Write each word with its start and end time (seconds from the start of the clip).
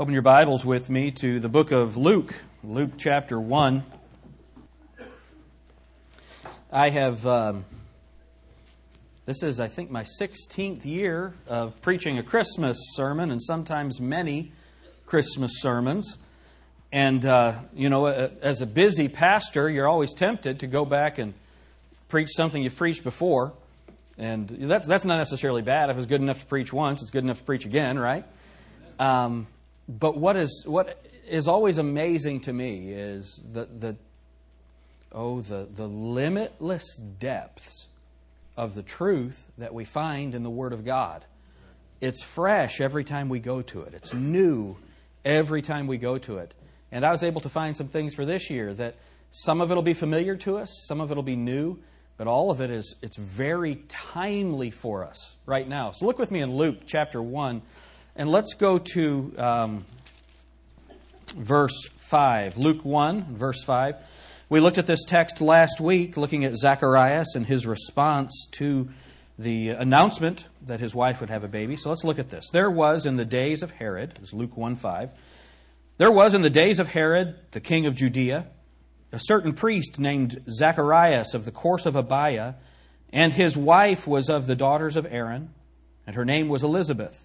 Open 0.00 0.14
your 0.14 0.22
Bibles 0.22 0.64
with 0.64 0.88
me 0.88 1.10
to 1.10 1.40
the 1.40 1.50
book 1.50 1.72
of 1.72 1.98
Luke, 1.98 2.34
Luke 2.64 2.92
chapter 2.96 3.38
1. 3.38 3.84
I 6.72 6.88
have, 6.88 7.26
um, 7.26 7.66
this 9.26 9.42
is, 9.42 9.60
I 9.60 9.68
think, 9.68 9.90
my 9.90 10.06
16th 10.18 10.86
year 10.86 11.34
of 11.46 11.78
preaching 11.82 12.16
a 12.16 12.22
Christmas 12.22 12.78
sermon 12.94 13.30
and 13.30 13.42
sometimes 13.42 14.00
many 14.00 14.52
Christmas 15.04 15.60
sermons. 15.60 16.16
And, 16.90 17.26
uh, 17.26 17.58
you 17.74 17.90
know, 17.90 18.06
as 18.06 18.62
a 18.62 18.66
busy 18.66 19.08
pastor, 19.08 19.68
you're 19.68 19.86
always 19.86 20.14
tempted 20.14 20.60
to 20.60 20.66
go 20.66 20.86
back 20.86 21.18
and 21.18 21.34
preach 22.08 22.30
something 22.34 22.62
you've 22.62 22.74
preached 22.74 23.04
before. 23.04 23.52
And 24.16 24.48
that's, 24.48 24.86
that's 24.86 25.04
not 25.04 25.18
necessarily 25.18 25.60
bad. 25.60 25.90
If 25.90 25.98
it's 25.98 26.06
good 26.06 26.22
enough 26.22 26.40
to 26.40 26.46
preach 26.46 26.72
once, 26.72 27.02
it's 27.02 27.10
good 27.10 27.24
enough 27.24 27.40
to 27.40 27.44
preach 27.44 27.66
again, 27.66 27.98
right? 27.98 28.24
Um, 28.98 29.46
but 29.98 30.16
what 30.16 30.36
is 30.36 30.64
what 30.66 31.04
is 31.28 31.48
always 31.48 31.78
amazing 31.78 32.40
to 32.40 32.52
me 32.52 32.90
is 32.92 33.42
the 33.52 33.66
the 33.66 33.96
oh 35.10 35.40
the 35.40 35.68
the 35.74 35.88
limitless 35.88 36.96
depths 36.96 37.86
of 38.56 38.74
the 38.74 38.82
truth 38.82 39.50
that 39.58 39.74
we 39.74 39.84
find 39.84 40.34
in 40.34 40.42
the 40.42 40.50
Word 40.50 40.72
of 40.72 40.84
God. 40.84 41.24
It's 42.00 42.22
fresh 42.22 42.80
every 42.80 43.04
time 43.04 43.28
we 43.28 43.40
go 43.40 43.62
to 43.62 43.82
it. 43.82 43.94
It's 43.94 44.14
new 44.14 44.76
every 45.24 45.62
time 45.62 45.86
we 45.86 45.98
go 45.98 46.18
to 46.18 46.38
it. 46.38 46.54
And 46.92 47.04
I 47.04 47.10
was 47.10 47.22
able 47.22 47.40
to 47.42 47.48
find 47.48 47.76
some 47.76 47.88
things 47.88 48.14
for 48.14 48.24
this 48.24 48.50
year 48.50 48.72
that 48.74 48.96
some 49.30 49.60
of 49.60 49.70
it'll 49.70 49.82
be 49.82 49.94
familiar 49.94 50.36
to 50.36 50.58
us, 50.58 50.84
some 50.86 51.00
of 51.00 51.10
it'll 51.10 51.22
be 51.22 51.36
new, 51.36 51.78
but 52.16 52.26
all 52.26 52.50
of 52.50 52.60
it 52.60 52.70
is 52.70 52.94
it's 53.02 53.16
very 53.16 53.76
timely 53.88 54.70
for 54.70 55.04
us 55.04 55.34
right 55.46 55.68
now. 55.68 55.90
So 55.90 56.06
look 56.06 56.18
with 56.18 56.30
me 56.30 56.40
in 56.40 56.56
Luke 56.56 56.80
chapter 56.86 57.22
1 57.22 57.62
and 58.16 58.30
let's 58.30 58.54
go 58.54 58.78
to 58.78 59.34
um, 59.38 59.84
verse 61.34 61.88
5. 61.96 62.58
Luke 62.58 62.84
1, 62.84 63.36
verse 63.36 63.62
5. 63.64 63.96
We 64.48 64.60
looked 64.60 64.78
at 64.78 64.86
this 64.86 65.04
text 65.04 65.40
last 65.40 65.80
week, 65.80 66.16
looking 66.16 66.44
at 66.44 66.56
Zacharias 66.56 67.34
and 67.34 67.46
his 67.46 67.66
response 67.66 68.48
to 68.52 68.88
the 69.38 69.70
announcement 69.70 70.44
that 70.66 70.80
his 70.80 70.94
wife 70.94 71.20
would 71.20 71.30
have 71.30 71.44
a 71.44 71.48
baby. 71.48 71.76
So 71.76 71.88
let's 71.88 72.04
look 72.04 72.18
at 72.18 72.30
this. 72.30 72.50
There 72.52 72.70
was 72.70 73.06
in 73.06 73.16
the 73.16 73.24
days 73.24 73.62
of 73.62 73.70
Herod, 73.70 74.16
this 74.20 74.28
is 74.28 74.34
Luke 74.34 74.56
1 74.56 74.76
5. 74.76 75.12
There 75.98 76.10
was 76.10 76.34
in 76.34 76.42
the 76.42 76.50
days 76.50 76.78
of 76.78 76.88
Herod, 76.88 77.36
the 77.52 77.60
king 77.60 77.86
of 77.86 77.94
Judea, 77.94 78.46
a 79.12 79.18
certain 79.20 79.52
priest 79.52 79.98
named 79.98 80.42
Zacharias 80.48 81.34
of 81.34 81.44
the 81.44 81.50
course 81.50 81.86
of 81.86 81.94
Abia, 81.94 82.56
and 83.12 83.32
his 83.32 83.56
wife 83.56 84.06
was 84.06 84.28
of 84.28 84.46
the 84.46 84.56
daughters 84.56 84.96
of 84.96 85.06
Aaron, 85.10 85.54
and 86.06 86.16
her 86.16 86.24
name 86.24 86.48
was 86.48 86.62
Elizabeth. 86.62 87.24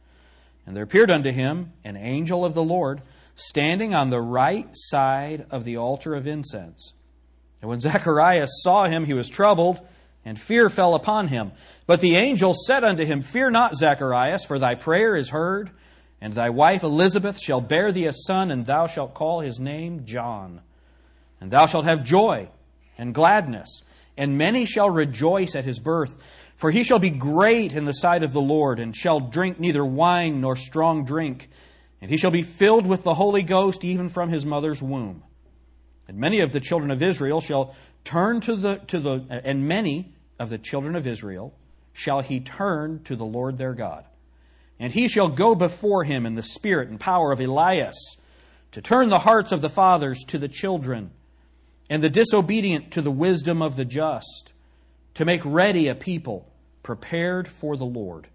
And 0.65 0.75
there 0.75 0.83
appeared 0.83 1.11
unto 1.11 1.31
him 1.31 1.73
an 1.83 1.97
angel 1.97 2.45
of 2.45 2.53
the 2.53 2.63
Lord 2.63 3.01
standing 3.35 3.95
on 3.95 4.09
the 4.09 4.21
right 4.21 4.67
side 4.73 5.45
of 5.49 5.63
the 5.63 5.77
altar 5.77 6.15
of 6.15 6.27
incense. 6.27 6.93
And 7.61 7.69
when 7.69 7.79
Zacharias 7.81 8.61
saw 8.63 8.85
him, 8.85 9.05
he 9.05 9.13
was 9.13 9.29
troubled, 9.29 9.81
and 10.23 10.39
fear 10.39 10.69
fell 10.69 10.95
upon 10.95 11.27
him. 11.27 11.51
But 11.87 12.01
the 12.01 12.15
angel 12.15 12.53
said 12.53 12.83
unto 12.83 13.05
him, 13.05 13.21
Fear 13.21 13.51
not, 13.51 13.75
Zacharias, 13.75 14.45
for 14.45 14.59
thy 14.59 14.75
prayer 14.75 15.15
is 15.15 15.29
heard, 15.29 15.71
and 16.19 16.33
thy 16.33 16.49
wife 16.49 16.83
Elizabeth 16.83 17.39
shall 17.39 17.61
bear 17.61 17.91
thee 17.91 18.05
a 18.05 18.13
son, 18.13 18.51
and 18.51 18.65
thou 18.65 18.87
shalt 18.87 19.15
call 19.15 19.39
his 19.39 19.59
name 19.59 20.05
John. 20.05 20.61
And 21.39 21.49
thou 21.49 21.65
shalt 21.65 21.85
have 21.85 22.05
joy 22.05 22.49
and 22.97 23.15
gladness, 23.15 23.81
and 24.15 24.37
many 24.37 24.65
shall 24.65 24.89
rejoice 24.89 25.55
at 25.55 25.65
his 25.65 25.79
birth 25.79 26.15
for 26.55 26.71
he 26.71 26.83
shall 26.83 26.99
be 26.99 27.09
great 27.09 27.73
in 27.73 27.85
the 27.85 27.93
sight 27.93 28.23
of 28.23 28.33
the 28.33 28.41
Lord, 28.41 28.79
and 28.79 28.95
shall 28.95 29.19
drink 29.19 29.59
neither 29.59 29.83
wine 29.83 30.41
nor 30.41 30.55
strong 30.55 31.05
drink, 31.05 31.49
and 32.01 32.09
he 32.09 32.17
shall 32.17 32.31
be 32.31 32.41
filled 32.41 32.85
with 32.85 33.03
the 33.03 33.13
Holy 33.13 33.43
Ghost 33.43 33.83
even 33.83 34.09
from 34.09 34.29
his 34.29 34.45
mother's 34.45 34.81
womb. 34.81 35.23
And 36.07 36.17
many 36.17 36.41
of 36.41 36.51
the 36.51 36.59
children 36.59 36.91
of 36.91 37.01
Israel 37.01 37.41
shall 37.41 37.75
turn 38.03 38.41
to 38.41 38.55
the 38.55 38.77
to 38.87 38.99
the 38.99 39.25
and 39.29 39.67
many 39.67 40.13
of 40.39 40.49
the 40.49 40.57
children 40.57 40.95
of 40.95 41.07
Israel 41.07 41.53
shall 41.93 42.21
he 42.21 42.39
turn 42.39 43.03
to 43.03 43.15
the 43.15 43.25
Lord 43.25 43.57
their 43.57 43.73
God. 43.73 44.05
And 44.79 44.91
he 44.91 45.07
shall 45.07 45.29
go 45.29 45.53
before 45.53 46.03
him 46.03 46.25
in 46.25 46.35
the 46.35 46.43
spirit 46.43 46.89
and 46.89 46.99
power 46.99 47.31
of 47.31 47.39
Elias, 47.39 48.17
to 48.71 48.81
turn 48.81 49.09
the 49.09 49.19
hearts 49.19 49.51
of 49.51 49.61
the 49.61 49.69
fathers 49.69 50.23
to 50.27 50.37
the 50.37 50.47
children, 50.47 51.11
and 51.89 52.01
the 52.01 52.09
disobedient 52.09 52.91
to 52.91 53.01
the 53.01 53.11
wisdom 53.11 53.61
of 53.61 53.75
the 53.75 53.85
just, 53.85 54.50
to 55.15 55.25
make 55.25 55.41
ready 55.43 55.87
a 55.87 55.95
people 55.95 56.47
prepared 56.83 57.47
for 57.47 57.77
the 57.77 57.85
Lord. 57.85 58.27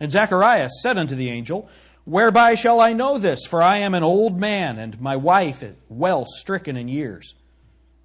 And 0.00 0.10
Zacharias 0.10 0.80
said 0.82 0.98
unto 0.98 1.14
the 1.14 1.30
angel, 1.30 1.68
Whereby 2.04 2.54
shall 2.54 2.80
I 2.80 2.92
know 2.92 3.18
this? 3.18 3.46
For 3.46 3.62
I 3.62 3.78
am 3.78 3.94
an 3.94 4.02
old 4.02 4.38
man, 4.38 4.78
and 4.78 5.00
my 5.00 5.16
wife 5.16 5.62
is 5.62 5.74
well 5.88 6.26
stricken 6.26 6.76
in 6.76 6.88
years. 6.88 7.34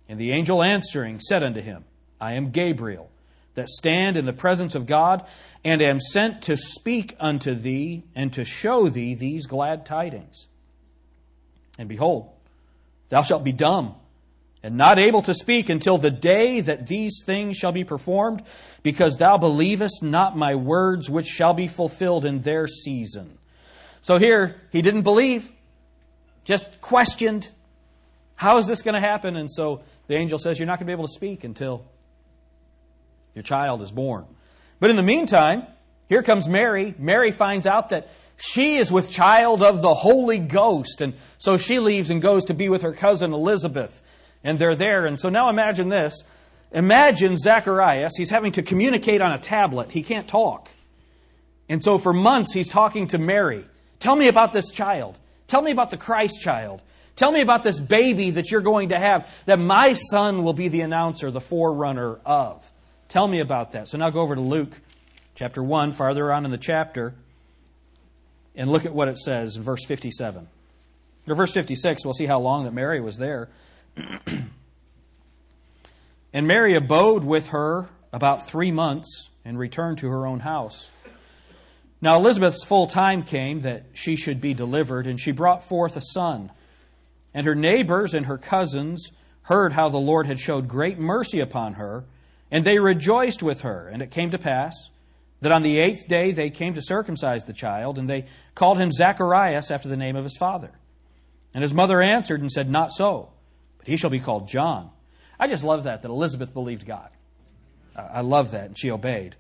And 0.07 0.19
the 0.19 0.31
angel 0.31 0.63
answering 0.63 1.19
said 1.19 1.43
unto 1.43 1.61
him, 1.61 1.83
I 2.19 2.33
am 2.33 2.51
Gabriel, 2.51 3.09
that 3.55 3.67
stand 3.67 4.15
in 4.15 4.25
the 4.25 4.33
presence 4.33 4.75
of 4.75 4.85
God, 4.85 5.25
and 5.65 5.81
am 5.81 5.99
sent 5.99 6.43
to 6.43 6.55
speak 6.55 7.15
unto 7.19 7.53
thee, 7.53 8.03
and 8.15 8.31
to 8.33 8.45
show 8.45 8.87
thee 8.87 9.15
these 9.15 9.47
glad 9.47 9.85
tidings. 9.85 10.47
And 11.77 11.89
behold, 11.89 12.29
thou 13.09 13.21
shalt 13.23 13.43
be 13.43 13.51
dumb 13.51 13.95
and 14.61 14.75
not 14.75 14.99
able 14.99 15.21
to 15.21 15.33
speak 15.33 15.69
until 15.69 15.97
the 15.97 16.11
day 16.11 16.61
that 16.61 16.87
these 16.87 17.23
things 17.25 17.57
shall 17.57 17.71
be 17.71 17.83
performed, 17.83 18.43
because 18.83 19.17
thou 19.17 19.37
believest 19.37 20.03
not 20.03 20.35
my 20.37 20.55
words, 20.55 21.09
which 21.09 21.27
shall 21.27 21.53
be 21.53 21.67
fulfilled 21.67 22.25
in 22.25 22.41
their 22.41 22.67
season. 22.67 23.37
So 24.01 24.17
here, 24.17 24.55
he 24.71 24.81
didn't 24.81 25.03
believe, 25.03 25.51
just 26.43 26.65
questioned, 26.81 27.49
how 28.35 28.57
is 28.57 28.67
this 28.67 28.81
going 28.81 28.93
to 28.93 29.01
happen? 29.01 29.35
And 29.35 29.51
so 29.51 29.81
the 30.07 30.15
angel 30.15 30.39
says, 30.39 30.59
You're 30.59 30.65
not 30.65 30.79
going 30.79 30.87
to 30.87 30.89
be 30.89 30.93
able 30.93 31.07
to 31.07 31.13
speak 31.13 31.43
until 31.43 31.85
your 33.35 33.43
child 33.43 33.81
is 33.81 33.91
born. 33.91 34.25
But 34.79 34.89
in 34.89 34.95
the 34.95 35.03
meantime, 35.03 35.63
here 36.07 36.23
comes 36.23 36.47
Mary. 36.47 36.95
Mary 36.97 37.31
finds 37.31 37.67
out 37.67 37.89
that 37.89 38.09
she 38.37 38.77
is 38.77 38.89
with 38.89 39.09
child 39.09 39.61
of 39.61 39.81
the 39.81 39.93
Holy 39.93 40.39
Ghost. 40.39 41.01
And 41.01 41.15
so 41.37 41.57
she 41.57 41.79
leaves 41.79 42.09
and 42.09 42.21
goes 42.21 42.45
to 42.45 42.53
be 42.53 42.69
with 42.69 42.81
her 42.81 42.93
cousin 42.93 43.33
Elizabeth 43.33 44.01
and 44.43 44.59
they're 44.59 44.75
there. 44.75 45.05
And 45.05 45.19
so 45.19 45.29
now 45.29 45.49
imagine 45.49 45.89
this. 45.89 46.23
Imagine 46.71 47.35
Zacharias, 47.35 48.13
he's 48.15 48.29
having 48.29 48.51
to 48.53 48.61
communicate 48.61 49.21
on 49.21 49.31
a 49.31 49.39
tablet. 49.39 49.91
He 49.91 50.03
can't 50.03 50.27
talk. 50.27 50.69
And 51.67 51.83
so 51.83 51.97
for 51.97 52.13
months 52.13 52.53
he's 52.53 52.67
talking 52.67 53.07
to 53.07 53.17
Mary. 53.17 53.65
Tell 53.99 54.15
me 54.15 54.27
about 54.27 54.53
this 54.53 54.69
child. 54.69 55.19
Tell 55.47 55.61
me 55.61 55.71
about 55.71 55.89
the 55.89 55.97
Christ 55.97 56.41
child. 56.41 56.83
Tell 57.15 57.31
me 57.31 57.41
about 57.41 57.63
this 57.63 57.79
baby 57.79 58.29
that 58.31 58.49
you're 58.49 58.61
going 58.61 58.89
to 58.89 58.99
have, 58.99 59.27
that 59.45 59.59
my 59.59 59.93
son 59.93 60.43
will 60.43 60.53
be 60.53 60.69
the 60.69 60.81
announcer, 60.81 61.31
the 61.31 61.41
forerunner 61.41 62.19
of. 62.25 62.71
Tell 63.09 63.27
me 63.27 63.39
about 63.39 63.73
that. 63.73 63.89
So 63.89 63.97
now 63.97 64.09
go 64.09 64.21
over 64.21 64.35
to 64.35 64.41
Luke 64.41 64.79
chapter 65.35 65.61
1, 65.61 65.91
farther 65.91 66.31
on 66.31 66.45
in 66.45 66.51
the 66.51 66.57
chapter, 66.57 67.13
and 68.55 68.71
look 68.71 68.85
at 68.85 68.93
what 68.93 69.07
it 69.07 69.17
says 69.17 69.57
in 69.57 69.63
verse 69.63 69.83
57. 69.85 70.47
Or 71.27 71.35
verse 71.35 71.51
56, 71.51 72.05
we'll 72.05 72.13
see 72.13 72.25
how 72.25 72.39
long 72.39 72.63
that 72.63 72.73
Mary 72.73 73.01
was 73.01 73.17
there. 73.17 73.49
and 76.33 76.47
Mary 76.47 76.75
abode 76.75 77.23
with 77.23 77.49
her 77.49 77.89
about 78.11 78.47
three 78.47 78.71
months 78.71 79.29
and 79.45 79.57
returned 79.57 79.97
to 79.99 80.09
her 80.09 80.25
own 80.25 80.39
house. 80.41 80.89
Now 82.01 82.17
Elizabeth's 82.17 82.63
full 82.63 82.87
time 82.87 83.23
came 83.23 83.61
that 83.61 83.85
she 83.93 84.15
should 84.15 84.39
be 84.39 84.53
delivered, 84.53 85.05
and 85.05 85.19
she 85.19 85.31
brought 85.31 85.63
forth 85.63 85.97
a 85.97 86.01
son. 86.01 86.51
And 87.33 87.45
her 87.45 87.55
neighbors 87.55 88.13
and 88.13 88.25
her 88.25 88.37
cousins 88.37 89.11
heard 89.43 89.73
how 89.73 89.89
the 89.89 89.97
Lord 89.97 90.25
had 90.25 90.39
showed 90.39 90.67
great 90.67 90.97
mercy 90.97 91.39
upon 91.39 91.73
her, 91.73 92.05
and 92.51 92.63
they 92.63 92.79
rejoiced 92.79 93.43
with 93.43 93.61
her. 93.61 93.87
And 93.87 94.01
it 94.01 94.11
came 94.11 94.31
to 94.31 94.37
pass 94.37 94.75
that 95.41 95.51
on 95.51 95.63
the 95.63 95.79
eighth 95.79 96.07
day 96.07 96.31
they 96.31 96.49
came 96.49 96.73
to 96.73 96.81
circumcise 96.81 97.43
the 97.43 97.53
child, 97.53 97.97
and 97.97 98.09
they 98.09 98.25
called 98.55 98.77
him 98.77 98.91
Zacharias 98.91 99.71
after 99.71 99.89
the 99.89 99.97
name 99.97 100.15
of 100.15 100.23
his 100.23 100.37
father. 100.37 100.71
And 101.53 101.63
his 101.63 101.73
mother 101.73 102.01
answered 102.01 102.41
and 102.41 102.51
said, 102.51 102.69
Not 102.69 102.91
so 102.91 103.31
he 103.89 103.97
shall 103.97 104.09
be 104.09 104.19
called 104.19 104.47
John. 104.47 104.89
I 105.39 105.47
just 105.47 105.63
love 105.63 105.83
that, 105.83 106.01
that 106.01 106.09
Elizabeth 106.09 106.53
believed 106.53 106.85
God. 106.85 107.09
I 107.95 108.21
love 108.21 108.51
that, 108.51 108.67
and 108.67 108.79
she 108.79 108.91
obeyed. 108.91 109.35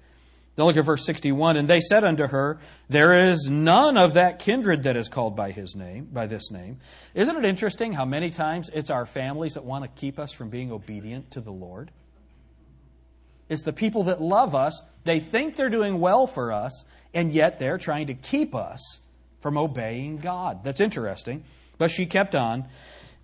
Then 0.55 0.65
look 0.65 0.75
at 0.75 0.83
verse 0.83 1.05
61. 1.05 1.55
And 1.55 1.67
they 1.67 1.79
said 1.79 2.03
unto 2.03 2.27
her, 2.27 2.59
There 2.89 3.29
is 3.29 3.47
none 3.49 3.95
of 3.95 4.15
that 4.15 4.39
kindred 4.39 4.83
that 4.83 4.97
is 4.97 5.07
called 5.07 5.35
by 5.35 5.51
his 5.51 5.75
name, 5.75 6.09
by 6.11 6.27
this 6.27 6.51
name. 6.51 6.79
Isn't 7.13 7.37
it 7.37 7.45
interesting 7.45 7.93
how 7.93 8.03
many 8.03 8.29
times 8.29 8.69
it's 8.73 8.89
our 8.89 9.05
families 9.05 9.53
that 9.53 9.63
want 9.63 9.85
to 9.85 10.01
keep 10.01 10.19
us 10.19 10.33
from 10.33 10.49
being 10.49 10.71
obedient 10.71 11.31
to 11.31 11.41
the 11.41 11.51
Lord? 11.51 11.91
It's 13.47 13.63
the 13.63 13.71
people 13.71 14.03
that 14.03 14.21
love 14.21 14.53
us. 14.53 14.81
They 15.05 15.19
think 15.21 15.55
they're 15.55 15.69
doing 15.69 16.01
well 16.01 16.27
for 16.27 16.51
us, 16.51 16.83
and 17.13 17.31
yet 17.31 17.57
they're 17.57 17.77
trying 17.77 18.07
to 18.07 18.13
keep 18.13 18.53
us 18.53 18.99
from 19.39 19.57
obeying 19.57 20.17
God. 20.17 20.63
That's 20.63 20.81
interesting. 20.81 21.45
But 21.77 21.89
she 21.89 22.05
kept 22.05 22.35
on. 22.35 22.65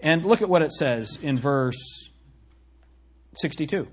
And 0.06 0.24
look 0.24 0.42
at 0.42 0.48
what 0.48 0.62
it 0.62 0.72
says 0.72 1.18
in 1.22 1.38
verse 1.38 2.10
62. 3.36 3.90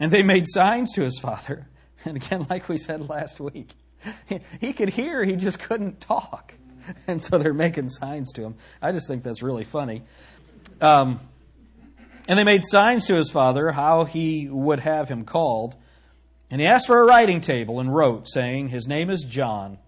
And 0.00 0.10
they 0.10 0.24
made 0.24 0.46
signs 0.48 0.92
to 0.94 1.02
his 1.02 1.20
father 1.20 1.68
and 2.04 2.16
again, 2.16 2.46
like 2.48 2.68
we 2.68 2.78
said 2.78 3.08
last 3.08 3.40
week, 3.40 3.74
he 4.60 4.72
could 4.72 4.90
hear, 4.90 5.24
he 5.24 5.36
just 5.36 5.58
couldn't 5.58 6.00
talk. 6.00 6.54
And 7.06 7.22
so 7.22 7.36
they're 7.36 7.52
making 7.52 7.90
signs 7.90 8.32
to 8.32 8.42
him. 8.42 8.54
I 8.80 8.90
just 8.92 9.06
think 9.06 9.22
that's 9.22 9.42
really 9.42 9.64
funny. 9.64 10.02
Um, 10.80 11.20
and 12.26 12.38
they 12.38 12.42
made 12.42 12.62
signs 12.64 13.06
to 13.06 13.14
his 13.14 13.30
father 13.30 13.70
how 13.70 14.06
he 14.06 14.48
would 14.48 14.80
have 14.80 15.08
him 15.08 15.24
called. 15.24 15.76
And 16.50 16.58
he 16.58 16.66
asked 16.66 16.86
for 16.86 17.00
a 17.00 17.04
writing 17.04 17.42
table 17.42 17.80
and 17.80 17.94
wrote, 17.94 18.26
saying, 18.28 18.70
His 18.70 18.88
name 18.88 19.10
is 19.10 19.22
John. 19.22 19.78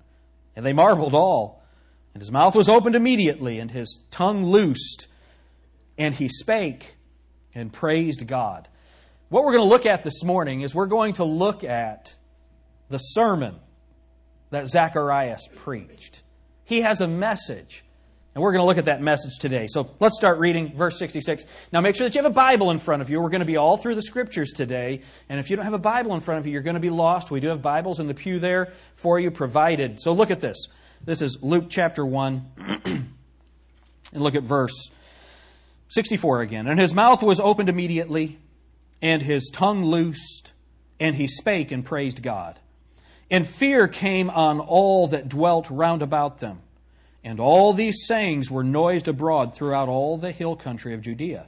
And 0.55 0.67
they 0.67 0.75
marveled 0.75 1.15
all. 1.15 1.65
And 2.13 2.23
his 2.23 2.31
mouth 2.31 2.55
was 2.55 2.69
opened 2.69 2.95
immediately, 2.95 3.59
and 3.59 3.71
his 3.71 4.03
tongue 4.11 4.45
loosed. 4.45 5.07
And 5.99 6.15
he 6.15 6.29
spake 6.29 6.94
and 7.55 7.73
praised 7.73 8.27
God. 8.27 8.69
What 9.29 9.44
we're 9.44 9.53
going 9.53 9.65
to 9.65 9.71
look 9.71 9.87
at 9.87 10.03
this 10.03 10.23
morning 10.23 10.61
is 10.61 10.75
we're 10.75 10.87
going 10.87 11.15
to 11.15 11.25
look 11.25 11.65
at 11.65 12.17
the 12.89 12.99
sermon 12.99 13.56
that 14.50 14.69
Zacharias 14.69 15.49
preached. 15.56 16.23
He 16.65 16.83
has 16.83 17.00
a 17.00 17.09
message. 17.09 17.85
And 18.35 18.43
we're 18.43 18.53
going 18.53 18.62
to 18.62 18.67
look 18.67 18.79
at 18.79 18.87
that 18.87 19.03
message 19.03 19.39
today. 19.39 19.67
So 19.69 19.91
let's 20.00 20.17
start 20.17 20.39
reading 20.39 20.75
verse 20.75 20.99
66. 20.99 21.44
Now 21.71 21.83
make 21.83 21.97
sure 21.97 22.09
that 22.09 22.15
you 22.15 22.23
have 22.23 22.31
a 22.31 22.35
Bible 22.35 22.71
in 22.71 22.79
front 22.79 23.03
of 23.03 23.11
you. 23.11 23.21
We're 23.21 23.29
going 23.29 23.41
to 23.41 23.47
be 23.47 23.59
all 23.59 23.77
through 23.77 23.95
the 23.95 24.03
scriptures 24.03 24.53
today. 24.53 25.03
And 25.29 25.38
if 25.38 25.50
you 25.50 25.56
don't 25.56 25.67
have 25.67 25.75
a 25.75 25.79
Bible 25.79 26.15
in 26.15 26.21
front 26.21 26.41
of 26.41 26.47
you, 26.47 26.53
you're 26.53 26.62
going 26.62 26.75
to 26.75 26.81
be 26.81 26.88
lost. 26.88 27.31
We 27.31 27.41
do 27.41 27.49
have 27.49 27.61
Bibles 27.61 28.00
in 28.00 28.06
the 28.06 28.15
pew 28.15 28.38
there 28.38 28.73
for 28.97 29.21
you 29.21 29.31
provided. 29.31 30.00
So 30.00 30.15
look 30.15 30.31
at 30.31 30.41
this. 30.41 30.67
This 31.05 31.21
is 31.21 31.38
Luke 31.43 31.67
chapter 31.69 32.06
1. 32.06 32.81
and 32.85 34.23
look 34.23 34.35
at 34.35 34.45
verse 34.45 34.91
64 35.93 36.41
again. 36.41 36.67
And 36.67 36.81
his 36.81 36.94
mouth 36.94 37.23
was 37.23 37.39
opened 37.39 37.69
immediately 37.69 38.39
and 39.03 39.21
his 39.21 39.50
tongue 39.53 39.85
loosed, 39.85 40.53
and 41.00 41.17
he 41.17 41.27
spake 41.27 41.73
and 41.73 41.85
praised 41.85 42.23
God. 42.23 42.61
And 43.31 43.47
fear 43.47 43.89
came 43.89 44.31
on 44.31 44.61
all 44.61 45.09
that 45.09 45.29
dwelt 45.29 45.69
round 45.71 46.03
about 46.03 46.39
them. 46.39 46.61
And 47.25 47.41
all 47.41 47.73
these 47.73 48.06
sayings 48.06 48.50
were 48.50 48.65
noised 48.65 49.09
abroad 49.09 49.55
throughout 49.55 49.89
all 49.89 50.19
the 50.19 50.33
hill 50.33 50.55
country 50.55 50.94
of 50.94 51.00
Judea. 51.00 51.47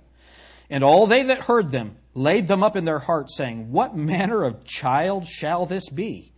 And 0.69 0.83
all 0.83 1.07
they 1.07 1.23
that 1.25 1.45
heard 1.45 1.71
them 1.71 1.97
laid 2.15 2.49
them 2.49 2.63
up 2.63 2.75
in 2.75 2.85
their 2.85 3.01
hearts, 3.01 3.37
saying, 3.37 3.71
What 3.71 3.97
manner 3.97 4.43
of 4.43 4.65
child 4.65 5.27
shall 5.27 5.67
this 5.67 5.89
be? 5.89 6.33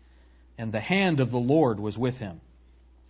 And 0.59 0.73
the 0.73 0.81
hand 0.81 1.20
of 1.20 1.31
the 1.31 1.38
Lord 1.38 1.81
was 1.81 1.97
with 1.97 2.19
him. 2.19 2.41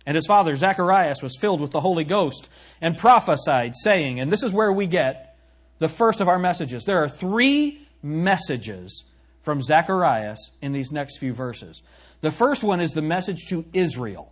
And 0.07 0.15
his 0.15 0.25
father 0.25 0.55
Zacharias 0.55 1.21
was 1.21 1.35
filled 1.35 1.59
with 1.59 1.71
the 1.71 1.81
Holy 1.81 2.05
Ghost 2.05 2.47
and 2.79 2.97
prophesied, 2.97 3.73
saying, 3.75 4.21
and 4.21 4.31
this 4.31 4.41
is 4.41 4.53
where 4.53 4.71
we 4.71 4.87
get 4.87 5.37
the 5.79 5.89
first 5.89 6.21
of 6.21 6.29
our 6.29 6.39
messages. 6.39 6.85
There 6.85 7.03
are 7.03 7.09
three 7.09 7.85
messages 8.01 9.03
from 9.43 9.61
Zacharias 9.61 10.51
in 10.61 10.71
these 10.71 10.93
next 10.93 11.17
few 11.17 11.33
verses. 11.33 11.81
The 12.21 12.31
first 12.31 12.63
one 12.63 12.79
is 12.79 12.93
the 12.93 13.01
message 13.01 13.47
to 13.49 13.65
Israel. 13.73 14.31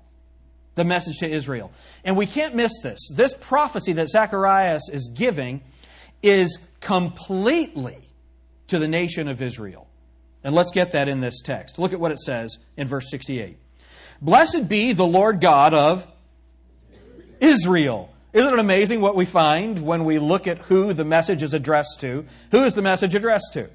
The 0.76 0.86
message 0.86 1.18
to 1.18 1.30
Israel. 1.30 1.74
And 2.06 2.16
we 2.16 2.26
can't 2.26 2.56
miss 2.56 2.80
this. 2.82 3.00
This 3.14 3.34
prophecy 3.34 3.92
that 3.94 4.08
Zacharias 4.08 4.90
is 4.90 5.12
giving 5.14 5.62
is 6.24 6.58
completely 6.80 7.98
to 8.68 8.80
the 8.80 8.88
nation 8.88 9.28
of 9.28 9.42
Israel. 9.42 9.90
And 10.42 10.56
let's 10.56 10.72
get 10.72 10.92
that 10.92 11.10
in 11.10 11.20
this 11.20 11.42
text. 11.42 11.78
Look 11.78 11.92
at 11.92 12.00
what 12.00 12.14
it 12.14 12.20
says 12.20 12.58
in 12.78 12.88
verse 12.88 13.10
68. 13.12 13.58
Blessed 14.26 14.68
be 14.68 14.92
the 14.92 15.08
Lord 15.08 15.40
God 15.40 15.74
of 15.74 16.06
Israel 17.40 18.10
isn't 18.36 18.52
it 18.52 18.60
amazing 18.60 19.00
what 19.00 19.16
we 19.16 19.24
find 19.24 19.82
when 19.82 20.04
we 20.04 20.20
look 20.20 20.46
at 20.46 20.58
who 20.58 20.92
the 20.92 21.06
message 21.06 21.42
is 21.42 21.54
addressed 21.54 22.02
to? 22.02 22.26
Who 22.52 22.66
is 22.66 22.74
the 22.74 22.82
message 22.82 23.16
addressed 23.16 23.54
to? 23.54 23.70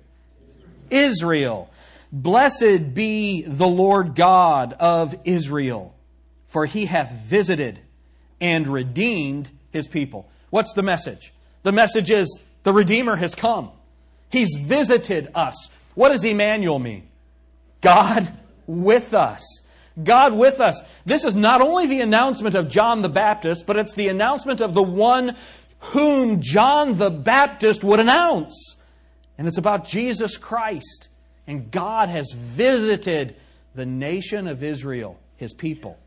Israel. 0.90 1.70
Blessed 2.12 2.92
be 2.92 3.40
the 3.40 3.66
Lord 3.66 4.14
God 4.14 4.74
of 4.74 5.18
Israel, 5.24 5.94
for 6.48 6.66
he 6.66 6.84
hath 6.84 7.10
visited 7.10 7.80
and 8.38 8.68
redeemed 8.68 9.48
his 9.70 9.88
people. 9.88 10.28
What's 10.50 10.74
the 10.74 10.82
message? 10.82 11.32
The 11.62 11.72
message 11.72 12.10
is 12.10 12.38
the 12.62 12.74
Redeemer 12.74 13.16
has 13.16 13.34
come. 13.34 13.70
He's 14.28 14.54
visited 14.60 15.30
us. 15.34 15.70
What 15.94 16.10
does 16.10 16.22
Emmanuel 16.22 16.78
mean? 16.78 17.08
God 17.80 18.30
with 18.66 19.14
us. 19.14 19.62
God 20.04 20.34
with 20.34 20.60
us. 20.60 20.80
This 21.04 21.24
is 21.24 21.36
not 21.36 21.60
only 21.60 21.86
the 21.86 22.00
announcement 22.00 22.54
of 22.54 22.68
John 22.68 23.02
the 23.02 23.08
Baptist, 23.08 23.66
but 23.66 23.76
it's 23.76 23.94
the 23.94 24.08
announcement 24.08 24.60
of 24.60 24.74
the 24.74 24.82
one 24.82 25.36
whom 25.78 26.40
John 26.40 26.98
the 26.98 27.10
Baptist 27.10 27.84
would 27.84 28.00
announce. 28.00 28.76
And 29.38 29.48
it's 29.48 29.58
about 29.58 29.86
Jesus 29.86 30.36
Christ. 30.36 31.08
And 31.46 31.70
God 31.70 32.08
has 32.08 32.32
visited 32.32 33.36
the 33.74 33.86
nation 33.86 34.46
of 34.46 34.62
Israel, 34.62 35.18
his 35.36 35.54
people. 35.54 35.98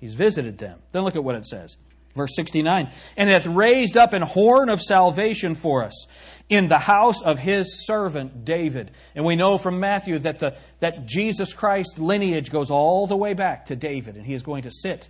He's 0.00 0.14
visited 0.14 0.58
them. 0.58 0.80
Then 0.90 1.04
look 1.04 1.16
at 1.16 1.22
what 1.22 1.36
it 1.36 1.46
says. 1.46 1.76
Verse 2.14 2.34
69 2.34 2.90
And 3.16 3.30
hath 3.30 3.46
raised 3.46 3.96
up 3.96 4.12
an 4.12 4.22
horn 4.22 4.68
of 4.68 4.82
salvation 4.82 5.54
for 5.54 5.84
us 5.84 6.06
in 6.52 6.68
the 6.68 6.78
house 6.78 7.22
of 7.22 7.38
his 7.38 7.86
servant 7.86 8.44
David. 8.44 8.90
And 9.14 9.24
we 9.24 9.36
know 9.36 9.56
from 9.56 9.80
Matthew 9.80 10.18
that, 10.18 10.38
the, 10.38 10.54
that 10.80 11.06
Jesus 11.06 11.54
Christ's 11.54 11.98
lineage 11.98 12.52
goes 12.52 12.70
all 12.70 13.06
the 13.06 13.16
way 13.16 13.32
back 13.32 13.66
to 13.66 13.76
David, 13.76 14.16
and 14.16 14.26
he 14.26 14.34
is 14.34 14.42
going 14.42 14.64
to 14.64 14.70
sit 14.70 15.08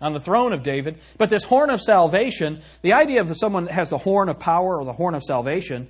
on 0.00 0.14
the 0.14 0.18
throne 0.18 0.52
of 0.52 0.64
David. 0.64 0.98
But 1.16 1.30
this 1.30 1.44
horn 1.44 1.70
of 1.70 1.80
salvation, 1.80 2.62
the 2.82 2.94
idea 2.94 3.20
of 3.20 3.36
someone 3.36 3.66
that 3.66 3.74
has 3.74 3.88
the 3.88 3.98
horn 3.98 4.28
of 4.28 4.40
power 4.40 4.78
or 4.80 4.84
the 4.84 4.92
horn 4.92 5.14
of 5.14 5.22
salvation, 5.22 5.86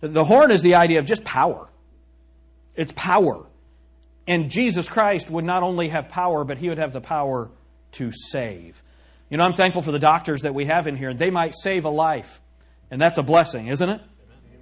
the 0.00 0.24
horn 0.24 0.52
is 0.52 0.62
the 0.62 0.76
idea 0.76 1.00
of 1.00 1.06
just 1.06 1.24
power. 1.24 1.66
It's 2.76 2.92
power. 2.94 3.44
And 4.28 4.48
Jesus 4.48 4.88
Christ 4.88 5.28
would 5.28 5.44
not 5.44 5.64
only 5.64 5.88
have 5.88 6.08
power, 6.08 6.44
but 6.44 6.58
he 6.58 6.68
would 6.68 6.78
have 6.78 6.92
the 6.92 7.00
power 7.00 7.50
to 7.92 8.12
save. 8.12 8.80
You 9.28 9.38
know, 9.38 9.44
I'm 9.44 9.54
thankful 9.54 9.82
for 9.82 9.90
the 9.90 9.98
doctors 9.98 10.42
that 10.42 10.54
we 10.54 10.66
have 10.66 10.86
in 10.86 10.94
here. 10.94 11.08
And 11.08 11.18
they 11.18 11.30
might 11.30 11.56
save 11.56 11.84
a 11.84 11.90
life. 11.90 12.40
And 12.92 13.02
that's 13.02 13.18
a 13.18 13.24
blessing, 13.24 13.66
isn't 13.66 13.88
it? 13.88 14.00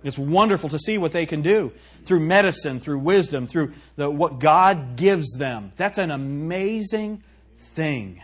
It's 0.04 0.18
wonderful 0.18 0.68
to 0.68 0.78
see 0.78 0.98
what 0.98 1.12
they 1.12 1.24
can 1.24 1.40
do 1.40 1.72
through 2.04 2.20
medicine, 2.20 2.78
through 2.78 2.98
wisdom, 2.98 3.46
through 3.46 3.72
the, 3.96 4.08
what 4.08 4.38
God 4.38 4.96
gives 4.96 5.32
them. 5.32 5.72
That's 5.76 5.98
an 5.98 6.10
amazing 6.10 7.22
thing. 7.56 8.22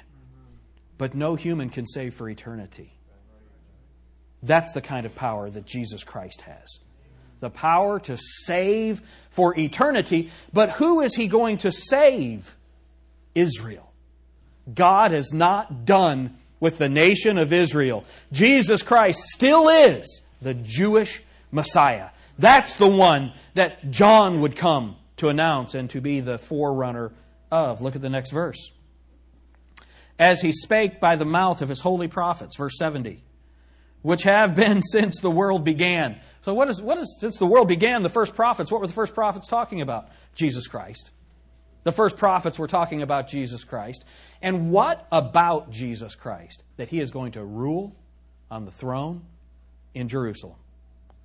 But 0.99 1.15
no 1.15 1.35
human 1.35 1.71
can 1.71 1.87
save 1.87 2.15
for 2.15 2.29
eternity. 2.29 2.93
That's 4.43 4.73
the 4.73 4.83
kind 4.83 5.07
of 5.07 5.15
power 5.15 5.49
that 5.49 5.65
Jesus 5.65 6.05
Christ 6.05 6.43
has. 6.43 6.79
The 7.41 7.51
power 7.51 7.99
to 8.01 8.19
save 8.19 9.01
for 9.31 9.59
eternity. 9.59 10.31
But 10.53 10.73
who 10.73 11.01
is 11.01 11.15
he 11.15 11.29
going 11.29 11.59
to 11.59 11.73
save? 11.73 12.55
Israel. 13.35 13.91
God 14.73 15.13
is 15.13 15.33
not 15.33 15.87
done 15.87 16.37
with 16.59 16.77
the 16.77 16.89
nation 16.89 17.39
of 17.39 17.53
Israel. 17.53 18.05
Jesus 18.33 18.83
Christ 18.83 19.21
still 19.33 19.69
is 19.69 20.21
the 20.43 20.55
Jewish 20.55 21.23
Messiah. 21.50 22.11
That's 22.38 22.75
the 22.76 22.88
one 22.88 23.33
that 23.54 23.90
John 23.90 24.40
would 24.40 24.57
come 24.57 24.97
to 25.19 25.28
announce 25.28 25.75
and 25.75 25.90
to 25.90 26.00
be 26.00 26.21
the 26.21 26.38
forerunner 26.38 27.12
of. 27.50 27.83
Look 27.83 27.97
at 27.97 28.02
the 28.02 28.11
next 28.11 28.30
verse. 28.30 28.73
As 30.19 30.40
he 30.40 30.52
spake 30.52 31.00
by 31.00 31.16
the 31.16 31.25
mouth 31.25 31.62
of 31.62 31.69
his 31.69 31.80
holy 31.80 32.09
prophets, 32.09 32.57
verse 32.57 32.78
70, 32.78 33.23
which 34.02 34.23
have 34.23 34.54
been 34.54 34.83
since 34.92 35.21
the 35.21 35.30
world 35.30 35.64
began. 35.64 36.19
So, 36.42 36.54
what 36.54 36.69
is, 36.71 36.80
what 36.80 36.99
is 36.99 37.16
since 37.21 37.37
the 37.38 37.47
world 37.47 37.69
began, 37.69 38.02
the 38.02 38.09
first 38.09 38.35
prophets, 38.35 38.71
what 38.73 38.80
were 38.80 38.87
the 38.87 38.92
first 38.92 39.14
prophets 39.14 39.47
talking 39.47 39.80
about? 39.80 40.09
Jesus 40.35 40.66
Christ. 40.66 41.11
The 41.83 41.92
first 41.92 42.16
prophets 42.16 42.59
were 42.59 42.66
talking 42.66 43.02
about 43.02 43.28
Jesus 43.28 43.64
Christ. 43.64 44.04
And 44.42 44.71
what 44.71 45.07
about 45.11 45.71
Jesus 45.71 46.14
Christ? 46.14 46.62
That 46.76 46.88
he 46.88 47.00
is 47.00 47.11
going 47.11 47.33
to 47.33 47.45
rule 47.45 47.97
on 48.50 48.66
the 48.66 48.71
throne 48.71 49.25
in 49.95 50.09
Jerusalem 50.09 50.60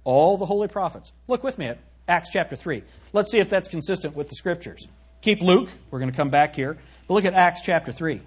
all 0.06 0.38
the 0.38 0.46
holy 0.46 0.70
prophets. 0.70 1.12
Look 1.28 1.44
with 1.44 1.58
me 1.58 1.66
at 1.66 1.80
Acts 2.08 2.30
chapter 2.32 2.56
3. 2.56 2.84
Let's 3.12 3.32
see 3.32 3.40
if 3.40 3.50
that's 3.50 3.68
consistent 3.68 4.16
with 4.16 4.30
the 4.30 4.36
scriptures. 4.36 4.88
Keep 5.22 5.42
Luke. 5.42 5.70
We're 5.92 6.00
going 6.00 6.12
to 6.12 6.16
come 6.16 6.30
back 6.30 6.56
here. 6.56 6.78
But 7.08 7.14
look 7.16 7.26
at 7.26 7.34
Acts 7.34 7.62
chapter 7.62 7.92
3. 7.92 8.22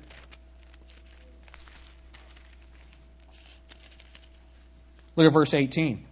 Look 5.16 5.26
at 5.26 5.32
verse 5.32 5.54
18. 5.54 6.04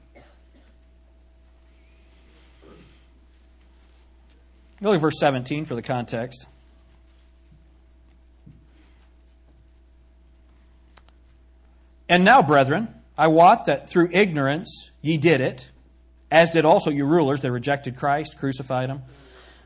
Look 4.81 4.95
at 4.95 5.01
verse 5.01 5.19
17 5.19 5.65
for 5.65 5.75
the 5.75 5.83
context. 5.83 6.47
And 12.09 12.25
now, 12.25 12.43
brethren, 12.43 12.89
I 13.19 13.29
wot 13.29 13.67
that 13.67 13.89
through 13.89 14.11
ignorance 14.13 14.91
ye 15.07 15.17
did 15.19 15.41
it, 15.41 15.71
as 16.31 16.51
did 16.51 16.65
also 16.65 16.91
your 16.91 17.07
rulers. 17.07 17.41
They 17.41 17.51
rejected 17.51 17.97
Christ, 17.97 18.39
crucified 18.39 18.91
him. 18.91 19.03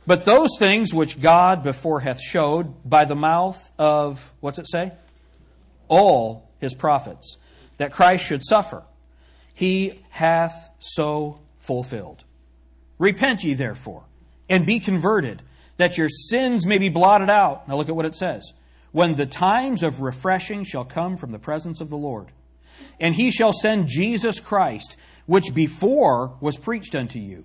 But 0.07 0.25
those 0.25 0.51
things 0.59 0.93
which 0.93 1.21
God 1.21 1.63
before 1.63 2.01
hath 2.01 2.21
showed 2.21 2.89
by 2.89 3.05
the 3.05 3.15
mouth 3.15 3.71
of, 3.79 4.33
what's 4.41 4.59
it 4.59 4.69
say? 4.69 4.93
All 5.89 6.51
his 6.59 6.75
prophets, 6.75 7.37
that 7.77 7.93
Christ 7.93 8.25
should 8.25 8.45
suffer, 8.45 8.83
he 9.55 10.03
hath 10.11 10.71
so 10.79 11.41
fulfilled. 11.59 12.25
Repent 12.99 13.45
ye 13.45 13.55
therefore, 13.55 14.05
and 14.49 14.67
be 14.67 14.81
converted, 14.81 15.43
that 15.77 15.97
your 15.97 16.09
sins 16.09 16.67
may 16.67 16.79
be 16.79 16.89
blotted 16.89 17.31
out. 17.31 17.67
Now 17.69 17.77
look 17.77 17.89
at 17.89 17.97
what 17.97 18.07
it 18.07 18.15
says. 18.15 18.53
When 18.93 19.15
the 19.15 19.27
times 19.27 19.83
of 19.83 20.03
refreshing 20.03 20.65
shall 20.65 20.85
come 20.85 21.17
from 21.17 21.33
the 21.33 21.39
presence 21.39 21.81
of 21.81 21.89
the 21.89 21.97
Lord, 21.97 22.29
and 22.99 23.15
he 23.15 23.31
shall 23.31 23.53
send 23.53 23.89
Jesus 23.89 24.41
Christ, 24.41 24.97
which 25.31 25.55
before 25.55 26.37
was 26.41 26.57
preached 26.57 26.97
unto 26.97 27.21
you 27.21 27.45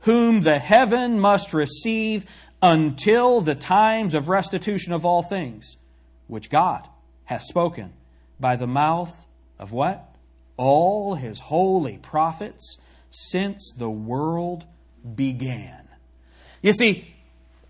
whom 0.00 0.42
the 0.42 0.58
heaven 0.58 1.18
must 1.18 1.54
receive 1.54 2.26
until 2.60 3.40
the 3.40 3.54
times 3.54 4.12
of 4.12 4.28
restitution 4.28 4.92
of 4.92 5.06
all 5.06 5.22
things, 5.22 5.78
which 6.26 6.50
God 6.50 6.86
hath 7.24 7.40
spoken 7.40 7.94
by 8.38 8.56
the 8.56 8.66
mouth 8.66 9.26
of 9.58 9.72
what? 9.72 10.14
All 10.58 11.14
his 11.14 11.40
holy 11.40 11.96
prophets 11.96 12.76
since 13.08 13.72
the 13.74 13.88
world 13.88 14.66
began. 15.14 15.88
You 16.60 16.74
see, 16.74 17.14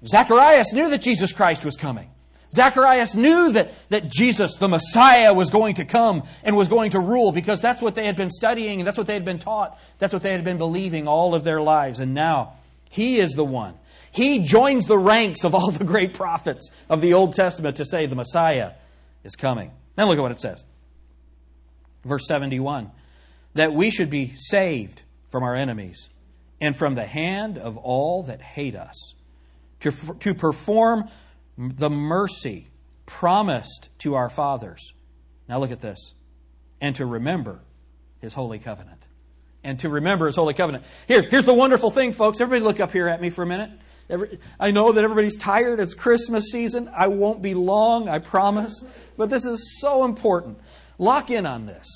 Zacharias 0.05 0.73
knew 0.73 0.91
that 0.91 1.03
Jesus 1.03 1.33
Christ 1.33 1.65
was 1.65 1.77
coming. 1.77 2.11
Zacharias 2.55 3.15
knew 3.15 3.53
that, 3.53 3.73
that 3.89 4.09
Jesus, 4.09 4.57
the 4.57 4.69
Messiah, 4.69 5.35
was 5.35 5.51
going 5.51 5.75
to 5.77 5.85
come 5.85 6.23
and 6.43 6.57
was 6.57 6.69
going 6.69 6.93
to 6.93 7.01
rule 7.01 7.33
because 7.33 7.61
that's 7.61 7.83
what 7.83 7.95
they 7.95 8.07
had 8.07 8.17
been 8.17 8.31
studying 8.31 8.81
and 8.81 8.87
that's 8.87 8.97
what 8.97 9.07
they 9.07 9.15
had 9.15 9.25
been 9.25 9.39
taught. 9.39 9.79
That's 9.99 10.13
what 10.13 10.23
they 10.23 10.33
had 10.33 10.45
been 10.45 10.59
believing 10.59 11.09
all 11.09 11.35
of 11.35 11.45
their 11.45 11.61
lives. 11.61 11.99
And 11.99 12.15
now, 12.15 12.55
he 12.91 13.19
is 13.19 13.33
the 13.33 13.45
one. 13.45 13.75
He 14.13 14.39
joins 14.39 14.87
the 14.87 14.99
ranks 14.99 15.43
of 15.43 15.55
all 15.55 15.71
the 15.73 15.85
great 15.85 16.15
prophets 16.15 16.71
of 16.89 17.01
the 17.01 17.15
Old 17.15 17.35
Testament 17.35 17.77
to 17.77 17.85
say 17.85 18.07
the 18.07 18.15
Messiah 18.15 18.73
is 19.25 19.35
coming. 19.35 19.73
Now 19.99 20.07
look 20.07 20.19
at 20.19 20.23
what 20.23 20.33
it 20.33 20.41
says. 20.41 20.65
Verse 22.05 22.27
71 22.29 22.91
that 23.55 23.73
we 23.73 23.89
should 23.91 24.11
be 24.11 24.35
saved 24.37 25.03
from 25.31 25.43
our 25.43 25.55
enemies 25.55 26.11
and 26.61 26.77
from 26.77 26.95
the 26.95 27.07
hand 27.07 27.59
of 27.59 27.77
all 27.77 28.25
that 28.25 28.41
hate 28.41 28.75
us, 28.75 29.15
to, 29.81 29.93
to 30.21 30.35
perform 30.35 31.09
the 31.57 31.91
mercy 31.91 32.69
promised 33.07 33.91
to 33.99 34.15
our 34.15 34.31
fathers. 34.31 34.93
Now 35.49 35.59
look 35.59 35.71
at 35.71 35.81
this. 35.81 36.13
And 36.81 36.97
to 36.97 37.07
remember 37.07 37.61
his 38.21 38.35
holy 38.35 38.59
covenant. 38.59 39.07
And 39.63 39.79
to 39.81 39.89
remember 39.89 40.27
his 40.27 40.37
holy 40.37 40.55
covenant. 40.55 40.85
Here, 41.09 41.23
here's 41.23 41.45
the 41.45 41.55
wonderful 41.55 41.91
thing, 41.91 42.13
folks. 42.13 42.41
Everybody 42.41 42.65
look 42.65 42.81
up 42.81 42.93
here 42.93 43.09
at 43.09 43.21
me 43.21 43.31
for 43.31 43.43
a 43.43 43.47
minute. 43.47 43.71
Every, 44.11 44.39
I 44.61 44.71
know 44.71 44.93
that 44.93 45.03
everybody's 45.03 45.37
tired. 45.37 45.81
It's 45.81 45.95
Christmas 45.95 46.51
season. 46.51 46.91
I 46.95 47.07
won't 47.07 47.41
be 47.41 47.55
long, 47.55 48.09
I 48.09 48.19
promise. 48.19 48.85
But 49.17 49.31
this 49.31 49.47
is 49.47 49.81
so 49.81 50.05
important. 50.05 50.59
Lock 50.99 51.31
in 51.31 51.47
on 51.47 51.67
this. 51.67 51.87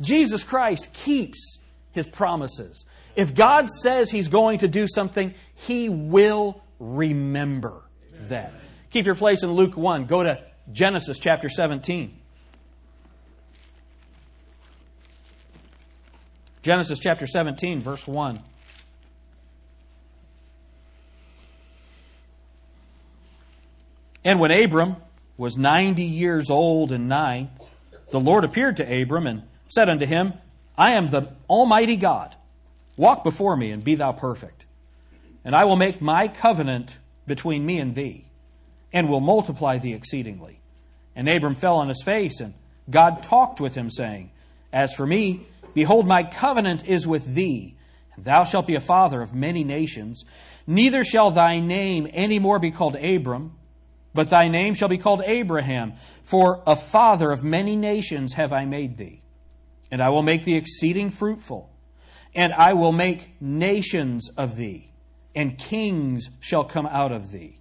Jesus 0.00 0.42
Christ 0.42 0.92
keeps 0.92 1.58
his 1.92 2.08
promises. 2.08 2.84
If 3.14 3.34
God 3.34 3.68
says 3.68 4.10
he's 4.10 4.28
going 4.28 4.58
to 4.58 4.68
do 4.68 4.88
something, 4.88 5.34
he 5.54 5.88
will 5.88 6.62
remember 6.80 7.82
that. 8.22 8.52
Keep 8.92 9.06
your 9.06 9.14
place 9.14 9.42
in 9.42 9.50
Luke 9.52 9.74
1. 9.74 10.04
Go 10.04 10.22
to 10.22 10.38
Genesis 10.70 11.18
chapter 11.18 11.48
17. 11.48 12.18
Genesis 16.60 16.98
chapter 16.98 17.26
17, 17.26 17.80
verse 17.80 18.06
1. 18.06 18.38
And 24.24 24.38
when 24.38 24.50
Abram 24.50 24.96
was 25.38 25.56
90 25.56 26.02
years 26.02 26.50
old 26.50 26.92
and 26.92 27.08
nine, 27.08 27.50
the 28.10 28.20
Lord 28.20 28.44
appeared 28.44 28.76
to 28.76 29.02
Abram 29.02 29.26
and 29.26 29.42
said 29.68 29.88
unto 29.88 30.04
him, 30.04 30.34
I 30.76 30.92
am 30.92 31.08
the 31.08 31.32
Almighty 31.48 31.96
God. 31.96 32.36
Walk 32.98 33.24
before 33.24 33.56
me 33.56 33.70
and 33.70 33.82
be 33.82 33.94
thou 33.94 34.12
perfect. 34.12 34.64
And 35.46 35.56
I 35.56 35.64
will 35.64 35.76
make 35.76 36.02
my 36.02 36.28
covenant 36.28 36.98
between 37.26 37.64
me 37.64 37.80
and 37.80 37.94
thee 37.94 38.26
and 38.92 39.08
will 39.08 39.20
multiply 39.20 39.78
thee 39.78 39.94
exceedingly. 39.94 40.60
And 41.14 41.28
Abram 41.28 41.54
fell 41.54 41.76
on 41.76 41.88
his 41.88 42.02
face, 42.02 42.40
and 42.40 42.54
God 42.90 43.22
talked 43.22 43.60
with 43.60 43.74
him, 43.74 43.90
saying, 43.90 44.30
As 44.72 44.92
for 44.94 45.06
me, 45.06 45.46
behold, 45.74 46.06
my 46.06 46.22
covenant 46.22 46.86
is 46.86 47.06
with 47.06 47.34
thee, 47.34 47.76
and 48.14 48.24
thou 48.24 48.44
shalt 48.44 48.66
be 48.66 48.74
a 48.74 48.80
father 48.80 49.22
of 49.22 49.34
many 49.34 49.64
nations. 49.64 50.24
Neither 50.66 51.04
shall 51.04 51.30
thy 51.30 51.60
name 51.60 52.08
any 52.12 52.38
more 52.38 52.58
be 52.58 52.70
called 52.70 52.96
Abram, 52.96 53.52
but 54.14 54.30
thy 54.30 54.48
name 54.48 54.74
shall 54.74 54.88
be 54.88 54.98
called 54.98 55.22
Abraham, 55.24 55.94
for 56.22 56.62
a 56.66 56.76
father 56.76 57.30
of 57.30 57.42
many 57.42 57.76
nations 57.76 58.34
have 58.34 58.52
I 58.52 58.64
made 58.64 58.96
thee. 58.96 59.22
And 59.90 60.02
I 60.02 60.10
will 60.10 60.22
make 60.22 60.44
thee 60.44 60.56
exceeding 60.56 61.10
fruitful, 61.10 61.70
and 62.34 62.52
I 62.52 62.72
will 62.74 62.92
make 62.92 63.40
nations 63.40 64.30
of 64.36 64.56
thee, 64.56 64.90
and 65.34 65.58
kings 65.58 66.30
shall 66.40 66.64
come 66.64 66.86
out 66.86 67.12
of 67.12 67.30
thee. 67.30 67.58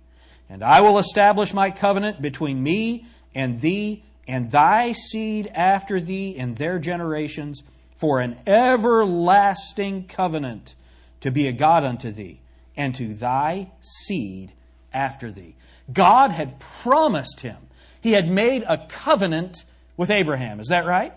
And 0.52 0.66
I 0.66 0.82
will 0.82 1.00
establish 1.00 1.54
my 1.54 1.72
covenant 1.72 2.22
between 2.22 2.62
me 2.62 3.06
and 3.34 3.62
thee 3.62 4.04
and 4.28 4.52
thy 4.52 4.92
seed 4.92 5.50
after 5.56 6.02
thee 6.02 6.32
in 6.32 6.56
their 6.56 6.78
generations 6.78 7.64
for 7.96 8.20
an 8.20 8.38
everlasting 8.46 10.08
covenant 10.08 10.76
to 11.22 11.32
be 11.32 11.48
a 11.48 11.54
God 11.54 11.86
unto 11.86 12.12
thee 12.12 12.42
and 12.76 12.94
to 12.96 13.14
thy 13.14 13.72
seed 13.80 14.52
after 14.94 15.32
thee. 15.32 15.56
God 15.94 16.32
had 16.32 16.60
promised 16.60 17.40
him. 17.40 17.56
He 18.02 18.12
had 18.12 18.30
made 18.30 18.66
a 18.68 18.86
covenant 18.90 19.64
with 19.96 20.10
Abraham. 20.10 20.60
Is 20.60 20.68
that 20.68 20.86
right? 20.86 21.14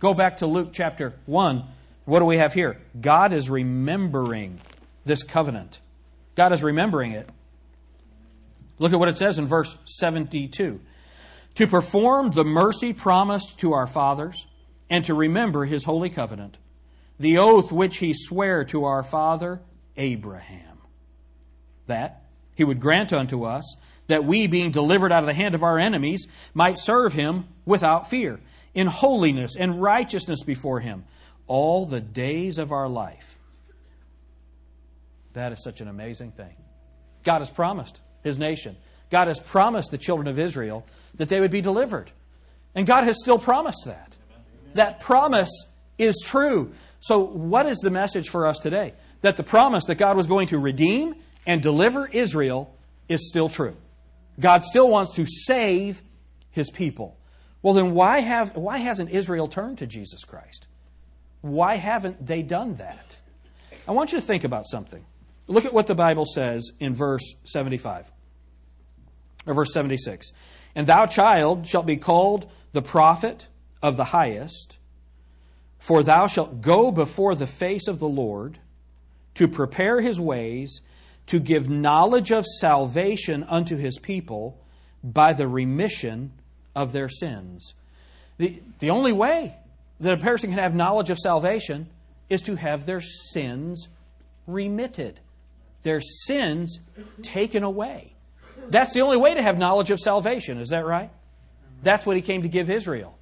Go 0.00 0.12
back 0.12 0.36
to 0.38 0.46
Luke 0.46 0.74
chapter 0.74 1.14
1. 1.24 1.64
What 2.04 2.18
do 2.18 2.26
we 2.26 2.36
have 2.36 2.52
here? 2.52 2.78
God 3.00 3.32
is 3.32 3.48
remembering 3.48 4.60
this 5.06 5.22
covenant. 5.22 5.80
God 6.34 6.52
is 6.52 6.62
remembering 6.62 7.12
it. 7.12 7.26
Look 8.78 8.92
at 8.92 8.98
what 8.98 9.08
it 9.08 9.18
says 9.18 9.38
in 9.38 9.46
verse 9.46 9.76
72 9.86 10.80
to 11.56 11.66
perform 11.66 12.32
the 12.32 12.44
mercy 12.44 12.92
promised 12.92 13.58
to 13.58 13.72
our 13.72 13.86
fathers, 13.86 14.46
and 14.88 15.04
to 15.06 15.14
remember 15.14 15.64
his 15.64 15.84
holy 15.84 16.10
covenant, 16.10 16.58
the 17.18 17.38
oath 17.38 17.72
which 17.72 17.96
he 17.96 18.12
sware 18.14 18.64
to 18.64 18.84
our 18.84 19.02
father 19.02 19.60
Abraham, 19.96 20.78
that 21.86 22.22
he 22.54 22.62
would 22.62 22.78
grant 22.78 23.12
unto 23.12 23.44
us 23.44 23.76
that 24.06 24.24
we, 24.24 24.46
being 24.46 24.70
delivered 24.70 25.10
out 25.10 25.22
of 25.22 25.26
the 25.26 25.34
hand 25.34 25.54
of 25.54 25.62
our 25.62 25.78
enemies, 25.78 26.26
might 26.54 26.78
serve 26.78 27.12
him 27.14 27.46
without 27.64 28.08
fear, 28.08 28.38
in 28.74 28.86
holiness 28.86 29.56
and 29.58 29.82
righteousness 29.82 30.44
before 30.44 30.80
him, 30.80 31.04
all 31.46 31.86
the 31.86 32.00
days 32.00 32.58
of 32.58 32.70
our 32.70 32.88
life. 32.88 33.36
That 35.32 35.52
is 35.52 35.62
such 35.64 35.80
an 35.80 35.88
amazing 35.88 36.32
thing. 36.32 36.54
God 37.24 37.40
has 37.40 37.50
promised 37.50 38.00
his 38.26 38.38
nation. 38.38 38.76
God 39.10 39.28
has 39.28 39.40
promised 39.40 39.90
the 39.90 39.98
children 39.98 40.28
of 40.28 40.38
Israel 40.38 40.84
that 41.14 41.28
they 41.28 41.40
would 41.40 41.50
be 41.50 41.60
delivered. 41.60 42.10
And 42.74 42.86
God 42.86 43.04
has 43.04 43.18
still 43.18 43.38
promised 43.38 43.84
that. 43.86 44.16
That 44.74 45.00
promise 45.00 45.50
is 45.96 46.20
true. 46.24 46.72
So, 47.00 47.20
what 47.20 47.66
is 47.66 47.78
the 47.78 47.90
message 47.90 48.28
for 48.28 48.46
us 48.46 48.58
today? 48.58 48.92
That 49.22 49.36
the 49.36 49.42
promise 49.42 49.84
that 49.86 49.94
God 49.94 50.16
was 50.16 50.26
going 50.26 50.48
to 50.48 50.58
redeem 50.58 51.14
and 51.46 51.62
deliver 51.62 52.06
Israel 52.06 52.74
is 53.08 53.28
still 53.28 53.48
true. 53.48 53.76
God 54.38 54.62
still 54.62 54.90
wants 54.90 55.14
to 55.14 55.24
save 55.24 56.02
his 56.50 56.70
people. 56.70 57.16
Well, 57.62 57.74
then 57.74 57.94
why, 57.94 58.20
have, 58.20 58.54
why 58.54 58.78
hasn't 58.78 59.10
Israel 59.10 59.48
turned 59.48 59.78
to 59.78 59.86
Jesus 59.86 60.24
Christ? 60.24 60.66
Why 61.40 61.76
haven't 61.76 62.26
they 62.26 62.42
done 62.42 62.76
that? 62.76 63.16
I 63.88 63.92
want 63.92 64.12
you 64.12 64.20
to 64.20 64.26
think 64.26 64.44
about 64.44 64.66
something. 64.66 65.04
Look 65.46 65.64
at 65.64 65.72
what 65.72 65.86
the 65.86 65.94
Bible 65.94 66.24
says 66.24 66.70
in 66.80 66.94
verse 66.94 67.22
75 67.44 68.10
or 69.46 69.54
verse 69.54 69.72
76. 69.72 70.32
And 70.74 70.86
thou, 70.86 71.06
child, 71.06 71.66
shalt 71.66 71.86
be 71.86 71.96
called 71.96 72.50
the 72.72 72.82
prophet 72.82 73.48
of 73.82 73.96
the 73.96 74.04
highest, 74.04 74.78
for 75.78 76.02
thou 76.02 76.26
shalt 76.26 76.60
go 76.60 76.90
before 76.90 77.34
the 77.34 77.46
face 77.46 77.88
of 77.88 77.98
the 77.98 78.08
Lord 78.08 78.58
to 79.34 79.48
prepare 79.48 80.00
his 80.00 80.20
ways, 80.20 80.80
to 81.26 81.38
give 81.38 81.68
knowledge 81.68 82.32
of 82.32 82.44
salvation 82.60 83.44
unto 83.44 83.76
his 83.76 83.98
people 83.98 84.60
by 85.02 85.32
the 85.32 85.46
remission 85.46 86.32
of 86.74 86.92
their 86.92 87.08
sins. 87.08 87.74
The, 88.38 88.60
the 88.80 88.90
only 88.90 89.12
way 89.12 89.56
that 90.00 90.18
a 90.18 90.22
person 90.22 90.50
can 90.50 90.58
have 90.58 90.74
knowledge 90.74 91.10
of 91.10 91.18
salvation 91.18 91.88
is 92.28 92.42
to 92.42 92.56
have 92.56 92.86
their 92.86 93.00
sins 93.00 93.88
remitted, 94.46 95.20
their 95.82 96.00
sins 96.00 96.80
taken 97.22 97.62
away. 97.62 98.15
That's 98.70 98.92
the 98.92 99.00
only 99.00 99.16
way 99.16 99.34
to 99.34 99.42
have 99.42 99.58
knowledge 99.58 99.90
of 99.90 100.00
salvation. 100.00 100.58
Is 100.58 100.70
that 100.70 100.86
right? 100.86 101.10
That's 101.82 102.06
what 102.06 102.16
he 102.16 102.22
came 102.22 102.42
to 102.42 102.48
give 102.48 102.70
Israel. 102.70 103.16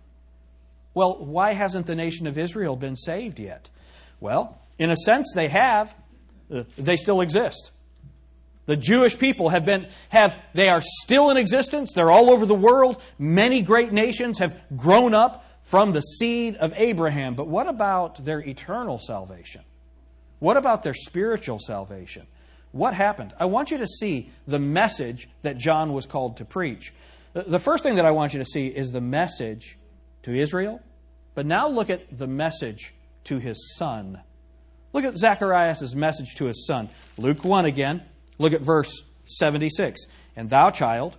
Well, 0.95 1.25
why 1.25 1.53
hasn't 1.53 1.87
the 1.87 1.95
nation 1.95 2.27
of 2.27 2.39
Israel 2.39 2.77
been 2.77 2.97
saved 2.97 3.39
yet? 3.41 3.69
Well, 4.21 4.61
in 4.79 4.91
a 4.91 4.97
sense, 4.97 5.33
they 5.35 5.49
have. 5.49 5.95
Uh, 6.53 6.65
they 6.77 6.97
still 6.97 7.21
exist. 7.21 7.73
The 8.67 8.77
Jewish 8.77 9.19
people 9.19 9.51
have 9.51 9.67
been, 9.67 9.89
have, 10.09 10.39
they 10.55 10.69
are 10.69 10.81
still 10.83 11.31
in 11.31 11.37
existence. 11.37 11.93
They're 11.93 12.11
all 12.11 12.31
over 12.31 12.47
the 12.47 12.55
world. 12.55 13.03
Many 13.19 13.61
great 13.61 13.93
nations 13.93 14.39
have 14.39 14.57
grown 14.77 15.15
up 15.15 15.45
from 15.63 15.93
the 15.93 16.01
seed 16.01 16.57
of 16.57 16.73
Abraham. 16.77 17.35
But 17.35 17.49
what 17.49 17.67
about 17.67 18.25
their 18.25 18.41
eternal 18.41 18.99
salvation? 18.99 19.63
What 20.39 20.57
about 20.57 20.83
their 20.83 20.95
spiritual 20.95 21.59
salvation? 21.59 22.27
What 22.75 22.93
happened? 22.93 23.33
I 23.39 23.45
want 23.45 23.71
you 23.71 23.79
to 23.79 23.87
see 23.87 24.33
the 24.49 24.59
message 24.59 25.29
that 25.43 25.59
John 25.59 25.93
was 25.93 26.07
called 26.07 26.39
to 26.39 26.45
preach. 26.45 26.93
The 27.33 27.61
first 27.61 27.85
thing 27.85 27.95
that 27.95 28.05
I 28.05 28.11
want 28.11 28.33
you 28.33 28.41
to 28.41 28.45
see 28.45 28.67
is 28.67 28.91
the 28.91 29.01
message 29.01 29.79
to 30.25 30.33
Israel, 30.33 30.81
but 31.37 31.47
now 31.47 31.69
look 31.69 31.89
at 31.89 32.19
the 32.19 32.27
message 32.27 32.93
to 33.25 33.39
his 33.39 33.77
son. 33.77 34.21
Look 34.93 35.05
at 35.05 35.17
Zacharias' 35.17 35.95
message 35.95 36.35
to 36.35 36.47
his 36.47 36.67
son. 36.67 36.89
Luke 37.17 37.45
1 37.45 37.65
again. 37.65 38.03
Look 38.39 38.53
at 38.53 38.61
verse 38.61 39.05
76. 39.27 40.07
And 40.35 40.51
thou, 40.51 40.71
child, 40.71 41.17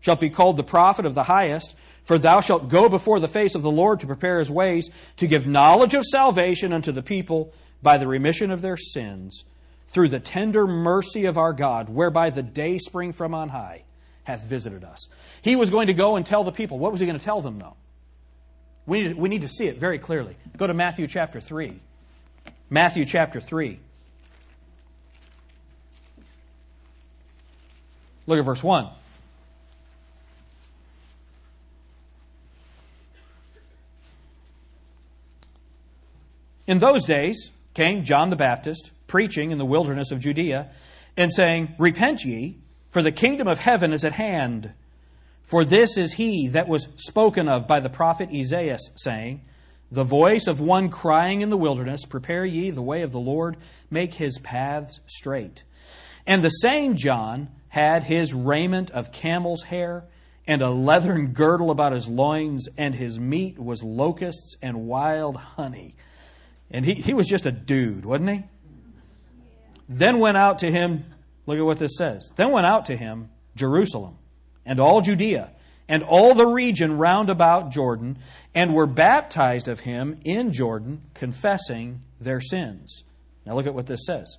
shalt 0.00 0.20
be 0.20 0.28
called 0.28 0.58
the 0.58 0.62
prophet 0.62 1.06
of 1.06 1.14
the 1.14 1.24
highest, 1.24 1.76
for 2.04 2.18
thou 2.18 2.42
shalt 2.42 2.68
go 2.68 2.90
before 2.90 3.20
the 3.20 3.26
face 3.26 3.54
of 3.54 3.62
the 3.62 3.70
Lord 3.70 4.00
to 4.00 4.06
prepare 4.06 4.38
his 4.38 4.50
ways, 4.50 4.90
to 5.16 5.26
give 5.26 5.46
knowledge 5.46 5.94
of 5.94 6.04
salvation 6.04 6.74
unto 6.74 6.92
the 6.92 7.02
people 7.02 7.54
by 7.82 7.96
the 7.96 8.06
remission 8.06 8.50
of 8.50 8.60
their 8.60 8.76
sins, 8.76 9.44
through 9.90 10.08
the 10.08 10.20
tender 10.20 10.66
mercy 10.66 11.26
of 11.26 11.36
our 11.36 11.52
God, 11.52 11.88
whereby 11.88 12.30
the 12.30 12.42
day 12.42 12.78
spring 12.78 13.12
from 13.12 13.34
on 13.34 13.48
high 13.48 13.84
hath 14.24 14.44
visited 14.44 14.84
us. 14.84 15.08
He 15.42 15.56
was 15.56 15.70
going 15.70 15.88
to 15.88 15.94
go 15.94 16.16
and 16.16 16.24
tell 16.24 16.44
the 16.44 16.52
people. 16.52 16.78
What 16.78 16.92
was 16.92 17.00
he 17.00 17.06
going 17.06 17.18
to 17.18 17.24
tell 17.24 17.40
them, 17.40 17.58
though? 17.58 17.76
We 18.86 19.02
need, 19.02 19.16
we 19.16 19.28
need 19.28 19.42
to 19.42 19.48
see 19.48 19.66
it 19.66 19.78
very 19.78 19.98
clearly. 19.98 20.36
Go 20.56 20.66
to 20.66 20.74
Matthew 20.74 21.06
chapter 21.06 21.40
3. 21.40 21.80
Matthew 22.68 23.04
chapter 23.04 23.40
3. 23.40 23.80
Look 28.26 28.38
at 28.38 28.44
verse 28.44 28.62
1. 28.62 28.88
In 36.68 36.78
those 36.78 37.04
days 37.04 37.50
came 37.74 38.04
John 38.04 38.30
the 38.30 38.36
Baptist, 38.36 38.92
preaching 39.10 39.50
in 39.50 39.58
the 39.58 39.66
wilderness 39.66 40.12
of 40.12 40.20
Judea, 40.20 40.70
and 41.16 41.32
saying, 41.32 41.74
Repent 41.78 42.24
ye, 42.24 42.58
for 42.92 43.02
the 43.02 43.10
kingdom 43.10 43.48
of 43.48 43.58
heaven 43.58 43.92
is 43.92 44.04
at 44.04 44.12
hand. 44.12 44.72
For 45.42 45.64
this 45.64 45.96
is 45.96 46.12
he 46.12 46.46
that 46.48 46.68
was 46.68 46.86
spoken 46.94 47.48
of 47.48 47.66
by 47.66 47.80
the 47.80 47.90
prophet 47.90 48.28
Isaiah, 48.32 48.78
saying, 48.94 49.40
The 49.90 50.04
voice 50.04 50.46
of 50.46 50.60
one 50.60 50.90
crying 50.90 51.40
in 51.40 51.50
the 51.50 51.56
wilderness, 51.56 52.04
Prepare 52.04 52.44
ye 52.44 52.70
the 52.70 52.82
way 52.82 53.02
of 53.02 53.10
the 53.10 53.18
Lord, 53.18 53.56
make 53.90 54.14
his 54.14 54.38
paths 54.38 55.00
straight. 55.08 55.64
And 56.24 56.44
the 56.44 56.50
same 56.50 56.94
John 56.94 57.48
had 57.68 58.04
his 58.04 58.32
raiment 58.32 58.92
of 58.92 59.10
camel's 59.10 59.64
hair, 59.64 60.04
and 60.46 60.62
a 60.62 60.70
leathern 60.70 61.32
girdle 61.32 61.72
about 61.72 61.94
his 61.94 62.06
loins, 62.06 62.68
and 62.78 62.94
his 62.94 63.18
meat 63.18 63.58
was 63.58 63.82
locusts 63.82 64.54
and 64.62 64.86
wild 64.86 65.36
honey. 65.36 65.96
And 66.70 66.84
he, 66.84 66.94
he 66.94 67.12
was 67.12 67.26
just 67.26 67.46
a 67.46 67.52
dude, 67.52 68.04
wasn't 68.04 68.30
he? 68.30 68.44
Then 69.90 70.20
went 70.20 70.36
out 70.36 70.60
to 70.60 70.70
him, 70.70 71.04
look 71.46 71.58
at 71.58 71.64
what 71.64 71.78
this 71.78 71.96
says. 71.98 72.30
Then 72.36 72.52
went 72.52 72.66
out 72.66 72.86
to 72.86 72.96
him 72.96 73.28
Jerusalem 73.56 74.16
and 74.64 74.78
all 74.78 75.00
Judea 75.00 75.50
and 75.88 76.04
all 76.04 76.34
the 76.34 76.46
region 76.46 76.96
round 76.96 77.28
about 77.28 77.72
Jordan, 77.72 78.16
and 78.54 78.72
were 78.72 78.86
baptized 78.86 79.66
of 79.66 79.80
him 79.80 80.20
in 80.24 80.52
Jordan, 80.52 81.02
confessing 81.14 82.00
their 82.20 82.40
sins. 82.40 83.02
Now 83.44 83.56
look 83.56 83.66
at 83.66 83.74
what 83.74 83.88
this 83.88 84.06
says. 84.06 84.36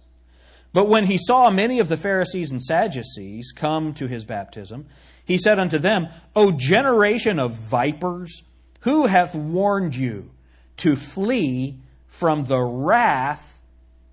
But 0.71 0.87
when 0.87 1.07
he 1.07 1.17
saw 1.17 1.49
many 1.49 1.79
of 1.79 1.89
the 1.89 1.97
Pharisees 1.97 2.51
and 2.51 2.63
Sadducees 2.63 3.51
come 3.53 3.93
to 3.95 4.07
his 4.07 4.23
baptism, 4.23 4.85
he 5.25 5.37
said 5.37 5.59
unto 5.59 5.77
them, 5.77 6.07
O 6.37 6.51
generation 6.51 7.37
of 7.37 7.55
vipers, 7.55 8.43
who 8.81 9.07
hath 9.07 9.35
warned 9.35 9.93
you 9.93 10.31
to 10.77 10.95
flee 10.95 11.79
from 12.07 12.45
the 12.45 12.61
wrath 12.61 13.59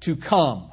to 0.01 0.17
come? 0.17 0.73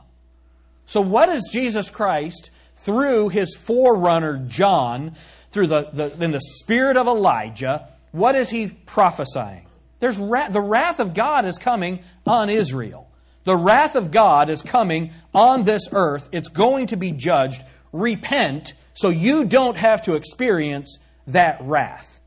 So, 0.86 1.02
what 1.02 1.30
is 1.30 1.50
Jesus 1.52 1.90
Christ, 1.90 2.52
through 2.76 3.30
his 3.30 3.56
forerunner 3.56 4.38
John, 4.48 5.16
through 5.50 5.68
the, 5.68 5.90
the 5.92 6.24
in 6.24 6.32
the 6.32 6.42
spirit 6.42 6.98
of 6.98 7.08
Elijah, 7.08 7.90
what 8.12 8.36
is 8.36 8.50
he 8.50 8.68
prophesying? 8.68 9.66
There's 10.00 10.18
wrath, 10.18 10.54
the 10.54 10.62
wrath 10.62 11.00
of 11.00 11.14
God 11.14 11.46
is 11.46 11.58
coming 11.58 12.04
on 12.26 12.50
Israel. 12.50 13.10
The 13.44 13.56
wrath 13.56 13.96
of 13.96 14.12
God 14.12 14.50
is 14.50 14.62
coming 14.62 15.12
on 15.34 15.64
this 15.64 15.88
earth. 15.92 16.30
It's 16.32 16.50
going 16.50 16.88
to 16.88 16.98
be 16.98 17.12
judged. 17.12 17.64
Repent 17.92 18.74
so 18.94 19.10
you 19.10 19.46
don't 19.46 19.78
have 19.78 20.04
to 20.04 20.16
experience 20.16 20.98
that 21.28 21.60
wrath. 21.62 22.20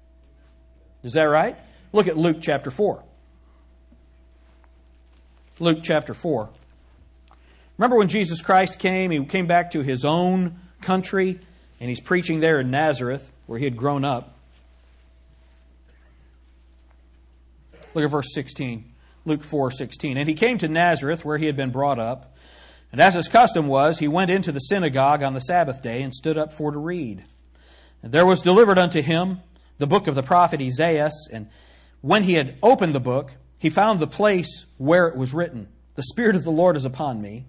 Is 1.02 1.14
that 1.14 1.24
right? 1.24 1.56
Look 1.92 2.06
at 2.06 2.16
Luke 2.16 2.38
chapter 2.40 2.70
4. 2.70 3.02
Luke 5.58 5.78
chapter 5.82 6.14
4. 6.14 6.50
Remember 7.78 7.96
when 7.96 8.08
Jesus 8.08 8.42
Christ 8.42 8.78
came, 8.78 9.10
he 9.10 9.24
came 9.24 9.46
back 9.46 9.70
to 9.70 9.82
his 9.82 10.04
own 10.04 10.58
country, 10.80 11.38
and 11.80 11.88
he's 11.88 12.00
preaching 12.00 12.40
there 12.40 12.60
in 12.60 12.70
Nazareth, 12.70 13.32
where 13.46 13.58
he 13.58 13.64
had 13.64 13.76
grown 13.76 14.04
up. 14.04 14.34
Look 17.94 18.04
at 18.04 18.10
verse 18.10 18.34
16. 18.34 18.84
Luke 19.24 19.42
4:16. 19.42 20.16
And 20.16 20.28
he 20.28 20.34
came 20.34 20.58
to 20.58 20.68
Nazareth 20.68 21.24
where 21.24 21.38
he 21.38 21.46
had 21.46 21.56
been 21.56 21.70
brought 21.70 21.98
up, 21.98 22.34
and 22.90 23.00
as 23.00 23.14
his 23.14 23.28
custom 23.28 23.68
was, 23.68 23.98
he 23.98 24.08
went 24.08 24.30
into 24.30 24.50
the 24.50 24.60
synagogue 24.60 25.22
on 25.22 25.34
the 25.34 25.40
Sabbath 25.40 25.82
day 25.82 26.02
and 26.02 26.14
stood 26.14 26.38
up 26.38 26.52
for 26.52 26.72
to 26.72 26.78
read. 26.78 27.24
And 28.02 28.12
there 28.12 28.26
was 28.26 28.40
delivered 28.40 28.78
unto 28.78 29.02
him 29.02 29.40
the 29.76 29.86
book 29.86 30.06
of 30.06 30.14
the 30.14 30.22
prophet 30.22 30.60
Isaiah, 30.60 31.10
and 31.30 31.48
when 32.00 32.22
he 32.22 32.34
had 32.34 32.56
opened 32.62 32.94
the 32.94 33.00
book, 33.00 33.32
he 33.58 33.70
found 33.70 34.00
the 34.00 34.06
place 34.06 34.64
where 34.78 35.06
it 35.08 35.16
was 35.16 35.34
written, 35.34 35.68
The 35.94 36.04
Spirit 36.04 36.34
of 36.34 36.44
the 36.44 36.50
Lord 36.50 36.76
is 36.76 36.84
upon 36.84 37.20
me, 37.20 37.46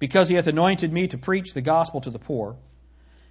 because 0.00 0.28
he 0.28 0.34
hath 0.34 0.48
anointed 0.48 0.92
me 0.92 1.06
to 1.06 1.16
preach 1.16 1.52
the 1.54 1.60
gospel 1.60 2.00
to 2.00 2.10
the 2.10 2.18
poor. 2.18 2.56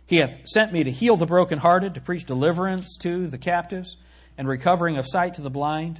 He 0.05 0.17
hath 0.17 0.47
sent 0.47 0.71
me 0.71 0.85
to 0.85 0.91
heal 0.91 1.17
the 1.17 1.25
brokenhearted, 1.25 1.95
to 1.95 2.01
preach 2.01 2.23
deliverance 2.23 2.95
to 3.01 3.27
the 3.27 3.37
captives, 3.37 3.97
and 4.37 4.47
recovering 4.47 4.97
of 4.97 5.05
sight 5.07 5.33
to 5.33 5.41
the 5.41 5.49
blind, 5.49 5.99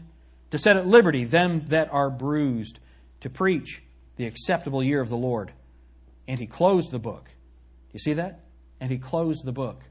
to 0.51 0.57
set 0.57 0.77
at 0.77 0.87
liberty 0.87 1.25
them 1.25 1.65
that 1.67 1.91
are 1.91 2.09
bruised, 2.09 2.79
to 3.19 3.29
preach 3.29 3.83
the 4.15 4.25
acceptable 4.25 4.83
year 4.83 5.01
of 5.01 5.09
the 5.09 5.17
Lord. 5.17 5.51
And 6.27 6.39
he 6.39 6.47
closed 6.47 6.91
the 6.91 6.99
book. 6.99 7.29
You 7.91 7.99
see 7.99 8.13
that? 8.13 8.45
And 8.79 8.91
he 8.91 8.97
closed 8.97 9.45
the 9.45 9.51
book. 9.51 9.83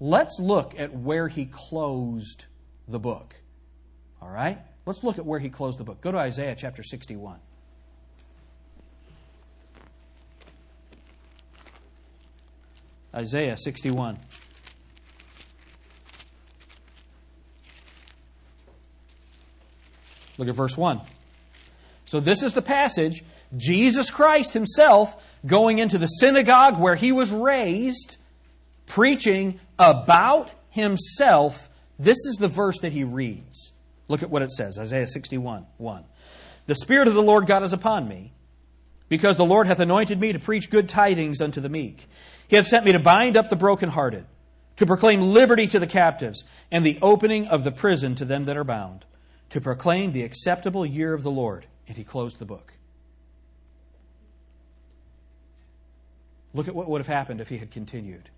Let's 0.00 0.38
look 0.40 0.78
at 0.78 0.94
where 0.94 1.28
he 1.28 1.46
closed 1.46 2.46
the 2.88 2.98
book. 2.98 3.34
All 4.22 4.30
right? 4.30 4.58
Let's 4.86 5.02
look 5.02 5.18
at 5.18 5.26
where 5.26 5.40
he 5.40 5.48
closed 5.48 5.78
the 5.78 5.84
book. 5.84 6.00
Go 6.00 6.12
to 6.12 6.18
Isaiah 6.18 6.54
chapter 6.56 6.82
61. 6.82 7.38
Isaiah 13.14 13.56
61. 13.56 14.18
Look 20.36 20.48
at 20.48 20.54
verse 20.54 20.76
1. 20.76 21.00
So, 22.06 22.20
this 22.20 22.42
is 22.42 22.52
the 22.52 22.62
passage 22.62 23.24
Jesus 23.56 24.10
Christ 24.10 24.52
himself 24.52 25.22
going 25.46 25.78
into 25.78 25.98
the 25.98 26.06
synagogue 26.06 26.78
where 26.78 26.94
he 26.94 27.12
was 27.12 27.30
raised, 27.30 28.16
preaching 28.86 29.60
about 29.78 30.50
himself. 30.70 31.68
This 31.98 32.18
is 32.26 32.36
the 32.38 32.48
verse 32.48 32.80
that 32.80 32.92
he 32.92 33.04
reads. 33.04 33.72
Look 34.08 34.22
at 34.22 34.30
what 34.30 34.42
it 34.42 34.50
says 34.50 34.78
Isaiah 34.78 35.06
61 35.06 35.66
1. 35.78 36.04
The 36.66 36.74
Spirit 36.74 37.08
of 37.08 37.14
the 37.14 37.22
Lord 37.22 37.46
God 37.46 37.62
is 37.62 37.72
upon 37.72 38.08
me, 38.08 38.32
because 39.08 39.36
the 39.36 39.44
Lord 39.44 39.66
hath 39.66 39.80
anointed 39.80 40.18
me 40.18 40.32
to 40.32 40.38
preach 40.38 40.70
good 40.70 40.88
tidings 40.88 41.40
unto 41.40 41.60
the 41.60 41.68
meek. 41.68 42.06
He 42.48 42.56
hath 42.56 42.66
sent 42.66 42.84
me 42.84 42.92
to 42.92 42.98
bind 42.98 43.36
up 43.36 43.48
the 43.48 43.56
brokenhearted, 43.56 44.26
to 44.76 44.86
proclaim 44.86 45.20
liberty 45.20 45.66
to 45.68 45.78
the 45.78 45.86
captives, 45.86 46.44
and 46.70 46.84
the 46.84 46.98
opening 47.02 47.46
of 47.46 47.64
the 47.64 47.72
prison 47.72 48.14
to 48.16 48.24
them 48.24 48.44
that 48.46 48.56
are 48.56 48.64
bound 48.64 49.04
to 49.54 49.60
proclaim 49.60 50.10
the 50.10 50.24
acceptable 50.24 50.84
year 50.84 51.14
of 51.14 51.22
the 51.22 51.30
Lord. 51.30 51.64
And 51.86 51.96
he 51.96 52.02
closed 52.02 52.40
the 52.40 52.44
book. 52.44 52.72
Look 56.52 56.66
at 56.66 56.74
what 56.74 56.88
would 56.88 56.98
have 56.98 57.06
happened 57.06 57.40
if 57.40 57.48
he 57.48 57.58
had 57.58 57.70
continued. 57.70 58.30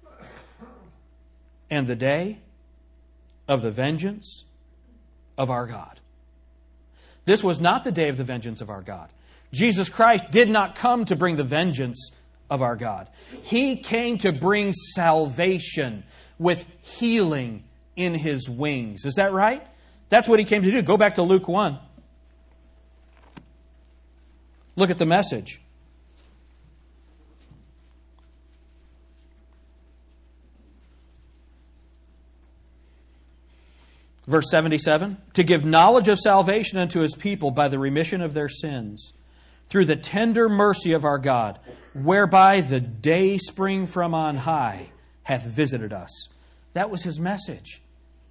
And 1.71 1.87
the 1.87 1.97
day 1.97 2.41
of 3.49 3.63
the 3.63 3.71
vengeance 3.71 4.45
of 5.39 5.49
our 5.49 5.67
God. 5.67 6.01
This 7.25 7.43
was 7.43 7.61
not 7.61 7.83
the 7.83 7.93
day 7.93 8.11
of 8.11 8.19
the 8.19 8.25
vengeance 8.25 8.61
of 8.61 8.69
our 8.69 8.83
God. 8.83 9.09
Jesus 9.53 9.89
Christ 9.89 10.31
did 10.31 10.49
not 10.51 10.75
come 10.75 11.05
to 11.07 11.17
bring 11.17 11.37
the 11.37 11.45
vengeance 11.45 12.11
of 12.51 12.63
our 12.63 12.77
God. 12.77 13.09
He 13.43 13.77
came 13.77 14.19
to 14.19 14.33
bring 14.33 14.73
salvation 14.73 16.05
with 16.39 16.67
healing 16.83 17.65
in 17.97 18.15
his 18.15 18.49
wings. 18.49 19.05
Is 19.05 19.15
that 19.15 19.33
right? 19.33 19.67
That's 20.09 20.29
what 20.29 20.39
he 20.39 20.45
came 20.45 20.63
to 20.63 20.71
do. 20.71 20.83
Go 20.83 20.97
back 20.97 21.17
to 21.17 21.23
Luke 21.23 21.49
1. 21.49 21.79
Look 24.77 24.91
at 24.91 24.99
the 24.99 25.07
message. 25.07 25.61
Verse 34.27 34.51
77 34.51 35.17
To 35.35 35.45
give 35.45 35.65
knowledge 35.65 36.09
of 36.09 36.19
salvation 36.19 36.79
unto 36.79 37.01
his 37.01 37.15
people 37.15 37.51
by 37.51 37.69
the 37.69 37.79
remission 37.79 38.21
of 38.21 38.35
their 38.35 38.49
sins, 38.49 39.13
through 39.69 39.87
the 39.87 39.97
tender 39.97 40.49
mercy 40.49 40.93
of 40.93 41.05
our 41.05 41.19
God, 41.19 41.59
whereby 41.95 42.61
the 42.61 42.81
day 42.81 43.39
spring 43.39 43.87
from 43.87 44.15
on 44.15 44.37
high 44.37 44.91
hath 45.23 45.45
visited 45.45 45.93
us. 45.93 46.29
That 46.75 46.91
was 46.91 47.03
his 47.03 47.19
message. 47.19 47.83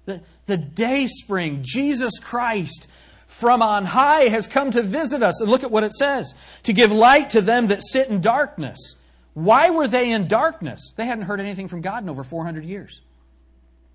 The, 0.06 0.22
the 0.46 0.56
day 0.56 1.06
spring, 1.08 1.60
Jesus 1.62 2.18
Christ 2.18 2.86
from 3.26 3.60
on 3.60 3.84
high 3.84 4.28
has 4.28 4.46
come 4.46 4.70
to 4.70 4.82
visit 4.82 5.22
us. 5.22 5.40
And 5.40 5.50
look 5.50 5.64
at 5.64 5.70
what 5.70 5.84
it 5.84 5.92
says 5.92 6.32
to 6.62 6.72
give 6.72 6.92
light 6.92 7.30
to 7.30 7.40
them 7.40 7.66
that 7.68 7.82
sit 7.82 8.08
in 8.08 8.20
darkness. 8.20 8.94
Why 9.34 9.70
were 9.70 9.88
they 9.88 10.12
in 10.12 10.28
darkness? 10.28 10.92
They 10.96 11.04
hadn't 11.04 11.24
heard 11.24 11.40
anything 11.40 11.68
from 11.68 11.82
God 11.82 12.02
in 12.02 12.08
over 12.08 12.24
400 12.24 12.64
years. 12.64 13.02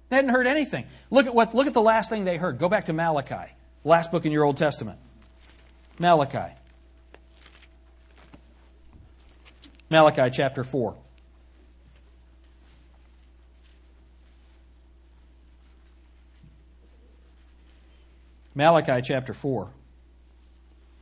They 0.09 0.17
hadn't 0.17 0.31
heard 0.31 0.45
anything. 0.47 0.85
Look 1.09 1.25
at 1.25 1.33
what 1.33 1.55
look 1.55 1.67
at 1.67 1.73
the 1.73 1.81
last 1.81 2.09
thing 2.09 2.25
they 2.25 2.37
heard. 2.37 2.59
Go 2.59 2.67
back 2.67 2.85
to 2.85 2.93
Malachi, 2.93 3.53
last 3.85 4.11
book 4.11 4.25
in 4.25 4.31
your 4.31 4.43
Old 4.43 4.57
Testament. 4.57 4.99
Malachi. 5.97 6.53
Malachi 9.91 10.29
chapter 10.31 10.63
4. 10.63 10.95
Malachi 18.55 19.01
chapter 19.01 19.33
4. 19.33 19.69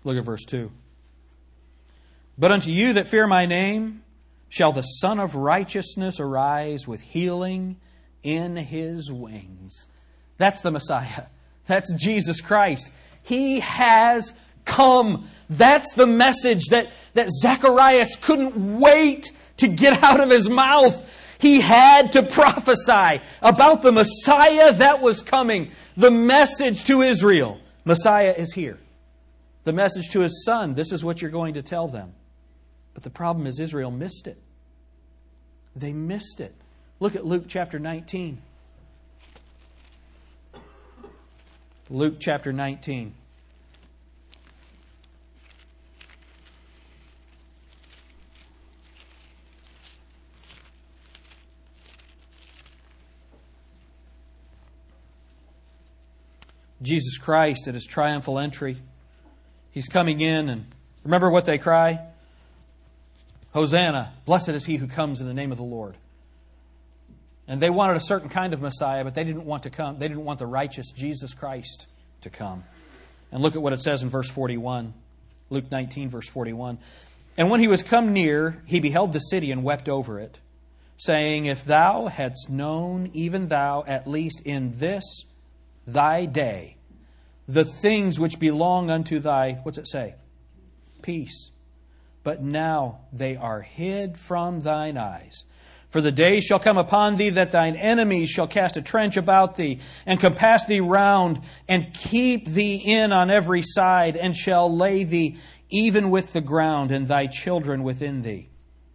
Look 0.03 0.17
at 0.17 0.25
verse 0.25 0.43
2. 0.43 0.71
But 2.35 2.51
unto 2.51 2.71
you 2.71 2.93
that 2.93 3.05
fear 3.05 3.27
my 3.27 3.45
name 3.45 4.01
shall 4.49 4.71
the 4.71 4.81
Sun 4.81 5.19
of 5.19 5.35
Righteousness 5.35 6.19
arise 6.19 6.87
with 6.87 7.01
healing 7.01 7.77
in 8.23 8.55
his 8.55 9.11
wings. 9.11 9.87
That's 10.37 10.63
the 10.63 10.71
Messiah. 10.71 11.25
That's 11.67 11.93
Jesus 11.93 12.41
Christ. 12.41 12.91
He 13.21 13.59
has 13.59 14.33
come. 14.65 15.27
That's 15.49 15.93
the 15.93 16.07
message 16.07 16.67
that, 16.69 16.91
that 17.19 17.29
Zacharias 17.29 18.15
couldn't 18.15 18.79
wait 18.79 19.33
to 19.57 19.67
get 19.67 20.01
out 20.01 20.21
of 20.21 20.29
his 20.29 20.49
mouth. 20.49 21.05
He 21.37 21.59
had 21.59 22.13
to 22.13 22.23
prophesy 22.23 23.21
about 23.41 23.81
the 23.81 23.91
Messiah 23.91 24.71
that 24.71 25.01
was 25.01 25.21
coming. 25.21 25.71
The 25.97 26.11
message 26.11 26.85
to 26.85 27.01
Israel 27.01 27.59
Messiah 27.83 28.33
is 28.37 28.53
here. 28.53 28.79
The 29.65 29.73
message 29.73 30.11
to 30.11 30.21
his 30.21 30.45
son 30.45 30.75
this 30.75 30.93
is 30.93 31.03
what 31.03 31.21
you're 31.21 31.29
going 31.29 31.55
to 31.55 31.61
tell 31.61 31.89
them. 31.89 32.13
But 32.93 33.03
the 33.03 33.09
problem 33.09 33.47
is, 33.47 33.59
Israel 33.59 33.91
missed 33.91 34.25
it. 34.25 34.37
They 35.75 35.91
missed 35.91 36.39
it. 36.39 36.55
Look 37.01 37.17
at 37.17 37.25
Luke 37.25 37.45
chapter 37.49 37.79
19. 37.79 38.41
Luke 41.89 42.15
chapter 42.19 42.53
19. 42.53 43.13
Jesus 56.81 57.17
Christ 57.17 57.67
at 57.67 57.73
his 57.73 57.85
triumphal 57.85 58.39
entry. 58.39 58.77
He's 59.71 59.87
coming 59.87 60.21
in, 60.21 60.49
and 60.49 60.65
remember 61.03 61.29
what 61.29 61.45
they 61.45 61.57
cry? 61.57 61.99
Hosanna, 63.53 64.13
blessed 64.25 64.49
is 64.49 64.65
he 64.65 64.77
who 64.77 64.87
comes 64.87 65.21
in 65.21 65.27
the 65.27 65.33
name 65.33 65.51
of 65.51 65.57
the 65.57 65.63
Lord. 65.63 65.95
And 67.47 67.59
they 67.59 67.69
wanted 67.71 67.97
a 67.97 68.01
certain 68.01 68.29
kind 68.29 68.53
of 68.53 68.61
Messiah, 68.61 69.03
but 69.03 69.15
they 69.15 69.23
didn't 69.23 69.45
want 69.45 69.63
to 69.63 69.71
come. 69.71 69.97
They 69.97 70.07
didn't 70.07 70.23
want 70.23 70.37
the 70.37 70.45
righteous 70.45 70.91
Jesus 70.91 71.33
Christ 71.33 71.87
to 72.21 72.29
come. 72.29 72.63
And 73.31 73.41
look 73.41 73.55
at 73.55 73.61
what 73.61 73.73
it 73.73 73.81
says 73.81 74.03
in 74.03 74.09
verse 74.09 74.29
41. 74.29 74.93
Luke 75.49 75.71
19, 75.71 76.09
verse 76.09 76.29
41. 76.29 76.77
And 77.37 77.49
when 77.49 77.59
he 77.59 77.67
was 77.67 77.81
come 77.81 78.13
near, 78.13 78.61
he 78.65 78.79
beheld 78.79 79.13
the 79.13 79.19
city 79.19 79.51
and 79.51 79.63
wept 79.63 79.89
over 79.89 80.19
it, 80.19 80.37
saying, 80.97 81.45
If 81.45 81.65
thou 81.65 82.07
hadst 82.07 82.49
known, 82.49 83.09
even 83.13 83.47
thou, 83.47 83.83
at 83.87 84.07
least 84.07 84.41
in 84.45 84.77
this 84.77 85.25
thy 85.93 86.25
day, 86.25 86.77
the 87.47 87.65
things 87.65 88.19
which 88.19 88.39
belong 88.39 88.89
unto 88.89 89.19
thy, 89.19 89.53
what's 89.63 89.77
it 89.77 89.87
say? 89.87 90.15
Peace. 91.01 91.49
But 92.23 92.43
now 92.43 92.99
they 93.11 93.35
are 93.35 93.61
hid 93.61 94.17
from 94.17 94.59
thine 94.59 94.97
eyes. 94.97 95.45
For 95.89 96.01
the 96.01 96.11
day 96.11 96.39
shall 96.39 96.59
come 96.59 96.77
upon 96.77 97.15
thee 97.15 97.31
that 97.31 97.51
thine 97.51 97.75
enemies 97.75 98.29
shall 98.29 98.47
cast 98.47 98.77
a 98.77 98.81
trench 98.81 99.17
about 99.17 99.55
thee, 99.55 99.79
and 100.05 100.19
compass 100.19 100.65
thee 100.65 100.81
round, 100.81 101.41
and 101.67 101.93
keep 101.93 102.47
thee 102.47 102.75
in 102.75 103.11
on 103.11 103.31
every 103.31 103.63
side, 103.63 104.15
and 104.15 104.35
shall 104.35 104.75
lay 104.75 105.03
thee 105.03 105.37
even 105.71 106.11
with 106.11 106.33
the 106.33 106.41
ground, 106.41 106.91
and 106.91 107.07
thy 107.07 107.25
children 107.25 107.81
within 107.81 108.21
thee. 108.21 108.49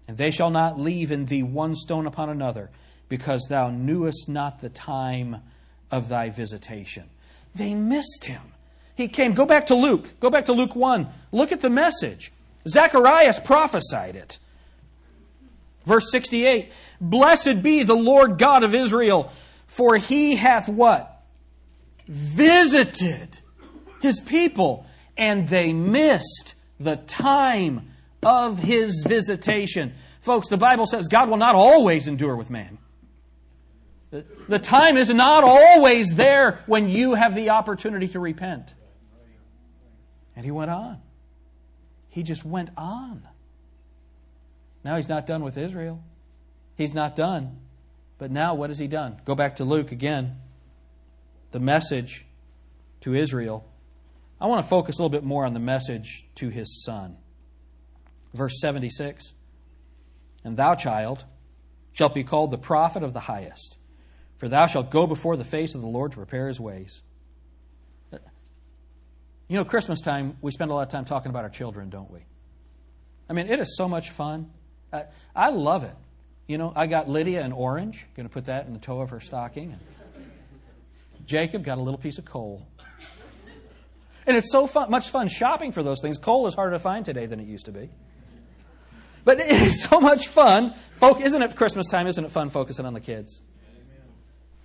And 0.07 0.17
they 0.17 0.31
shall 0.31 0.51
not 0.51 0.79
leave 0.79 1.11
in 1.11 1.27
thee 1.27 1.43
one 1.43 1.75
stone 1.75 2.07
upon 2.07 2.31
another, 2.31 2.71
because 3.09 3.47
thou 3.49 3.71
knewest 3.71 4.29
not 4.29 4.61
the 4.61 4.69
time 4.69 5.39
of 5.91 6.09
thy 6.09 6.31
visitation. 6.31 7.05
They 7.55 7.75
missed 7.75 8.25
him. 8.25 8.43
He 8.97 9.09
came. 9.09 9.35
Go 9.35 9.47
back 9.47 9.67
to 9.67 9.75
Luke. 9.75 10.21
Go 10.21 10.31
back 10.31 10.47
to 10.47 10.53
Luke 10.53 10.77
1. 10.77 11.09
Look 11.33 11.53
at 11.53 11.61
the 11.61 11.71
message. 11.71 12.33
Zacharias 12.69 13.39
prophesied 13.39 14.17
it. 14.17 14.39
Verse 15.85 16.11
68 16.11 16.73
Blessed 17.01 17.63
be 17.63 17.83
the 17.83 17.97
Lord 17.97 18.39
God 18.39 18.65
of 18.65 18.75
Israel, 18.75 19.33
for 19.67 19.97
he 19.97 20.37
hath 20.37 20.69
what? 20.69 21.23
Visited 22.07 23.39
his 24.01 24.21
people, 24.21 24.87
and 25.17 25.49
they 25.49 25.73
missed 25.73 26.55
the 26.79 26.97
time 26.97 27.91
of 28.23 28.59
his 28.59 29.05
visitation. 29.07 29.95
Folks, 30.21 30.49
the 30.49 30.57
Bible 30.57 30.87
says 30.87 31.09
God 31.09 31.29
will 31.29 31.37
not 31.37 31.55
always 31.55 32.09
endure 32.09 32.37
with 32.37 32.51
man. 32.51 32.79
The 34.49 34.59
time 34.59 34.97
is 34.97 35.13
not 35.13 35.45
always 35.45 36.15
there 36.15 36.63
when 36.67 36.89
you 36.89 37.15
have 37.15 37.35
the 37.35 37.51
opportunity 37.51 38.09
to 38.09 38.21
repent. 38.21 38.73
And 40.37 40.45
he 40.45 40.51
went 40.51 40.71
on. 40.71 41.01
He 42.09 42.23
just 42.23 42.45
went 42.45 42.71
on. 42.77 43.27
Now 44.85 44.97
he's 44.97 45.09
not 45.09 45.27
done 45.27 45.43
with 45.43 45.57
Israel. 45.57 46.03
He's 46.77 46.95
not 46.95 47.17
done. 47.17 47.59
But 48.19 48.31
now 48.31 48.55
what 48.55 48.71
has 48.71 48.79
he 48.79 48.87
done? 48.87 49.21
Go 49.25 49.35
back 49.35 49.57
to 49.57 49.65
Luke 49.65 49.91
again. 49.91 50.37
The 51.51 51.61
message 51.61 52.27
to 53.01 53.15
Israel. 53.15 53.67
I 54.41 54.47
want 54.47 54.63
to 54.63 54.69
focus 54.69 54.99
a 54.99 55.03
little 55.03 55.11
bit 55.11 55.25
more 55.25 55.45
on 55.45 55.55
the 55.55 55.61
message 55.61 56.27
to 56.37 56.49
his 56.49 56.85
son. 56.85 57.17
Verse 58.33 58.61
76 58.61 59.35
And 60.45 60.57
thou, 60.57 60.75
child, 60.75 61.25
shalt 61.93 62.15
be 62.15 62.25
called 62.25 62.51
the 62.51 62.59
prophet 62.59 63.03
of 63.03 63.13
the 63.13 63.21
highest, 63.21 63.79
for 64.39 64.49
thou 64.49 64.67
shalt 64.67 64.91
go 64.91 65.07
before 65.07 65.37
the 65.37 65.45
face 65.45 65.75
of 65.75 65.81
the 65.81 65.87
Lord 65.87 66.13
to 66.13 66.17
prepare 66.17 66.49
his 66.49 66.61
ways. 66.61 67.03
You 69.49 69.59
know, 69.59 69.65
Christmas 69.65 70.01
time, 70.01 70.37
we 70.41 70.51
spend 70.53 70.71
a 70.71 70.75
lot 70.75 70.83
of 70.83 70.89
time 70.89 71.05
talking 71.05 71.31
about 71.31 71.45
our 71.45 71.51
children, 71.51 71.91
don't 71.91 72.11
we? 72.11 72.21
I 73.29 73.35
mean, 73.35 73.49
it 73.49 73.61
is 73.61 73.77
so 73.77 73.89
much 73.89 74.11
fun. 74.11 74.51
I, 74.93 75.05
I 75.35 75.51
love 75.51 75.85
it. 75.85 75.95
You 76.47 76.59
know, 76.59 76.73
I 76.75 76.87
got 76.87 77.09
Lydia 77.09 77.43
an 77.43 77.53
orange, 77.53 78.07
going 78.17 78.29
to 78.29 78.33
put 78.33 78.47
that 78.47 78.67
in 78.67 78.73
the 78.73 78.79
toe 78.79 79.01
of 79.01 79.11
her 79.11 79.21
stocking. 79.21 79.79
Jacob 81.27 81.65
got 81.65 81.79
a 81.79 81.81
little 81.81 81.99
piece 81.99 82.19
of 82.19 82.25
coal. 82.25 82.67
And 84.27 84.37
it's 84.37 84.51
so 84.51 84.67
fun, 84.67 84.91
much 84.91 85.11
fun 85.11 85.29
shopping 85.29 85.73
for 85.73 85.83
those 85.83 86.01
things. 86.01 86.17
Coal 86.17 86.47
is 86.47 86.55
harder 86.55 86.73
to 86.73 86.79
find 86.79 87.05
today 87.05 87.27
than 87.27 87.41
it 87.41 87.47
used 87.47 87.67
to 87.67 87.73
be. 87.73 87.91
But 89.25 89.41
it 89.41 89.63
is 89.63 89.83
so 89.83 90.01
much 90.01 90.29
fun. 90.29 90.75
Folk, 90.97 91.21
isn't 91.21 91.41
it 91.41 91.57
Christmas 91.57 91.87
time? 91.87 92.07
Isn't 92.07 92.25
it 92.25 92.31
fun 92.31 92.51
focusing 92.51 92.87
on 92.87 92.95
the 92.95 93.01
kids? 93.01 93.43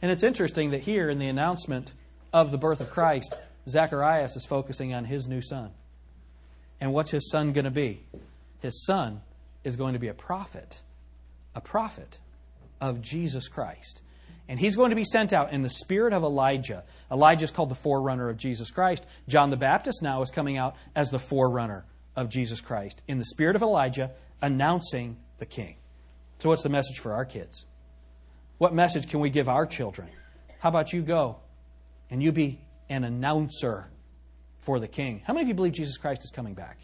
And 0.01 0.11
it's 0.11 0.23
interesting 0.23 0.71
that 0.71 0.81
here 0.81 1.09
in 1.09 1.19
the 1.19 1.27
announcement 1.27 1.93
of 2.31 2.51
the 2.51 2.57
birth 2.57 2.81
of 2.81 2.89
Christ, 2.89 3.35
Zacharias 3.67 4.35
is 4.35 4.45
focusing 4.45 4.93
on 4.93 5.05
his 5.05 5.27
new 5.27 5.41
son. 5.41 5.71
And 6.79 6.93
what's 6.93 7.11
his 7.11 7.29
son 7.29 7.51
going 7.51 7.65
to 7.65 7.71
be? 7.71 8.01
His 8.61 8.85
son 8.85 9.21
is 9.63 9.75
going 9.75 9.93
to 9.93 9.99
be 9.99 10.07
a 10.07 10.13
prophet 10.13 10.81
a 11.55 11.61
prophet 11.61 12.17
of 12.79 13.01
Jesus 13.01 13.47
Christ. 13.47 14.01
And 14.47 14.59
he's 14.59 14.75
going 14.75 14.89
to 14.89 14.95
be 14.95 15.03
sent 15.03 15.33
out 15.33 15.51
in 15.51 15.61
the 15.61 15.69
spirit 15.69 16.13
of 16.13 16.23
Elijah. 16.23 16.83
Elijah 17.11 17.43
is 17.43 17.51
called 17.51 17.69
the 17.69 17.75
forerunner 17.75 18.29
of 18.29 18.37
Jesus 18.37 18.71
Christ. 18.71 19.05
John 19.27 19.49
the 19.49 19.57
Baptist 19.57 20.01
now 20.01 20.21
is 20.21 20.31
coming 20.31 20.57
out 20.57 20.75
as 20.95 21.09
the 21.09 21.19
forerunner 21.19 21.85
of 22.15 22.29
Jesus 22.29 22.61
Christ 22.61 23.01
in 23.07 23.19
the 23.19 23.25
spirit 23.25 23.55
of 23.55 23.61
Elijah, 23.61 24.11
announcing 24.41 25.17
the 25.37 25.45
king. 25.45 25.75
So, 26.39 26.49
what's 26.49 26.63
the 26.63 26.69
message 26.69 26.99
for 26.99 27.13
our 27.13 27.25
kids? 27.25 27.65
What 28.59 28.73
message 28.75 29.09
can 29.09 29.19
we 29.19 29.31
give 29.31 29.49
our 29.49 29.65
children? 29.65 30.07
How 30.59 30.69
about 30.69 30.93
you 30.93 31.01
go 31.01 31.37
and 32.11 32.21
you 32.21 32.31
be 32.31 32.59
an 32.89 33.03
announcer 33.03 33.87
for 34.59 34.79
the 34.79 34.87
king. 34.87 35.21
How 35.25 35.33
many 35.33 35.43
of 35.43 35.47
you 35.47 35.53
believe 35.53 35.73
Jesus 35.73 35.97
Christ 35.97 36.23
is 36.23 36.31
coming 36.31 36.53
back? 36.53 36.77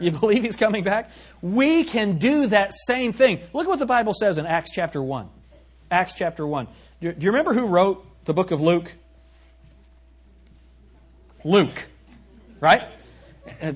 You 0.00 0.10
believe 0.10 0.42
he's 0.42 0.56
coming 0.56 0.82
back? 0.82 1.10
We 1.40 1.84
can 1.84 2.18
do 2.18 2.46
that 2.48 2.72
same 2.86 3.12
thing. 3.12 3.40
Look 3.52 3.66
at 3.66 3.68
what 3.68 3.78
the 3.78 3.86
Bible 3.86 4.14
says 4.14 4.38
in 4.38 4.46
Acts 4.46 4.70
chapter 4.72 5.02
1. 5.02 5.28
Acts 5.90 6.14
chapter 6.14 6.46
1. 6.46 6.66
Do 7.00 7.14
you 7.18 7.30
remember 7.30 7.54
who 7.54 7.66
wrote 7.66 8.04
the 8.24 8.34
book 8.34 8.50
of 8.50 8.60
Luke? 8.60 8.92
Luke, 11.44 11.86
right? 12.60 12.82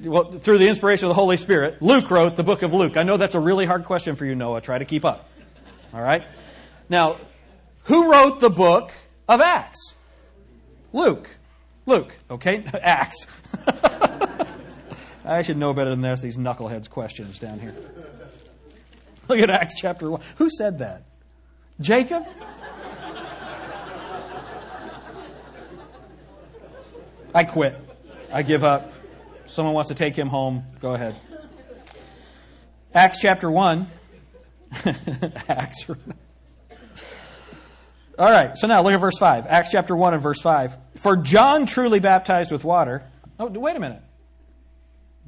Well, 0.05 0.33
through 0.33 0.59
the 0.59 0.69
inspiration 0.69 1.07
of 1.07 1.11
the 1.11 1.15
Holy 1.15 1.37
Spirit, 1.37 1.83
Luke 1.83 2.11
wrote 2.11 2.37
the 2.37 2.45
book 2.45 2.63
of 2.63 2.73
Luke. 2.73 2.97
I 2.97 3.03
know 3.03 3.17
that's 3.17 3.35
a 3.35 3.41
really 3.41 3.67
hard 3.67 3.85
question 3.85 4.17
for 4.17 4.25
you, 4.25 4.35
Noah. 4.35 4.61
Try 4.61 4.79
to 4.79 4.85
keep 4.85 5.05
up. 5.05 5.29
All 5.93 6.01
right? 6.01 6.25
Now, 6.89 7.19
who 7.85 8.11
wrote 8.11 8.41
the 8.41 8.51
book 8.51 8.93
of 9.29 9.41
Acts? 9.41 9.95
Luke. 10.93 11.29
Luke, 11.85 12.13
okay? 12.31 12.65
Acts. 12.83 13.27
I 15.25 15.43
should 15.43 15.57
know 15.57 15.75
better 15.75 15.91
than 15.91 16.03
this, 16.03 16.21
these 16.21 16.37
knuckleheads 16.37 16.89
questions 16.89 17.39
down 17.39 17.59
here. 17.59 17.75
Look 19.29 19.41
at 19.41 19.51
Acts 19.51 19.75
chapter 19.77 20.09
1. 20.09 20.21
Who 20.37 20.49
said 20.51 20.79
that? 20.79 21.03
Jacob? 21.81 22.25
I 27.35 27.45
quit. 27.45 27.77
I 28.33 28.43
give 28.43 28.65
up. 28.65 28.93
Someone 29.47 29.75
wants 29.75 29.89
to 29.89 29.95
take 29.95 30.17
him 30.17 30.29
home. 30.29 30.65
Go 30.81 30.95
ahead. 30.95 31.17
Acts 32.95 33.21
chapter 33.21 33.51
1. 33.51 33.87
Acts. 35.49 35.87
All 38.19 38.31
right, 38.31 38.57
so 38.57 38.67
now 38.67 38.83
look 38.83 38.93
at 38.93 39.01
verse 39.01 39.19
5. 39.19 39.47
Acts 39.47 39.71
chapter 39.71 39.95
1 39.95 40.15
and 40.15 40.23
verse 40.23 40.41
5. 40.41 40.77
For 40.97 41.17
John 41.17 41.67
truly 41.67 42.01
baptized 42.01 42.51
with 42.51 42.65
water. 42.65 43.05
Oh, 43.39 43.47
wait 43.49 43.77
a 43.77 43.81
minute. 43.81 44.03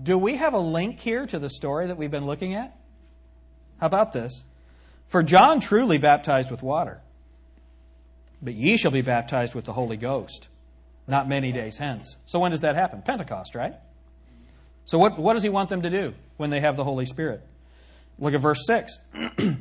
Do 0.03 0.16
we 0.16 0.37
have 0.37 0.55
a 0.55 0.59
link 0.59 1.01
here 1.01 1.27
to 1.27 1.38
the 1.38 1.51
story 1.51 1.88
that 1.88 1.98
we've 1.98 2.11
been 2.11 2.27
looking 2.27 2.55
at? 2.55 2.77
How 3.81 3.87
about 3.87 4.12
this? 4.12 4.42
For 5.09 5.22
John 5.22 5.61
truly 5.61 5.98
baptized 5.98 6.51
with 6.51 6.62
water, 6.62 7.01
but 8.40 8.55
ye 8.55 8.77
shall 8.77 8.90
be 8.90 9.03
baptized 9.03 9.55
with 9.55 9.64
the 9.64 9.72
Holy 9.72 9.96
Ghost 9.96 10.48
not 11.09 11.27
many 11.27 11.51
days 11.51 11.79
hence. 11.79 12.16
So 12.27 12.38
when 12.38 12.53
does 12.53 12.61
that 12.61 12.77
happen? 12.77 13.03
Pentecost, 13.03 13.55
right? 13.55 13.74
So 14.85 14.98
what, 14.98 15.18
what 15.18 15.33
does 15.33 15.42
he 15.42 15.48
want 15.48 15.70
them 15.70 15.83
to 15.83 15.90
do 15.90 16.14
when 16.37 16.51
they 16.51 16.61
have 16.61 16.77
the 16.77 16.85
Holy 16.85 17.07
Spirit? 17.07 17.42
Look 18.18 18.35
at 18.35 18.40
verse 18.40 18.64
6. 18.66 18.98
now 19.14 19.57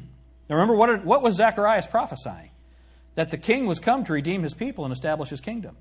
remember, 0.50 0.76
what, 0.76 1.04
what 1.06 1.24
was 1.24 1.36
Zacharias 1.36 1.88
prophesying? 1.88 2.52
That 3.18 3.32
the 3.32 3.38
king 3.38 3.66
was 3.66 3.80
come 3.80 4.04
to 4.04 4.14
redeem 4.14 4.44
his 4.44 4.54
people 4.54 4.86
and 4.86 4.94
establish 4.94 5.30
his 5.30 5.42
kingdom. 5.42 5.76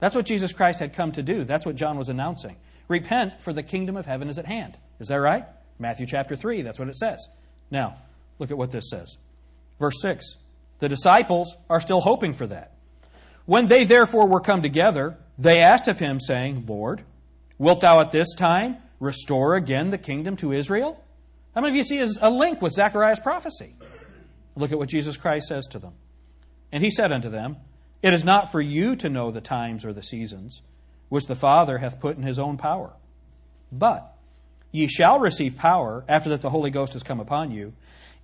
That's 0.00 0.14
what 0.14 0.24
Jesus 0.24 0.54
Christ 0.54 0.80
had 0.80 0.94
come 0.94 1.12
to 1.12 1.22
do. 1.22 1.44
That's 1.44 1.66
what 1.66 1.76
John 1.76 1.98
was 1.98 2.08
announcing. 2.08 2.56
Repent, 2.88 3.42
for 3.42 3.52
the 3.52 3.62
kingdom 3.62 3.98
of 3.98 4.06
heaven 4.06 4.30
is 4.30 4.38
at 4.38 4.46
hand. 4.46 4.78
Is 4.98 5.08
that 5.08 5.16
right? 5.16 5.44
Matthew 5.78 6.06
chapter 6.06 6.36
3, 6.36 6.62
that's 6.62 6.78
what 6.78 6.88
it 6.88 6.96
says. 6.96 7.28
Now, 7.70 7.98
look 8.38 8.50
at 8.50 8.56
what 8.56 8.70
this 8.70 8.88
says. 8.88 9.18
Verse 9.78 10.00
6. 10.00 10.36
The 10.78 10.88
disciples 10.88 11.54
are 11.68 11.82
still 11.82 12.00
hoping 12.00 12.32
for 12.32 12.46
that. 12.46 12.72
When 13.44 13.66
they 13.66 13.84
therefore 13.84 14.26
were 14.26 14.40
come 14.40 14.62
together, 14.62 15.18
they 15.36 15.60
asked 15.60 15.86
of 15.86 15.98
him, 15.98 16.18
saying, 16.18 16.64
Lord, 16.66 17.02
wilt 17.58 17.82
thou 17.82 18.00
at 18.00 18.10
this 18.10 18.34
time 18.34 18.78
restore 19.00 19.54
again 19.54 19.90
the 19.90 19.98
kingdom 19.98 20.36
to 20.36 20.52
Israel? 20.52 20.98
How 21.54 21.60
many 21.60 21.72
of 21.72 21.76
you 21.76 21.84
see 21.84 22.18
a 22.22 22.30
link 22.30 22.62
with 22.62 22.72
Zechariah's 22.72 23.20
prophecy? 23.20 23.74
Look 24.56 24.72
at 24.72 24.78
what 24.78 24.88
Jesus 24.88 25.18
Christ 25.18 25.48
says 25.48 25.66
to 25.66 25.78
them. 25.78 25.92
And 26.74 26.82
he 26.82 26.90
said 26.90 27.12
unto 27.12 27.30
them, 27.30 27.58
It 28.02 28.12
is 28.12 28.24
not 28.24 28.50
for 28.50 28.60
you 28.60 28.96
to 28.96 29.08
know 29.08 29.30
the 29.30 29.40
times 29.40 29.84
or 29.84 29.92
the 29.92 30.02
seasons, 30.02 30.60
which 31.08 31.26
the 31.26 31.36
Father 31.36 31.78
hath 31.78 32.00
put 32.00 32.16
in 32.16 32.24
his 32.24 32.40
own 32.40 32.56
power. 32.56 32.90
But 33.70 34.12
ye 34.72 34.88
shall 34.88 35.20
receive 35.20 35.56
power 35.56 36.04
after 36.08 36.30
that 36.30 36.42
the 36.42 36.50
Holy 36.50 36.70
Ghost 36.70 36.94
has 36.94 37.04
come 37.04 37.20
upon 37.20 37.52
you, 37.52 37.74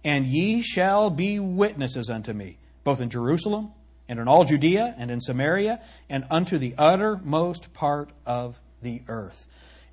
and 0.03 0.27
ye 0.27 0.63
shall 0.63 1.11
be 1.11 1.39
witnesses 1.39 2.11
unto 2.11 2.33
me, 2.33 2.59
both 2.83 3.01
in 3.01 3.09
Jerusalem 3.09 3.71
and 4.09 4.19
in 4.19 4.27
all 4.27 4.45
Judea 4.45 4.97
and 4.99 5.13
in 5.13 5.21
Samaria 5.21 5.81
and 6.09 6.25
unto 6.29 6.59
the 6.59 6.75
uttermost 6.77 7.73
part 7.73 8.11
of 8.27 8.61
the 8.83 9.03
earth. 9.07 9.47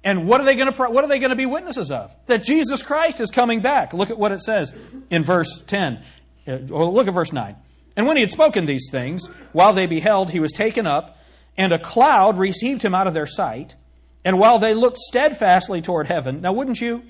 And 0.04 0.28
what 0.28 0.42
are 0.42 0.46
they 0.46 0.56
going 0.56 0.74
to 0.74 0.84
what 0.86 1.04
are 1.04 1.08
they 1.08 1.20
going 1.20 1.30
to 1.30 1.36
be 1.36 1.46
witnesses 1.46 1.92
of? 1.92 2.16
That 2.26 2.42
Jesus 2.42 2.82
Christ 2.82 3.22
is 3.22 3.30
coming 3.30 3.62
back. 3.62 3.94
Look 3.94 4.10
at 4.10 4.18
what 4.18 4.32
it 4.32 4.42
says 4.42 4.74
in 5.12 5.22
verse 5.22 5.62
10. 5.68 6.04
Uh, 6.48 6.58
or 6.72 6.86
look 6.86 7.08
at 7.08 7.14
verse 7.14 7.32
9. 7.32 7.56
And 7.98 8.06
when 8.06 8.16
he 8.16 8.22
had 8.22 8.32
spoken 8.32 8.66
these 8.66 8.90
things, 8.92 9.26
while 9.54 9.74
they 9.74 9.88
beheld, 9.88 10.30
he 10.30 10.40
was 10.40 10.52
taken 10.52 10.86
up, 10.86 11.18
and 11.58 11.74
a 11.74 11.80
cloud 11.80 12.38
received 12.38 12.84
him 12.84 12.94
out 12.94 13.08
of 13.08 13.16
their 13.16 13.26
sight. 13.26 13.76
And 14.24 14.38
while 14.38 14.60
they 14.60 14.76
looked 14.76 15.00
steadfastly 15.00 15.82
toward 15.82 16.06
heaven, 16.06 16.42
now 16.42 16.54
wouldn't 16.54 16.80
you? 16.80 17.02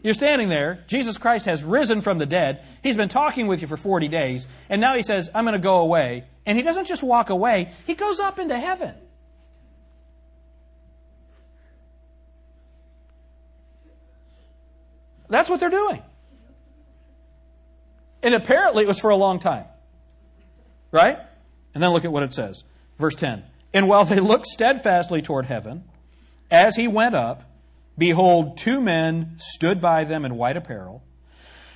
You're 0.00 0.14
standing 0.14 0.48
there. 0.48 0.84
Jesus 0.86 1.18
Christ 1.18 1.46
has 1.46 1.64
risen 1.64 2.00
from 2.02 2.18
the 2.18 2.26
dead. 2.26 2.64
He's 2.84 2.96
been 2.96 3.08
talking 3.08 3.48
with 3.48 3.60
you 3.60 3.66
for 3.66 3.76
40 3.76 4.06
days. 4.06 4.46
And 4.68 4.80
now 4.80 4.94
he 4.94 5.02
says, 5.02 5.28
I'm 5.34 5.44
going 5.44 5.54
to 5.54 5.58
go 5.58 5.78
away. 5.78 6.24
And 6.46 6.56
he 6.56 6.62
doesn't 6.62 6.86
just 6.86 7.02
walk 7.02 7.28
away, 7.28 7.72
he 7.84 7.94
goes 7.94 8.20
up 8.20 8.38
into 8.38 8.56
heaven. 8.56 8.94
That's 15.28 15.50
what 15.50 15.58
they're 15.58 15.70
doing. 15.70 16.00
And 18.22 18.34
apparently 18.34 18.84
it 18.84 18.86
was 18.86 18.98
for 18.98 19.10
a 19.10 19.16
long 19.16 19.38
time. 19.38 19.64
Right? 20.90 21.18
And 21.74 21.82
then 21.82 21.90
look 21.90 22.04
at 22.04 22.12
what 22.12 22.22
it 22.22 22.32
says. 22.32 22.62
Verse 22.98 23.14
10. 23.14 23.44
And 23.74 23.88
while 23.88 24.04
they 24.04 24.20
looked 24.20 24.46
steadfastly 24.46 25.22
toward 25.22 25.46
heaven, 25.46 25.84
as 26.50 26.76
he 26.76 26.88
went 26.88 27.14
up, 27.14 27.42
Behold, 27.98 28.58
two 28.58 28.80
men 28.80 29.36
stood 29.38 29.80
by 29.80 30.04
them 30.04 30.24
in 30.24 30.36
white 30.36 30.56
apparel, 30.56 31.02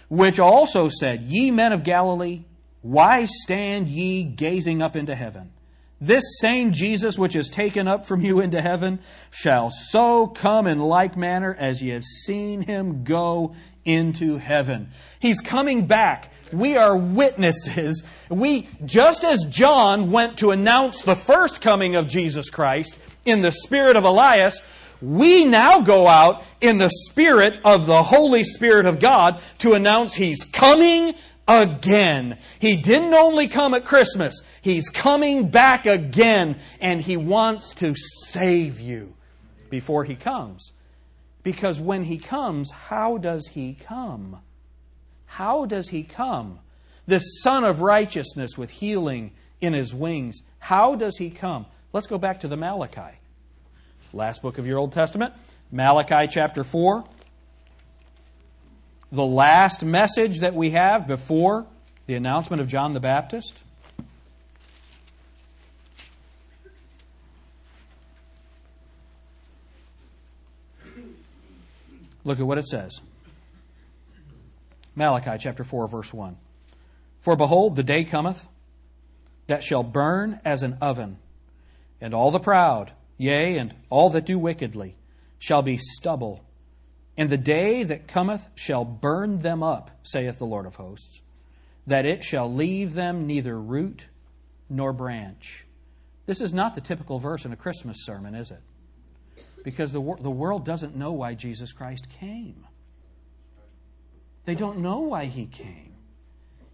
which 0.08 0.38
also 0.38 0.88
said, 0.88 1.22
Ye 1.22 1.50
men 1.50 1.72
of 1.72 1.82
Galilee, 1.82 2.44
why 2.82 3.24
stand 3.26 3.88
ye 3.88 4.22
gazing 4.24 4.82
up 4.82 4.96
into 4.96 5.14
heaven? 5.14 5.52
This 6.00 6.24
same 6.40 6.72
Jesus 6.72 7.18
which 7.18 7.36
is 7.36 7.50
taken 7.50 7.86
up 7.86 8.06
from 8.06 8.22
you 8.22 8.40
into 8.40 8.60
heaven 8.60 9.00
shall 9.30 9.70
so 9.70 10.26
come 10.26 10.66
in 10.66 10.78
like 10.78 11.16
manner 11.16 11.54
as 11.58 11.82
ye 11.82 11.90
have 11.90 12.04
seen 12.04 12.62
him 12.62 13.04
go 13.04 13.54
into 13.84 14.38
heaven. 14.38 14.90
He's 15.20 15.40
coming 15.40 15.86
back. 15.86 16.32
We 16.52 16.76
are 16.76 16.96
witnesses. 16.96 18.02
We, 18.28 18.68
just 18.84 19.24
as 19.24 19.44
John 19.44 20.10
went 20.10 20.38
to 20.38 20.50
announce 20.50 21.02
the 21.02 21.16
first 21.16 21.60
coming 21.60 21.96
of 21.96 22.08
Jesus 22.08 22.50
Christ 22.50 22.98
in 23.24 23.42
the 23.42 23.52
spirit 23.52 23.96
of 23.96 24.04
Elias, 24.04 24.60
we 25.00 25.44
now 25.44 25.80
go 25.80 26.06
out 26.06 26.42
in 26.60 26.78
the 26.78 26.90
spirit 27.08 27.60
of 27.64 27.86
the 27.86 28.02
Holy 28.02 28.44
Spirit 28.44 28.86
of 28.86 29.00
God 29.00 29.40
to 29.58 29.72
announce 29.72 30.14
He's 30.14 30.44
coming 30.44 31.14
again. 31.48 32.38
He 32.58 32.76
didn't 32.76 33.14
only 33.14 33.48
come 33.48 33.74
at 33.74 33.84
Christmas, 33.84 34.42
He's 34.60 34.88
coming 34.88 35.48
back 35.48 35.86
again, 35.86 36.58
and 36.80 37.00
He 37.00 37.16
wants 37.16 37.74
to 37.74 37.94
save 38.26 38.80
you 38.80 39.14
before 39.70 40.04
He 40.04 40.16
comes. 40.16 40.72
Because 41.42 41.80
when 41.80 42.04
He 42.04 42.18
comes, 42.18 42.70
how 42.70 43.18
does 43.18 43.48
He 43.48 43.74
come? 43.74 44.40
How 45.26 45.64
does 45.64 45.88
He 45.88 46.02
come? 46.02 46.58
This 47.06 47.24
Son 47.42 47.64
of 47.64 47.80
Righteousness 47.80 48.58
with 48.58 48.70
healing 48.70 49.32
in 49.60 49.72
His 49.72 49.94
wings. 49.94 50.40
How 50.58 50.94
does 50.94 51.16
He 51.16 51.30
come? 51.30 51.66
Let's 51.92 52.06
go 52.06 52.18
back 52.18 52.40
to 52.40 52.48
the 52.48 52.56
Malachi. 52.56 53.18
Last 54.12 54.42
book 54.42 54.58
of 54.58 54.66
your 54.66 54.78
Old 54.78 54.92
Testament, 54.92 55.34
Malachi 55.70 56.26
chapter 56.28 56.64
4. 56.64 57.04
The 59.12 59.24
last 59.24 59.84
message 59.84 60.40
that 60.40 60.54
we 60.54 60.70
have 60.70 61.06
before 61.08 61.66
the 62.06 62.14
announcement 62.14 62.60
of 62.60 62.68
John 62.68 62.94
the 62.94 63.00
Baptist. 63.00 63.62
Look 72.30 72.38
at 72.38 72.46
what 72.46 72.58
it 72.58 72.68
says. 72.68 73.00
Malachi 74.94 75.36
chapter 75.40 75.64
4, 75.64 75.88
verse 75.88 76.14
1. 76.14 76.36
For 77.18 77.34
behold, 77.34 77.74
the 77.74 77.82
day 77.82 78.04
cometh 78.04 78.46
that 79.48 79.64
shall 79.64 79.82
burn 79.82 80.38
as 80.44 80.62
an 80.62 80.78
oven, 80.80 81.18
and 82.00 82.14
all 82.14 82.30
the 82.30 82.38
proud 82.38 82.92
Yea, 83.16 83.58
and 83.58 83.74
all 83.88 84.10
that 84.10 84.26
do 84.26 84.38
wickedly 84.38 84.94
shall 85.40 85.62
be 85.62 85.76
stubble. 85.76 86.44
And 87.16 87.28
the 87.28 87.36
day 87.36 87.82
that 87.82 88.06
cometh 88.06 88.46
shall 88.54 88.84
burn 88.84 89.40
them 89.40 89.64
up, 89.64 89.90
saith 90.04 90.38
the 90.38 90.46
Lord 90.46 90.66
of 90.66 90.76
hosts, 90.76 91.22
that 91.88 92.06
it 92.06 92.22
shall 92.22 92.54
leave 92.54 92.94
them 92.94 93.26
neither 93.26 93.60
root 93.60 94.06
nor 94.68 94.92
branch. 94.92 95.66
This 96.26 96.40
is 96.40 96.54
not 96.54 96.76
the 96.76 96.80
typical 96.80 97.18
verse 97.18 97.44
in 97.44 97.52
a 97.52 97.56
Christmas 97.56 98.04
sermon, 98.06 98.36
is 98.36 98.52
it? 98.52 98.60
Because 99.64 99.92
the, 99.92 100.00
the 100.20 100.30
world 100.30 100.64
doesn't 100.64 100.96
know 100.96 101.12
why 101.12 101.34
Jesus 101.34 101.72
Christ 101.72 102.08
came. 102.18 102.66
They 104.44 104.54
don't 104.54 104.78
know 104.78 105.00
why 105.00 105.26
he 105.26 105.46
came. 105.46 105.94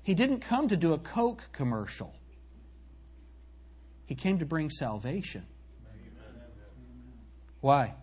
He 0.03 0.15
didn't 0.15 0.41
come 0.41 0.69
to 0.69 0.77
do 0.77 0.93
a 0.93 0.99
Coke 0.99 1.49
commercial. 1.53 2.15
He 4.07 4.15
came 4.15 4.39
to 4.39 4.47
bring 4.47 4.71
salvation. 4.71 5.47
Why? 7.61 7.95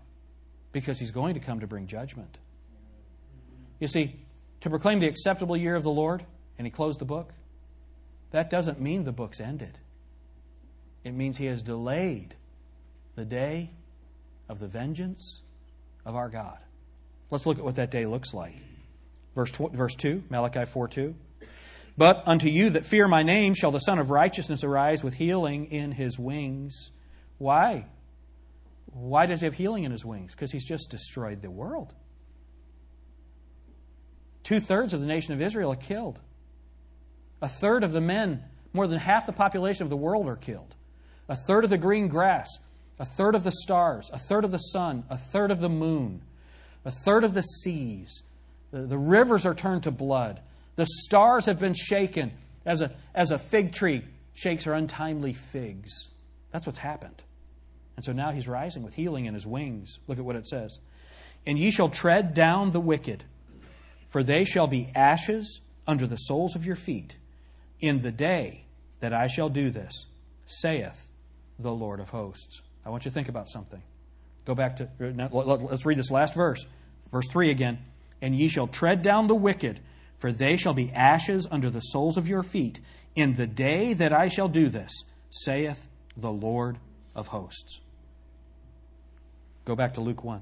Because 0.73 0.99
he's 0.99 1.11
going 1.11 1.35
to 1.35 1.39
come 1.39 1.61
to 1.61 1.67
bring 1.67 1.87
judgment. 1.87 2.37
You 3.79 3.87
see, 3.87 4.15
to 4.61 4.69
proclaim 4.69 4.99
the 4.99 5.07
acceptable 5.07 5.55
year 5.55 5.75
of 5.75 5.83
the 5.83 5.91
Lord, 5.91 6.25
and 6.57 6.67
he 6.67 6.71
closed 6.71 6.99
the 6.99 7.05
book, 7.05 7.33
that 8.31 8.49
doesn't 8.49 8.81
mean 8.81 9.05
the 9.05 9.11
book's 9.13 9.39
ended. 9.39 9.79
It 11.03 11.13
means 11.13 11.37
he 11.37 11.45
has 11.45 11.61
delayed 11.61 12.35
the 13.15 13.25
day 13.25 13.71
of 14.49 14.59
the 14.59 14.67
vengeance 14.67 15.41
of 16.05 16.15
our 16.15 16.29
God. 16.29 16.57
Let's 17.31 17.45
look 17.45 17.57
at 17.57 17.63
what 17.63 17.75
that 17.75 17.91
day 17.91 18.05
looks 18.05 18.33
like. 18.33 18.55
Verse, 19.35 19.51
verse 19.51 19.95
2, 19.95 20.23
Malachi 20.29 20.65
4 20.65 20.87
2. 20.87 21.15
But 21.97 22.23
unto 22.25 22.47
you 22.47 22.71
that 22.71 22.85
fear 22.85 23.07
my 23.07 23.23
name 23.23 23.53
shall 23.53 23.71
the 23.71 23.79
Sun 23.79 23.99
of 23.99 24.09
Righteousness 24.09 24.63
arise 24.63 25.03
with 25.03 25.15
healing 25.15 25.65
in 25.65 25.91
his 25.91 26.17
wings. 26.17 26.91
Why? 27.37 27.85
Why 28.87 29.25
does 29.25 29.41
he 29.41 29.45
have 29.45 29.53
healing 29.53 29.83
in 29.83 29.91
his 29.91 30.05
wings? 30.05 30.33
Because 30.33 30.51
he's 30.51 30.65
just 30.65 30.89
destroyed 30.89 31.41
the 31.41 31.51
world. 31.51 31.93
Two 34.43 34.59
thirds 34.59 34.93
of 34.93 35.01
the 35.01 35.07
nation 35.07 35.33
of 35.33 35.41
Israel 35.41 35.71
are 35.71 35.77
killed. 35.77 36.19
A 37.41 37.47
third 37.47 37.83
of 37.83 37.91
the 37.91 38.01
men, 38.01 38.43
more 38.73 38.87
than 38.87 38.99
half 38.99 39.25
the 39.25 39.33
population 39.33 39.83
of 39.83 39.89
the 39.89 39.97
world, 39.97 40.27
are 40.27 40.35
killed. 40.35 40.75
A 41.29 41.35
third 41.35 41.63
of 41.63 41.69
the 41.69 41.77
green 41.77 42.07
grass, 42.07 42.49
a 42.99 43.05
third 43.05 43.35
of 43.35 43.43
the 43.43 43.51
stars, 43.51 44.09
a 44.13 44.19
third 44.19 44.45
of 44.45 44.51
the 44.51 44.57
sun, 44.57 45.03
a 45.09 45.17
third 45.17 45.51
of 45.51 45.59
the 45.59 45.69
moon, 45.69 46.21
a 46.85 46.91
third 46.91 47.23
of 47.23 47.33
the 47.33 47.41
seas. 47.41 48.23
The, 48.71 48.81
the 48.81 48.97
rivers 48.97 49.45
are 49.45 49.55
turned 49.55 49.83
to 49.83 49.91
blood. 49.91 50.41
The 50.75 50.85
stars 50.85 51.45
have 51.45 51.59
been 51.59 51.73
shaken 51.73 52.31
as 52.65 52.81
a, 52.81 52.91
as 53.13 53.31
a 53.31 53.39
fig 53.39 53.73
tree 53.73 54.03
shakes 54.33 54.63
her 54.63 54.73
untimely 54.73 55.33
figs. 55.33 56.09
That's 56.51 56.65
what's 56.65 56.79
happened. 56.79 57.21
And 57.95 58.03
so 58.03 58.11
now 58.11 58.31
he's 58.31 58.47
rising 58.47 58.83
with 58.83 58.95
healing 58.95 59.25
in 59.25 59.33
his 59.33 59.45
wings. 59.45 59.99
Look 60.07 60.17
at 60.17 60.25
what 60.25 60.35
it 60.35 60.47
says. 60.47 60.79
And 61.45 61.59
ye 61.59 61.71
shall 61.71 61.89
tread 61.89 62.33
down 62.33 62.71
the 62.71 62.79
wicked, 62.79 63.23
for 64.07 64.23
they 64.23 64.45
shall 64.45 64.67
be 64.67 64.89
ashes 64.95 65.59
under 65.85 66.07
the 66.07 66.15
soles 66.15 66.55
of 66.55 66.65
your 66.65 66.75
feet 66.75 67.15
in 67.79 68.01
the 68.01 68.11
day 68.11 68.65
that 69.01 69.13
I 69.13 69.27
shall 69.27 69.49
do 69.49 69.69
this, 69.69 70.07
saith 70.45 71.09
the 71.59 71.73
Lord 71.73 71.99
of 71.99 72.09
hosts. 72.09 72.61
I 72.85 72.89
want 72.89 73.05
you 73.05 73.11
to 73.11 73.15
think 73.15 73.29
about 73.29 73.49
something. 73.49 73.81
Go 74.45 74.55
back 74.55 74.77
to, 74.77 74.89
let's 74.99 75.85
read 75.85 75.97
this 75.97 76.11
last 76.11 76.33
verse. 76.33 76.65
Verse 77.11 77.27
3 77.31 77.49
again. 77.49 77.79
And 78.21 78.35
ye 78.35 78.49
shall 78.49 78.67
tread 78.67 79.01
down 79.01 79.27
the 79.27 79.35
wicked 79.35 79.79
for 80.23 80.31
they 80.31 80.55
shall 80.55 80.73
be 80.73 80.89
ashes 80.93 81.45
under 81.51 81.69
the 81.69 81.81
soles 81.81 82.15
of 82.15 82.29
your 82.29 82.43
feet 82.43 82.79
in 83.13 83.33
the 83.33 83.45
day 83.45 83.91
that 83.91 84.13
I 84.13 84.29
shall 84.29 84.47
do 84.47 84.69
this, 84.69 85.03
saith 85.29 85.89
the 86.15 86.31
Lord 86.31 86.77
of 87.13 87.27
hosts. 87.27 87.81
Go 89.65 89.75
back 89.75 89.95
to 89.95 90.01
Luke 90.01 90.23
1. 90.23 90.41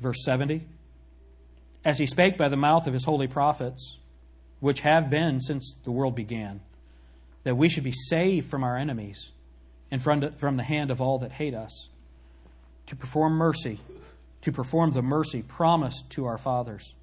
Verse 0.00 0.24
70 0.24 0.66
As 1.84 1.98
he 1.98 2.06
spake 2.06 2.36
by 2.36 2.48
the 2.48 2.56
mouth 2.56 2.86
of 2.86 2.92
his 2.92 3.04
holy 3.04 3.26
prophets, 3.26 3.98
which 4.60 4.80
have 4.80 5.10
been 5.10 5.40
since 5.40 5.74
the 5.84 5.90
world 5.90 6.14
began 6.14 6.60
that 7.44 7.56
we 7.56 7.68
should 7.68 7.84
be 7.84 7.92
saved 7.92 8.50
from 8.50 8.64
our 8.64 8.76
enemies 8.76 9.30
and 9.90 10.02
from 10.02 10.56
the 10.56 10.62
hand 10.62 10.90
of 10.90 11.00
all 11.00 11.18
that 11.20 11.32
hate 11.32 11.54
us, 11.54 11.88
to 12.86 12.96
perform 12.96 13.34
mercy, 13.34 13.80
to 14.42 14.52
perform 14.52 14.90
the 14.90 15.02
mercy 15.02 15.42
promised 15.42 16.10
to 16.10 16.26
our 16.26 16.36
fathers, 16.36 16.94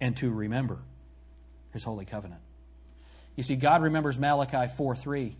and 0.00 0.16
to 0.16 0.30
remember 0.30 0.78
his 1.72 1.84
holy 1.84 2.04
covenant. 2.04 2.40
You 3.36 3.42
see, 3.42 3.56
God 3.56 3.82
remembers 3.82 4.18
Malachi 4.18 4.72
4 4.76 4.96
3 4.96 5.36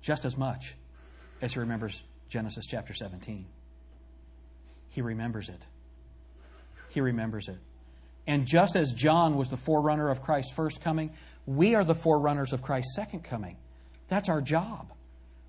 just 0.00 0.24
as 0.24 0.36
much 0.36 0.74
as 1.42 1.52
he 1.52 1.60
remembers 1.60 2.02
Genesis 2.28 2.66
chapter 2.66 2.94
17. 2.94 3.44
He 4.90 5.02
remembers 5.02 5.48
it. 5.48 5.62
He 6.90 7.00
remembers 7.00 7.48
it. 7.48 7.58
And 8.26 8.46
just 8.46 8.76
as 8.76 8.92
John 8.92 9.36
was 9.36 9.48
the 9.48 9.56
forerunner 9.56 10.08
of 10.08 10.22
Christ's 10.22 10.52
first 10.52 10.80
coming, 10.80 11.10
we 11.46 11.74
are 11.74 11.84
the 11.84 11.94
forerunners 11.94 12.52
of 12.52 12.62
Christ's 12.62 12.94
second 12.94 13.24
coming. 13.24 13.56
That's 14.08 14.28
our 14.28 14.40
job. 14.40 14.92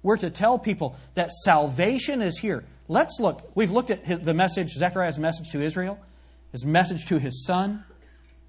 We're 0.03 0.17
to 0.17 0.29
tell 0.29 0.57
people 0.57 0.95
that 1.15 1.31
salvation 1.31 2.21
is 2.21 2.39
here. 2.39 2.63
Let's 2.87 3.19
look. 3.19 3.51
We've 3.55 3.71
looked 3.71 3.91
at 3.91 4.05
his, 4.05 4.19
the 4.19 4.33
message, 4.33 4.69
Zechariah's 4.71 5.19
message 5.19 5.49
to 5.51 5.61
Israel, 5.61 5.99
his 6.51 6.65
message 6.65 7.05
to 7.07 7.19
his 7.19 7.45
son. 7.45 7.83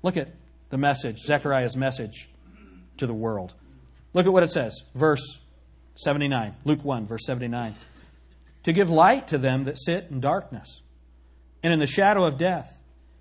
Look 0.02 0.16
at 0.16 0.28
the 0.70 0.78
message, 0.78 1.18
Zechariah's 1.26 1.76
message 1.76 2.28
to 2.96 3.07
the 3.07 3.14
world. 3.14 3.55
Look 4.14 4.26
at 4.26 4.33
what 4.33 4.42
it 4.42 4.50
says, 4.50 4.83
verse 4.94 5.38
79, 5.94 6.55
Luke 6.64 6.85
1, 6.85 7.07
verse 7.07 7.24
79. 7.26 7.74
To 8.64 8.72
give 8.72 8.90
light 8.90 9.28
to 9.28 9.38
them 9.38 9.64
that 9.64 9.78
sit 9.78 10.09
in 10.11 10.20
darkness 10.20 10.82
and 11.62 11.72
in 11.72 11.79
the 11.79 11.87
shadow 11.87 12.25
of 12.25 12.38
death, 12.38 12.79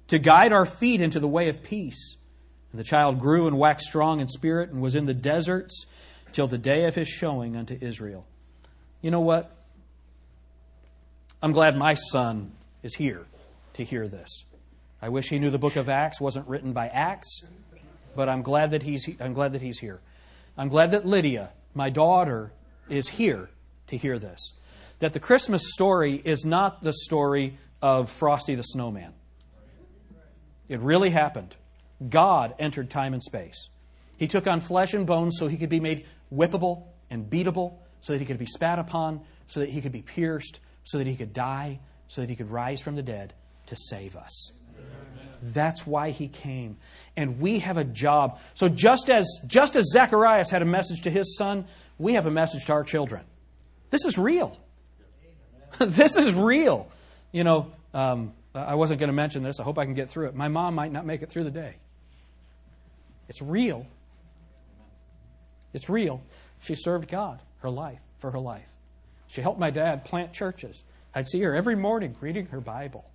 to 0.08 0.19
guide 0.19 0.51
our 0.51 0.65
feet 0.65 1.01
into 1.01 1.19
the 1.19 1.27
way 1.27 1.49
of 1.49 1.63
peace. 1.63 2.17
And 2.71 2.80
the 2.80 2.84
child 2.84 3.19
grew 3.19 3.47
and 3.47 3.58
waxed 3.58 3.88
strong 3.88 4.19
in 4.19 4.27
spirit 4.27 4.69
and 4.69 4.82
was 4.82 4.95
in 4.95 5.06
the 5.06 5.13
deserts 5.13 5.86
till 6.32 6.47
the 6.47 6.58
day 6.58 6.86
of 6.86 6.95
his 6.95 7.08
showing 7.08 7.56
unto 7.56 7.77
Israel. 7.80 8.25
You 9.01 9.12
know 9.12 9.21
what? 9.21 9.56
I'm 11.41 11.51
glad 11.51 11.75
my 11.75 11.95
son 11.95 12.51
is 12.84 12.95
here 12.95 13.25
to 13.73 13.84
hear 13.84 14.08
this. 14.08 14.43
I 15.01 15.10
wish 15.10 15.30
he 15.30 15.39
knew 15.39 15.49
the 15.49 15.58
book 15.58 15.75
of 15.75 15.89
Acts 15.89 16.21
wasn't 16.21 16.47
written 16.47 16.73
by 16.73 16.88
Acts, 16.88 17.43
but 18.15 18.30
I'm 18.30 18.43
glad 18.43 18.71
that 18.71 18.84
he's, 18.84 19.10
I'm 19.19 19.34
glad 19.34 19.54
that 19.54 19.62
he's 19.62 19.80
here. 19.80 19.99
I'm 20.58 20.69
glad 20.69 20.91
that 20.91 21.06
Lydia, 21.06 21.49
my 21.73 21.89
daughter, 21.89 22.51
is 22.89 23.08
here 23.08 23.49
to 23.88 23.97
hear 23.97 24.19
this. 24.19 24.54
That 24.99 25.13
the 25.13 25.19
Christmas 25.19 25.63
story 25.73 26.21
is 26.23 26.45
not 26.45 26.84
the 26.84 26.93
story 26.93 27.58
of 27.82 28.10
Frosty 28.10 28.56
the 28.56 28.63
Snowman. 28.63 29.13
It 30.70 30.80
really 30.80 31.10
happened. 31.10 31.56
God 32.08 32.56
entered 32.60 32.89
time 32.89 33.13
and 33.13 33.22
space. 33.22 33.70
He 34.17 34.28
took 34.28 34.48
on 34.48 34.62
flesh 34.62 34.94
and 34.94 35.06
bones 35.06 35.38
so 35.38 35.48
he 35.48 35.58
could 35.58 35.70
be 35.70 35.80
made 35.80 36.06
whippable 36.34 36.84
and 37.10 37.30
beatable, 37.30 37.80
so 38.00 38.13
that 38.13 38.20
he 38.20 38.26
could 38.26 38.38
be 38.38 38.46
spat 38.46 38.80
upon, 38.80 39.22
so 39.48 39.60
that 39.60 39.70
he 39.70 39.82
could 39.82 39.91
be 39.91 40.02
pierced, 40.02 40.60
so 40.84 40.98
that 40.98 41.08
he 41.08 41.15
could 41.15 41.34
die, 41.34 41.80
so 42.08 42.22
that 42.22 42.30
he 42.30 42.36
could 42.36 42.50
rise 42.50 42.82
from 42.82 42.96
the 42.96 43.04
dead 43.04 43.34
to 43.67 43.76
save 43.76 44.15
us. 44.15 44.52
That's 45.41 45.88
why 45.88 46.12
he 46.12 46.28
came. 46.28 46.78
And 47.17 47.39
we 47.39 47.60
have 47.60 47.78
a 47.78 47.84
job. 47.84 48.39
So 48.54 48.70
just 48.70 49.10
as 49.10 49.26
just 49.48 49.76
as 49.76 49.86
Zacharias 49.91 50.50
had 50.50 50.62
a 50.62 50.65
message 50.65 51.02
to 51.02 51.10
his 51.10 51.36
son, 51.38 51.65
we 51.98 52.13
have 52.13 52.26
a 52.26 52.32
message 52.32 52.65
to 52.65 52.74
our 52.74 52.84
children. 52.84 53.24
This 53.89 54.06
is 54.06 54.17
real. 54.17 54.58
this 55.80 56.15
is 56.15 56.34
real. 56.34 56.91
You 57.32 57.44
know, 57.44 57.72
um, 57.94 58.34
I 58.54 58.76
wasn't 58.76 59.00
going 59.00 59.08
to 59.08 59.13
mention 59.13 59.44
this. 59.44 59.60
I 59.60 59.63
hope 59.63 59.78
I 59.78 59.86
can 59.86 59.94
get 59.94 60.10
through 60.10 60.28
it. 60.28 60.36
My 60.36 60.48
mom 60.48 60.76
might 60.76 60.91
not 60.91 61.06
make 61.06 61.22
it 61.22 61.30
through 61.30 61.46
the 61.46 61.52
day. 61.52 61.78
It's 63.30 63.41
real. 63.41 63.88
It's 65.74 65.89
real. 65.89 66.22
She 66.60 66.76
served 66.76 67.10
God 67.10 67.39
her 67.60 67.70
life 67.70 68.00
for 68.20 68.32
her 68.32 68.39
life. 68.39 68.67
She 69.28 69.41
helped 69.41 69.60
my 69.60 69.72
dad 69.72 70.04
plant 70.04 70.34
churches. 70.34 70.84
I'd 71.15 71.28
see 71.28 71.41
her 71.41 71.56
every 71.56 71.76
morning 71.76 72.15
reading 72.20 72.48
her 72.48 72.60
Bible. 72.60 73.06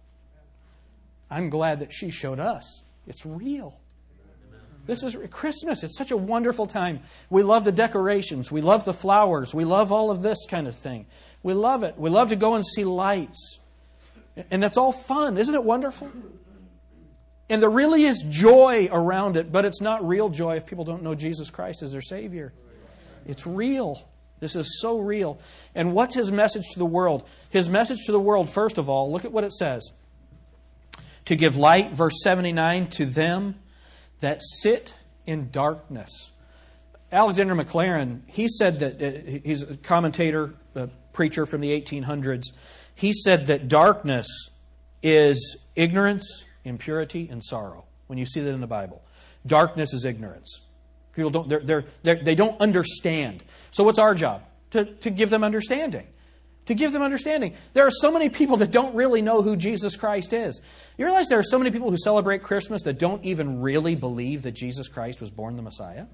I'm 1.31 1.51
glad 1.51 1.81
that 1.81 1.93
she 1.93 2.11
showed 2.11 2.39
us. 2.39 2.83
It's 3.07 3.27
real. 3.27 3.79
This 4.87 5.03
is 5.03 5.17
Christmas. 5.31 5.83
It's 5.83 5.99
such 5.99 6.13
a 6.13 6.17
wonderful 6.17 6.67
time. 6.67 7.01
We 7.29 7.43
love 7.43 7.65
the 7.65 7.73
decorations. 7.73 8.53
We 8.53 8.61
love 8.61 8.85
the 8.85 8.93
flowers. 8.93 9.53
We 9.53 9.65
love 9.65 9.91
all 9.91 10.11
of 10.11 10.23
this 10.23 10.47
kind 10.49 10.69
of 10.69 10.77
thing. 10.77 11.07
We 11.43 11.55
love 11.55 11.83
it. 11.83 11.99
We 11.99 12.09
love 12.09 12.29
to 12.29 12.37
go 12.37 12.55
and 12.55 12.65
see 12.65 12.85
lights. 12.85 13.59
And 14.51 14.63
that's 14.63 14.77
all 14.77 14.93
fun. 14.93 15.39
Isn't 15.39 15.55
it 15.55 15.65
wonderful? 15.65 16.11
And 17.49 17.63
there 17.63 17.71
really 17.71 18.05
is 18.05 18.25
joy 18.29 18.89
around 18.91 19.37
it, 19.37 19.53
but 19.53 19.65
it's 19.65 19.81
not 19.81 20.07
real 20.07 20.29
joy 20.29 20.57
if 20.57 20.67
people 20.67 20.85
don't 20.85 21.03
know 21.03 21.15
Jesus 21.15 21.51
Christ 21.51 21.83
as 21.83 21.93
their 21.93 22.01
Savior. 22.01 22.53
It's 23.25 23.47
real. 23.47 24.09
This 24.41 24.57
is 24.57 24.81
so 24.81 24.99
real. 24.99 25.39
And 25.75 25.95
what's 25.95 26.15
his 26.15 26.31
message 26.31 26.65
to 26.73 26.79
the 26.79 26.87
world? 26.87 27.29
His 27.51 27.71
message 27.71 28.05
to 28.07 28.13
the 28.13 28.21
world, 28.21 28.51
first 28.51 28.79
of 28.79 28.89
all, 28.89 29.13
look 29.13 29.25
at 29.25 29.33
what 29.33 29.45
it 29.45 29.53
says. 29.53 29.91
To 31.27 31.37
give 31.37 31.57
light, 31.57 31.93
verse 31.93 32.15
79, 32.23 32.91
to 32.91 33.07
them 33.07 33.57
that 34.21 34.43
sit 34.43 34.95
in 35.25 35.51
darkness. 35.51 36.33
Alexander 37.11 37.55
Maclaren, 37.55 38.23
he 38.27 38.49
said 38.49 38.81
that, 38.81 39.03
uh, 39.03 39.41
he's 39.45 39.63
a 39.63 39.77
commentator, 39.77 40.55
a 40.75 40.89
preacher 41.13 41.47
from 41.47 41.61
the 41.61 41.81
1800s. 41.81 42.45
He 42.97 43.13
said 43.13 43.47
that 43.47 43.69
darkness 43.69 44.27
is 45.03 45.57
ignorance 45.77 46.43
impurity, 46.67 47.29
and 47.31 47.43
sorrow. 47.43 47.85
When 48.09 48.19
you 48.19 48.27
see 48.27 48.41
that 48.41 48.51
in 48.51 48.61
the 48.61 48.67
Bible, 48.67 49.03
darkness 49.47 49.95
is 49.95 50.05
ignorance. 50.05 50.61
People 51.15 51.31
don't 51.31 51.49
they're, 51.49 51.61
they're, 51.61 51.85
they're, 52.03 52.23
they 52.23 52.35
don't 52.35 52.61
understand. 52.61 53.43
So 53.71 53.85
what's 53.85 53.99
our 53.99 54.15
job? 54.15 54.43
To, 54.73 54.85
to 54.85 55.11
give 55.11 55.31
them 55.31 55.45
understanding. 55.45 56.07
to 56.67 56.75
give 56.75 56.93
them 56.93 57.01
understanding. 57.01 57.55
There 57.73 57.87
are 57.87 57.93
so 57.93 58.11
many 58.11 58.29
people 58.29 58.57
that 58.59 58.73
don't 58.73 58.95
really 58.95 59.23
know 59.23 59.41
who 59.41 59.57
Jesus 59.57 59.97
Christ 59.97 60.33
is. 60.33 60.61
You 60.99 61.07
realize 61.07 61.29
there 61.29 61.39
are 61.39 61.45
so 61.45 61.59
many 61.59 61.71
people 61.71 61.91
who 61.91 61.97
celebrate 61.97 62.43
Christmas 62.43 62.83
that 62.83 62.99
don't 62.99 63.25
even 63.25 63.63
really 63.63 63.95
believe 63.95 64.43
that 64.43 64.53
Jesus 64.53 64.89
Christ 64.89 65.21
was 65.21 65.31
born 65.31 65.57
the 65.57 65.63
Messiah? 65.63 66.07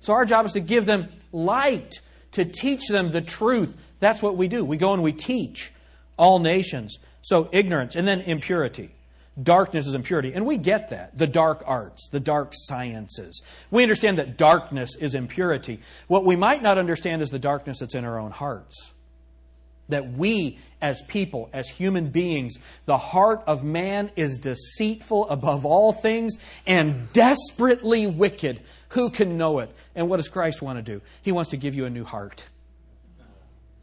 So 0.00 0.14
our 0.14 0.24
job 0.24 0.46
is 0.46 0.52
to 0.52 0.60
give 0.60 0.86
them 0.86 1.12
light, 1.30 2.00
to 2.32 2.46
teach 2.46 2.88
them 2.88 3.10
the 3.10 3.20
truth. 3.20 3.76
That's 4.00 4.22
what 4.22 4.36
we 4.36 4.48
do. 4.48 4.64
We 4.64 4.78
go 4.78 4.94
and 4.94 5.02
we 5.02 5.12
teach 5.12 5.70
all 6.20 6.38
nations. 6.38 6.98
So 7.22 7.48
ignorance 7.50 7.96
and 7.96 8.06
then 8.06 8.20
impurity. 8.20 8.94
Darkness 9.42 9.86
is 9.86 9.94
impurity. 9.94 10.32
And 10.34 10.44
we 10.44 10.58
get 10.58 10.90
that. 10.90 11.16
The 11.16 11.26
dark 11.26 11.62
arts, 11.66 12.08
the 12.10 12.20
dark 12.20 12.52
sciences. 12.52 13.40
We 13.70 13.82
understand 13.82 14.18
that 14.18 14.36
darkness 14.36 14.96
is 14.96 15.14
impurity. 15.14 15.80
What 16.08 16.24
we 16.24 16.36
might 16.36 16.62
not 16.62 16.78
understand 16.78 17.22
is 17.22 17.30
the 17.30 17.38
darkness 17.38 17.78
that's 17.78 17.94
in 17.94 18.04
our 18.04 18.18
own 18.18 18.30
hearts 18.30 18.92
that 19.90 20.12
we, 20.12 20.58
as 20.80 21.02
people, 21.02 21.50
as 21.52 21.68
human 21.68 22.10
beings, 22.10 22.58
the 22.86 22.98
heart 22.98 23.42
of 23.46 23.62
man 23.62 24.10
is 24.16 24.38
deceitful 24.38 25.28
above 25.28 25.66
all 25.66 25.92
things 25.92 26.36
and 26.66 27.12
desperately 27.12 28.06
wicked. 28.06 28.60
Who 28.90 29.10
can 29.10 29.36
know 29.36 29.58
it? 29.60 29.70
And 29.94 30.08
what 30.08 30.16
does 30.16 30.28
Christ 30.28 30.62
want 30.62 30.78
to 30.78 30.82
do? 30.82 31.02
He 31.22 31.32
wants 31.32 31.50
to 31.50 31.56
give 31.56 31.74
you 31.74 31.84
a 31.84 31.90
new 31.90 32.04
heart. 32.04 32.46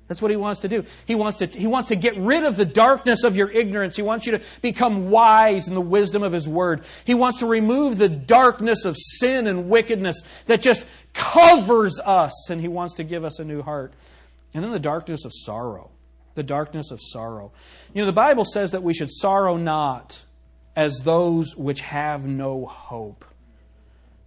That's 0.07 0.21
what 0.21 0.31
he 0.31 0.37
wants 0.37 0.61
to 0.61 0.67
do. 0.67 0.85
He 1.05 1.15
wants 1.15 1.39
to, 1.39 1.47
he 1.47 1.67
wants 1.67 1.89
to 1.89 1.95
get 1.95 2.17
rid 2.17 2.43
of 2.43 2.55
the 2.55 2.65
darkness 2.65 3.23
of 3.23 3.35
your 3.35 3.51
ignorance. 3.51 3.95
He 3.95 4.01
wants 4.01 4.25
you 4.25 4.33
to 4.33 4.41
become 4.61 5.09
wise 5.09 5.67
in 5.67 5.73
the 5.73 5.81
wisdom 5.81 6.23
of 6.23 6.31
his 6.31 6.47
word. 6.47 6.83
He 7.03 7.13
wants 7.13 7.39
to 7.39 7.45
remove 7.45 7.97
the 7.97 8.09
darkness 8.09 8.85
of 8.85 8.95
sin 8.97 9.47
and 9.47 9.69
wickedness 9.69 10.21
that 10.45 10.61
just 10.61 10.85
covers 11.13 11.99
us, 11.99 12.49
and 12.49 12.61
he 12.61 12.67
wants 12.67 12.95
to 12.95 13.03
give 13.03 13.25
us 13.25 13.39
a 13.39 13.43
new 13.43 13.61
heart. 13.61 13.93
And 14.53 14.63
then 14.63 14.71
the 14.71 14.79
darkness 14.79 15.25
of 15.25 15.31
sorrow 15.33 15.91
the 16.37 16.43
darkness 16.43 16.91
of 16.91 17.01
sorrow. 17.01 17.51
You 17.93 18.03
know, 18.03 18.05
the 18.05 18.13
Bible 18.13 18.45
says 18.45 18.71
that 18.71 18.83
we 18.83 18.93
should 18.93 19.11
sorrow 19.11 19.57
not 19.57 20.23
as 20.75 20.99
those 20.99 21.57
which 21.57 21.81
have 21.81 22.25
no 22.25 22.65
hope. 22.65 23.25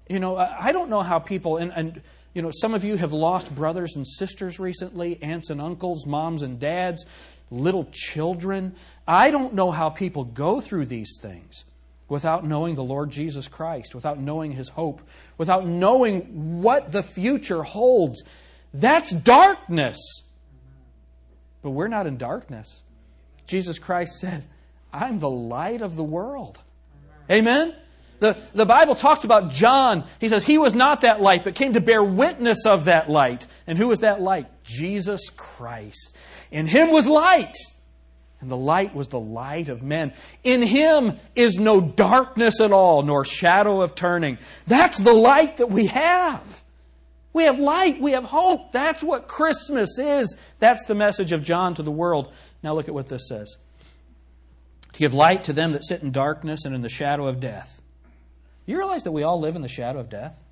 You 0.09 0.18
know, 0.18 0.37
I 0.37 0.72
don't 0.72 0.91
know 0.91 1.03
how 1.03 1.20
people, 1.20 1.57
and, 1.57 1.72
and 1.72 2.03
you 2.35 2.43
know, 2.43 2.51
some 2.53 2.74
of 2.74 2.85
you 2.85 2.97
have 2.97 3.12
lost 3.12 3.55
brothers 3.55 3.97
and 3.97 4.07
sisters 4.07 4.61
recently, 4.61 5.20
aunts 5.22 5.51
and 5.51 5.61
uncles, 5.61 6.07
moms 6.07 6.43
and 6.43 6.61
dads, 6.61 7.05
little 7.51 7.89
children. 7.91 8.74
I 9.07 9.31
don't 9.31 9.55
know 9.55 9.70
how 9.70 9.91
people 9.91 10.24
go 10.24 10.61
through 10.61 10.87
these 10.87 11.18
things 11.20 11.64
without 12.09 12.45
knowing 12.45 12.74
the 12.74 12.85
Lord 12.85 13.11
Jesus 13.11 13.49
Christ, 13.49 13.95
without 13.95 14.18
knowing 14.18 14.53
His 14.53 14.68
hope, 14.68 15.01
without 15.39 15.66
knowing 15.66 16.62
what 16.62 16.93
the 16.93 17.03
future 17.03 17.62
holds. 17.62 18.22
That's 18.72 19.11
darkness. 19.11 19.99
But 21.62 21.70
we're 21.70 21.89
not 21.89 22.07
in 22.07 22.16
darkness. 22.16 22.83
Jesus 23.47 23.78
Christ 23.78 24.18
said, 24.20 24.45
I'm 24.93 25.18
the 25.18 25.31
light 25.31 25.83
of 25.83 25.97
the 25.97 26.05
world. 26.05 26.61
Amen? 27.31 27.74
The, 28.21 28.37
the 28.55 28.66
Bible 28.66 28.95
talks 28.95 29.25
about 29.25 29.51
John. 29.51 30.05
He 30.21 30.29
says 30.29 30.45
he 30.45 30.59
was 30.59 30.75
not 30.75 31.01
that 31.01 31.21
light, 31.21 31.43
but 31.43 31.55
came 31.55 31.73
to 31.73 31.81
bear 31.81 32.05
witness 32.05 32.66
of 32.66 32.85
that 32.85 33.11
light. 33.11 33.47
And 33.66 33.77
who 33.77 33.89
was 33.89 34.01
that 34.01 34.21
light? 34.21 34.47
Jesus 34.62 35.31
Christ. 35.31 36.14
In 36.51 36.66
him 36.66 36.91
was 36.91 37.07
light. 37.07 37.55
And 38.41 38.51
the 38.51 38.57
light 38.57 38.95
was 38.95 39.09
the 39.09 39.21
light 39.21 39.68
of 39.68 39.83
men. 39.83 40.12
In 40.45 40.62
him 40.62 41.18
is 41.35 41.59
no 41.59 41.81
darkness 41.81 42.61
at 42.61 42.73
all, 42.73 43.03
nor 43.03 43.25
shadow 43.25 43.81
of 43.83 43.95
turning. 43.95 44.39
That's 44.66 44.99
the 44.99 45.12
light 45.12 45.59
that 45.59 45.71
we 45.71 45.87
have. 45.87 46.62
We 47.33 47.45
have 47.45 47.59
light. 47.59 48.01
We 48.01 48.12
have 48.12 48.25
hope. 48.25 48.73
That's 48.73 49.05
what 49.05 49.29
Christmas 49.29 49.99
is. 49.99 50.35
That's 50.59 50.85
the 50.87 50.95
message 50.95 51.33
of 51.33 51.43
John 51.43 51.75
to 51.75 51.83
the 51.83 51.91
world. 51.91 52.33
Now 52.62 52.75
look 52.75 52.89
at 52.89 52.95
what 52.95 53.07
this 53.07 53.29
says 53.29 53.57
to 54.93 54.99
give 54.99 55.14
light 55.14 55.45
to 55.45 55.53
them 55.53 55.73
that 55.73 55.85
sit 55.85 56.03
in 56.03 56.11
darkness 56.11 56.64
and 56.64 56.75
in 56.75 56.83
the 56.83 56.89
shadow 56.89 57.27
of 57.27 57.41
death. 57.41 57.80
You 58.67 58.77
realize 58.77 59.03
that 59.05 59.13
we 59.13 59.23
all 59.23 59.41
live 59.41 59.57
in 59.57 59.63
the 59.63 59.69
shadow 59.69 59.99
of 59.99 60.09
death? 60.09 60.43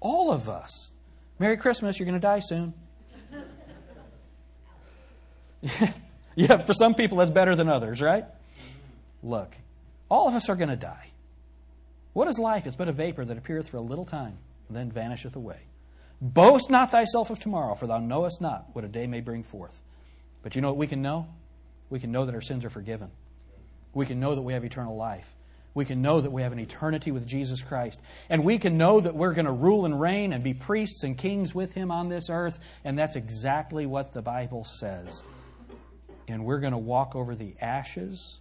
All 0.00 0.32
of 0.32 0.48
us. 0.48 0.90
Merry 1.38 1.56
Christmas, 1.56 1.98
you're 1.98 2.06
going 2.06 2.20
to 2.20 2.20
die 2.20 2.40
soon. 2.40 2.74
yeah, 6.34 6.58
for 6.58 6.74
some 6.74 6.94
people 6.94 7.18
that's 7.18 7.30
better 7.30 7.54
than 7.54 7.68
others, 7.68 8.00
right? 8.00 8.24
Look, 9.22 9.54
all 10.08 10.28
of 10.28 10.34
us 10.34 10.48
are 10.48 10.56
going 10.56 10.70
to 10.70 10.76
die. 10.76 11.10
What 12.12 12.28
is 12.28 12.38
life? 12.38 12.66
It's 12.66 12.76
but 12.76 12.88
a 12.88 12.92
vapor 12.92 13.24
that 13.24 13.38
appeareth 13.38 13.68
for 13.68 13.76
a 13.76 13.82
little 13.82 14.04
time, 14.04 14.38
and 14.68 14.76
then 14.76 14.90
vanisheth 14.90 15.36
away. 15.36 15.60
Boast 16.20 16.70
not 16.70 16.90
thyself 16.90 17.30
of 17.30 17.38
tomorrow, 17.38 17.74
for 17.74 17.86
thou 17.86 17.98
knowest 17.98 18.40
not 18.40 18.66
what 18.72 18.84
a 18.84 18.88
day 18.88 19.06
may 19.06 19.20
bring 19.20 19.42
forth. 19.42 19.80
But 20.42 20.54
you 20.54 20.62
know 20.62 20.68
what 20.68 20.76
we 20.76 20.86
can 20.86 21.02
know? 21.02 21.28
We 21.88 22.00
can 22.00 22.12
know 22.12 22.24
that 22.24 22.34
our 22.34 22.40
sins 22.40 22.64
are 22.64 22.70
forgiven. 22.70 23.10
We 23.92 24.06
can 24.06 24.20
know 24.20 24.34
that 24.34 24.42
we 24.42 24.52
have 24.52 24.64
eternal 24.64 24.96
life. 24.96 25.34
We 25.72 25.84
can 25.84 26.02
know 26.02 26.20
that 26.20 26.30
we 26.30 26.42
have 26.42 26.52
an 26.52 26.58
eternity 26.58 27.12
with 27.12 27.26
Jesus 27.26 27.62
Christ. 27.62 28.00
And 28.28 28.44
we 28.44 28.58
can 28.58 28.76
know 28.76 29.00
that 29.00 29.14
we're 29.14 29.34
going 29.34 29.46
to 29.46 29.52
rule 29.52 29.84
and 29.84 30.00
reign 30.00 30.32
and 30.32 30.42
be 30.42 30.52
priests 30.52 31.04
and 31.04 31.16
kings 31.16 31.54
with 31.54 31.74
Him 31.74 31.90
on 31.90 32.08
this 32.08 32.28
earth. 32.28 32.58
And 32.84 32.98
that's 32.98 33.16
exactly 33.16 33.86
what 33.86 34.12
the 34.12 34.22
Bible 34.22 34.64
says. 34.64 35.22
And 36.26 36.44
we're 36.44 36.58
going 36.58 36.72
to 36.72 36.78
walk 36.78 37.14
over 37.14 37.34
the 37.34 37.54
ashes 37.60 38.38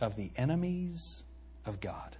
of 0.00 0.16
the 0.16 0.30
enemies 0.36 1.22
of 1.66 1.80
God. 1.80 2.16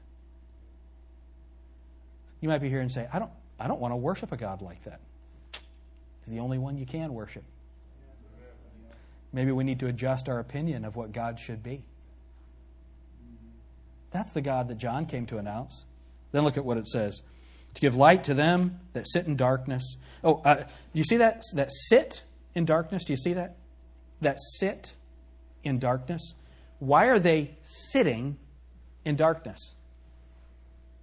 You 2.40 2.48
might 2.48 2.60
be 2.60 2.68
here 2.68 2.80
and 2.80 2.90
say, 2.90 3.08
I 3.12 3.18
don't, 3.18 3.30
I 3.58 3.68
don't 3.68 3.80
want 3.80 3.92
to 3.92 3.96
worship 3.96 4.32
a 4.32 4.36
God 4.36 4.62
like 4.62 4.82
that. 4.84 5.00
He's 6.24 6.34
the 6.34 6.40
only 6.40 6.58
one 6.58 6.76
you 6.76 6.86
can 6.86 7.14
worship. 7.14 7.44
Maybe 9.32 9.52
we 9.52 9.64
need 9.64 9.80
to 9.80 9.86
adjust 9.86 10.28
our 10.28 10.38
opinion 10.38 10.84
of 10.84 10.96
what 10.96 11.12
God 11.12 11.38
should 11.38 11.62
be. 11.62 11.84
That's 14.14 14.32
the 14.32 14.40
God 14.40 14.68
that 14.68 14.78
John 14.78 15.06
came 15.06 15.26
to 15.26 15.38
announce. 15.38 15.84
Then 16.30 16.44
look 16.44 16.56
at 16.56 16.64
what 16.64 16.78
it 16.78 16.86
says 16.86 17.20
to 17.74 17.80
give 17.80 17.96
light 17.96 18.22
to 18.24 18.34
them 18.34 18.78
that 18.92 19.08
sit 19.08 19.26
in 19.26 19.34
darkness. 19.34 19.96
Oh, 20.22 20.40
uh, 20.44 20.64
you 20.92 21.02
see 21.02 21.16
that? 21.16 21.42
That 21.54 21.72
sit 21.72 22.22
in 22.54 22.64
darkness? 22.64 23.04
Do 23.04 23.12
you 23.12 23.16
see 23.16 23.32
that? 23.32 23.56
That 24.20 24.38
sit 24.40 24.94
in 25.64 25.80
darkness. 25.80 26.34
Why 26.78 27.06
are 27.06 27.18
they 27.18 27.56
sitting 27.62 28.36
in 29.04 29.16
darkness? 29.16 29.74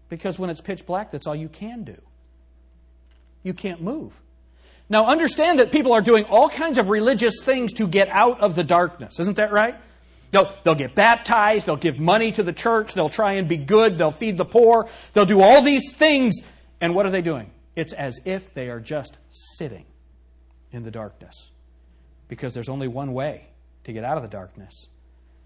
Because 0.07 0.39
when 0.39 0.49
it's 0.49 0.61
pitch 0.61 0.85
black, 0.85 1.11
that's 1.11 1.27
all 1.27 1.35
you 1.35 1.49
can 1.49 1.83
do. 1.83 1.97
You 3.43 3.53
can't 3.53 3.81
move. 3.81 4.13
Now, 4.89 5.07
understand 5.07 5.59
that 5.59 5.73
people 5.73 5.91
are 5.91 6.01
doing 6.01 6.23
all 6.25 6.47
kinds 6.47 6.77
of 6.77 6.87
religious 6.87 7.41
things 7.43 7.73
to 7.73 7.89
get 7.89 8.07
out 8.07 8.39
of 8.39 8.55
the 8.55 8.63
darkness. 8.63 9.19
Isn't 9.19 9.35
that 9.35 9.51
right? 9.51 9.75
They'll, 10.31 10.51
they'll 10.63 10.75
get 10.75 10.95
baptized, 10.95 11.65
they'll 11.65 11.75
give 11.75 11.99
money 11.99 12.31
to 12.31 12.43
the 12.43 12.53
church, 12.53 12.93
they'll 12.93 13.09
try 13.09 13.33
and 13.33 13.47
be 13.47 13.57
good, 13.57 13.97
they'll 13.97 14.11
feed 14.11 14.37
the 14.37 14.45
poor, 14.45 14.87
they'll 15.13 15.25
do 15.25 15.41
all 15.41 15.61
these 15.61 15.93
things. 15.93 16.37
And 16.79 16.95
what 16.95 17.05
are 17.05 17.11
they 17.11 17.21
doing? 17.21 17.51
It's 17.75 17.93
as 17.93 18.19
if 18.25 18.53
they 18.53 18.69
are 18.69 18.79
just 18.79 19.17
sitting 19.29 19.85
in 20.71 20.83
the 20.83 20.91
darkness. 20.91 21.51
Because 22.29 22.53
there's 22.53 22.69
only 22.69 22.87
one 22.87 23.13
way 23.13 23.49
to 23.83 23.91
get 23.91 24.05
out 24.05 24.15
of 24.15 24.23
the 24.23 24.29
darkness, 24.29 24.87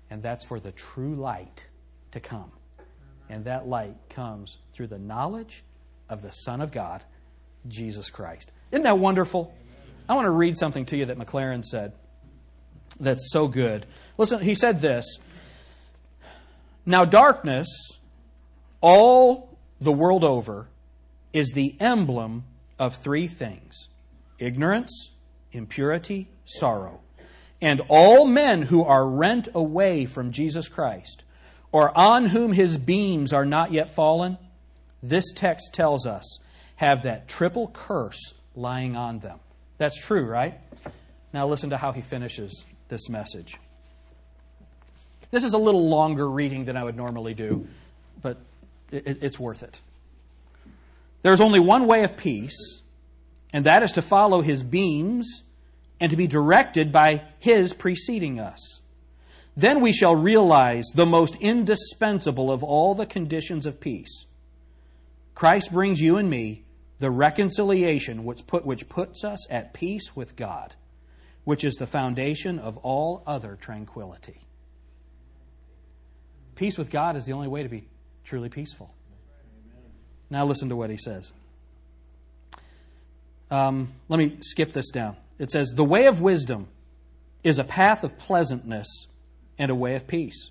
and 0.09 0.21
that's 0.21 0.45
for 0.45 0.59
the 0.59 0.71
true 0.71 1.15
light 1.15 1.67
to 2.11 2.19
come. 2.19 2.51
And 3.27 3.45
that 3.45 3.67
light 3.67 3.95
comes 4.09 4.57
through 4.71 4.87
the 4.87 4.99
knowledge 4.99 5.63
of 6.09 6.21
the 6.21 6.31
Son 6.31 6.61
of 6.61 6.71
God, 6.71 7.03
Jesus 7.67 8.11
Christ. 8.11 8.51
Isn't 8.71 8.83
that 8.83 8.99
wonderful? 8.99 9.51
I 10.07 10.13
want 10.13 10.25
to 10.25 10.31
read 10.31 10.57
something 10.57 10.85
to 10.87 10.97
you 10.97 11.05
that 11.05 11.17
Maclaren 11.17 11.63
said 11.63 11.93
that's 12.99 13.29
so 13.31 13.47
good. 13.47 13.85
Listen, 14.17 14.41
he 14.41 14.55
said 14.55 14.81
this 14.81 15.17
Now, 16.85 17.05
darkness, 17.05 17.67
all 18.81 19.57
the 19.81 19.91
world 19.91 20.23
over, 20.23 20.67
is 21.33 21.51
the 21.51 21.75
emblem 21.79 22.45
of 22.79 22.95
three 22.95 23.27
things 23.27 23.87
ignorance, 24.39 25.11
impurity, 25.51 26.27
sorrow. 26.45 27.01
And 27.61 27.81
all 27.87 28.27
men 28.27 28.61
who 28.63 28.83
are 28.83 29.07
rent 29.07 29.47
away 29.55 30.05
from 30.05 30.31
Jesus 30.31 30.67
Christ 30.67 31.23
or 31.71 31.97
on 31.97 32.25
whom 32.25 32.53
his 32.53 32.77
beams 32.77 33.33
are 33.33 33.45
not 33.45 33.71
yet 33.71 33.91
fallen, 33.91 34.37
this 35.01 35.31
text 35.33 35.73
tells 35.73 36.05
us 36.05 36.39
have 36.75 37.03
that 37.03 37.27
triple 37.27 37.69
curse 37.69 38.33
lying 38.55 38.95
on 38.95 39.19
them. 39.19 39.39
That's 39.77 39.99
true, 39.99 40.25
right? 40.25 40.59
Now 41.33 41.47
listen 41.47 41.71
to 41.71 41.77
how 41.77 41.91
he 41.91 42.01
finishes 42.01 42.65
this 42.89 43.09
message. 43.09 43.57
This 45.31 45.43
is 45.43 45.53
a 45.53 45.57
little 45.57 45.89
longer 45.89 46.29
reading 46.29 46.65
than 46.65 46.77
I 46.77 46.83
would 46.83 46.95
normally 46.95 47.33
do, 47.33 47.67
but 48.21 48.37
it, 48.91 49.23
it's 49.23 49.39
worth 49.39 49.63
it. 49.63 49.81
There's 51.21 51.41
only 51.41 51.59
one 51.59 51.87
way 51.87 52.03
of 52.03 52.15
peace, 52.15 52.81
and 53.51 53.65
that 53.65 53.83
is 53.83 53.93
to 53.93 54.01
follow 54.01 54.41
his 54.41 54.63
beams 54.63 55.43
and 55.99 56.11
to 56.11 56.17
be 56.17 56.27
directed 56.27 56.91
by 56.91 57.23
his 57.39 57.73
preceding 57.73 58.39
us. 58.39 58.81
Then 59.57 59.79
we 59.79 59.93
shall 59.93 60.15
realize 60.15 60.85
the 60.93 61.05
most 61.05 61.35
indispensable 61.37 62.51
of 62.51 62.63
all 62.63 62.93
the 62.93 63.05
conditions 63.05 63.65
of 63.65 63.79
peace. 63.79 64.25
Christ 65.33 65.71
brings 65.71 66.01
you 66.01 66.17
and 66.17 66.29
me 66.29 66.63
the 66.99 67.09
reconciliation 67.09 68.23
which, 68.23 68.45
put, 68.47 68.65
which 68.65 68.87
puts 68.89 69.23
us 69.23 69.49
at 69.49 69.73
peace 69.73 70.15
with 70.15 70.35
God, 70.35 70.75
which 71.45 71.63
is 71.63 71.75
the 71.75 71.87
foundation 71.87 72.59
of 72.59 72.77
all 72.77 73.23
other 73.25 73.57
tranquility. 73.59 74.41
Peace 76.55 76.77
with 76.77 76.89
God 76.89 77.15
is 77.15 77.25
the 77.25 77.33
only 77.33 77.47
way 77.47 77.63
to 77.63 77.69
be 77.69 77.87
truly 78.23 78.49
peaceful. 78.49 78.93
Now, 80.29 80.45
listen 80.45 80.69
to 80.69 80.75
what 80.75 80.89
he 80.89 80.97
says. 80.97 81.31
Um, 83.51 83.93
let 84.09 84.17
me 84.17 84.37
skip 84.41 84.73
this 84.73 84.89
down. 84.89 85.15
It 85.37 85.51
says, 85.51 85.69
The 85.69 85.83
way 85.83 86.07
of 86.07 86.19
wisdom 86.19 86.67
is 87.43 87.59
a 87.59 87.63
path 87.63 88.03
of 88.03 88.17
pleasantness 88.17 88.87
and 89.57 89.69
a 89.69 89.75
way 89.75 89.95
of 89.95 90.07
peace. 90.07 90.49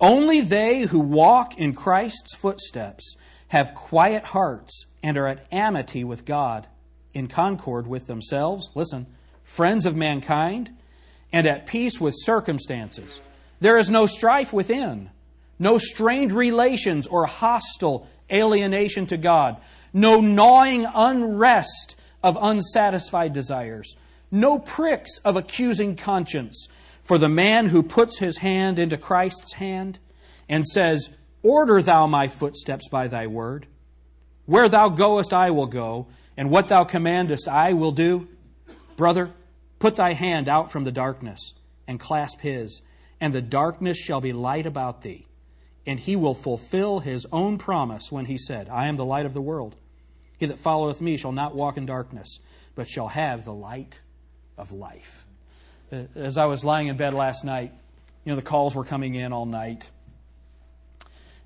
Only 0.00 0.40
they 0.40 0.82
who 0.82 1.00
walk 1.00 1.58
in 1.58 1.74
Christ's 1.74 2.34
footsteps 2.34 3.16
have 3.48 3.74
quiet 3.74 4.24
hearts 4.24 4.86
and 5.02 5.18
are 5.18 5.26
at 5.26 5.46
amity 5.52 6.04
with 6.04 6.24
God, 6.24 6.66
in 7.14 7.26
concord 7.26 7.86
with 7.86 8.06
themselves, 8.06 8.70
listen, 8.74 9.06
friends 9.48 9.86
of 9.86 9.96
mankind, 9.96 10.70
and 11.32 11.46
at 11.46 11.66
peace 11.66 11.98
with 12.00 12.14
circumstances. 12.16 13.20
There 13.60 13.78
is 13.78 13.90
no 13.90 14.06
strife 14.06 14.52
within, 14.52 15.10
no 15.58 15.78
strained 15.78 16.32
relations 16.32 17.06
or 17.06 17.26
hostile 17.26 18.06
alienation 18.30 19.06
to 19.06 19.16
God, 19.16 19.56
no 19.92 20.20
gnawing 20.20 20.84
unrest 20.84 21.96
of 22.22 22.38
unsatisfied 22.40 23.32
desires, 23.32 23.96
no 24.30 24.58
pricks 24.58 25.18
of 25.24 25.36
accusing 25.36 25.96
conscience. 25.96 26.68
For 27.02 27.16
the 27.16 27.30
man 27.30 27.66
who 27.66 27.82
puts 27.82 28.18
his 28.18 28.36
hand 28.36 28.78
into 28.78 28.98
Christ's 28.98 29.54
hand 29.54 29.98
and 30.46 30.66
says, 30.66 31.08
Order 31.42 31.80
thou 31.80 32.06
my 32.06 32.28
footsteps 32.28 32.88
by 32.90 33.08
thy 33.08 33.26
word. 33.26 33.66
Where 34.44 34.68
thou 34.68 34.90
goest, 34.90 35.32
I 35.32 35.50
will 35.50 35.66
go, 35.66 36.08
and 36.36 36.50
what 36.50 36.68
thou 36.68 36.84
commandest, 36.84 37.48
I 37.48 37.72
will 37.72 37.92
do. 37.92 38.28
Brother, 38.96 39.30
put 39.78 39.96
thy 39.96 40.12
hand 40.12 40.48
out 40.48 40.70
from 40.70 40.84
the 40.84 40.92
darkness 40.92 41.52
and 41.86 42.00
clasp 42.00 42.40
his, 42.40 42.80
and 43.20 43.32
the 43.32 43.42
darkness 43.42 43.98
shall 43.98 44.20
be 44.20 44.32
light 44.32 44.66
about 44.66 45.02
thee. 45.02 45.26
And 45.86 45.98
he 45.98 46.16
will 46.16 46.34
fulfill 46.34 47.00
his 47.00 47.26
own 47.32 47.58
promise 47.58 48.12
when 48.12 48.26
he 48.26 48.36
said, 48.36 48.68
I 48.68 48.88
am 48.88 48.96
the 48.96 49.04
light 49.04 49.26
of 49.26 49.34
the 49.34 49.40
world. 49.40 49.76
He 50.38 50.46
that 50.46 50.58
followeth 50.58 51.00
me 51.00 51.16
shall 51.16 51.32
not 51.32 51.54
walk 51.54 51.76
in 51.76 51.86
darkness, 51.86 52.38
but 52.74 52.88
shall 52.88 53.08
have 53.08 53.44
the 53.44 53.54
light 53.54 54.00
of 54.56 54.72
life. 54.72 55.24
Uh, 55.90 56.02
as 56.14 56.36
I 56.36 56.44
was 56.46 56.64
lying 56.64 56.88
in 56.88 56.96
bed 56.96 57.14
last 57.14 57.44
night, 57.44 57.72
you 58.24 58.32
know, 58.32 58.36
the 58.36 58.42
calls 58.42 58.74
were 58.74 58.84
coming 58.84 59.14
in 59.14 59.32
all 59.32 59.46
night. 59.46 59.88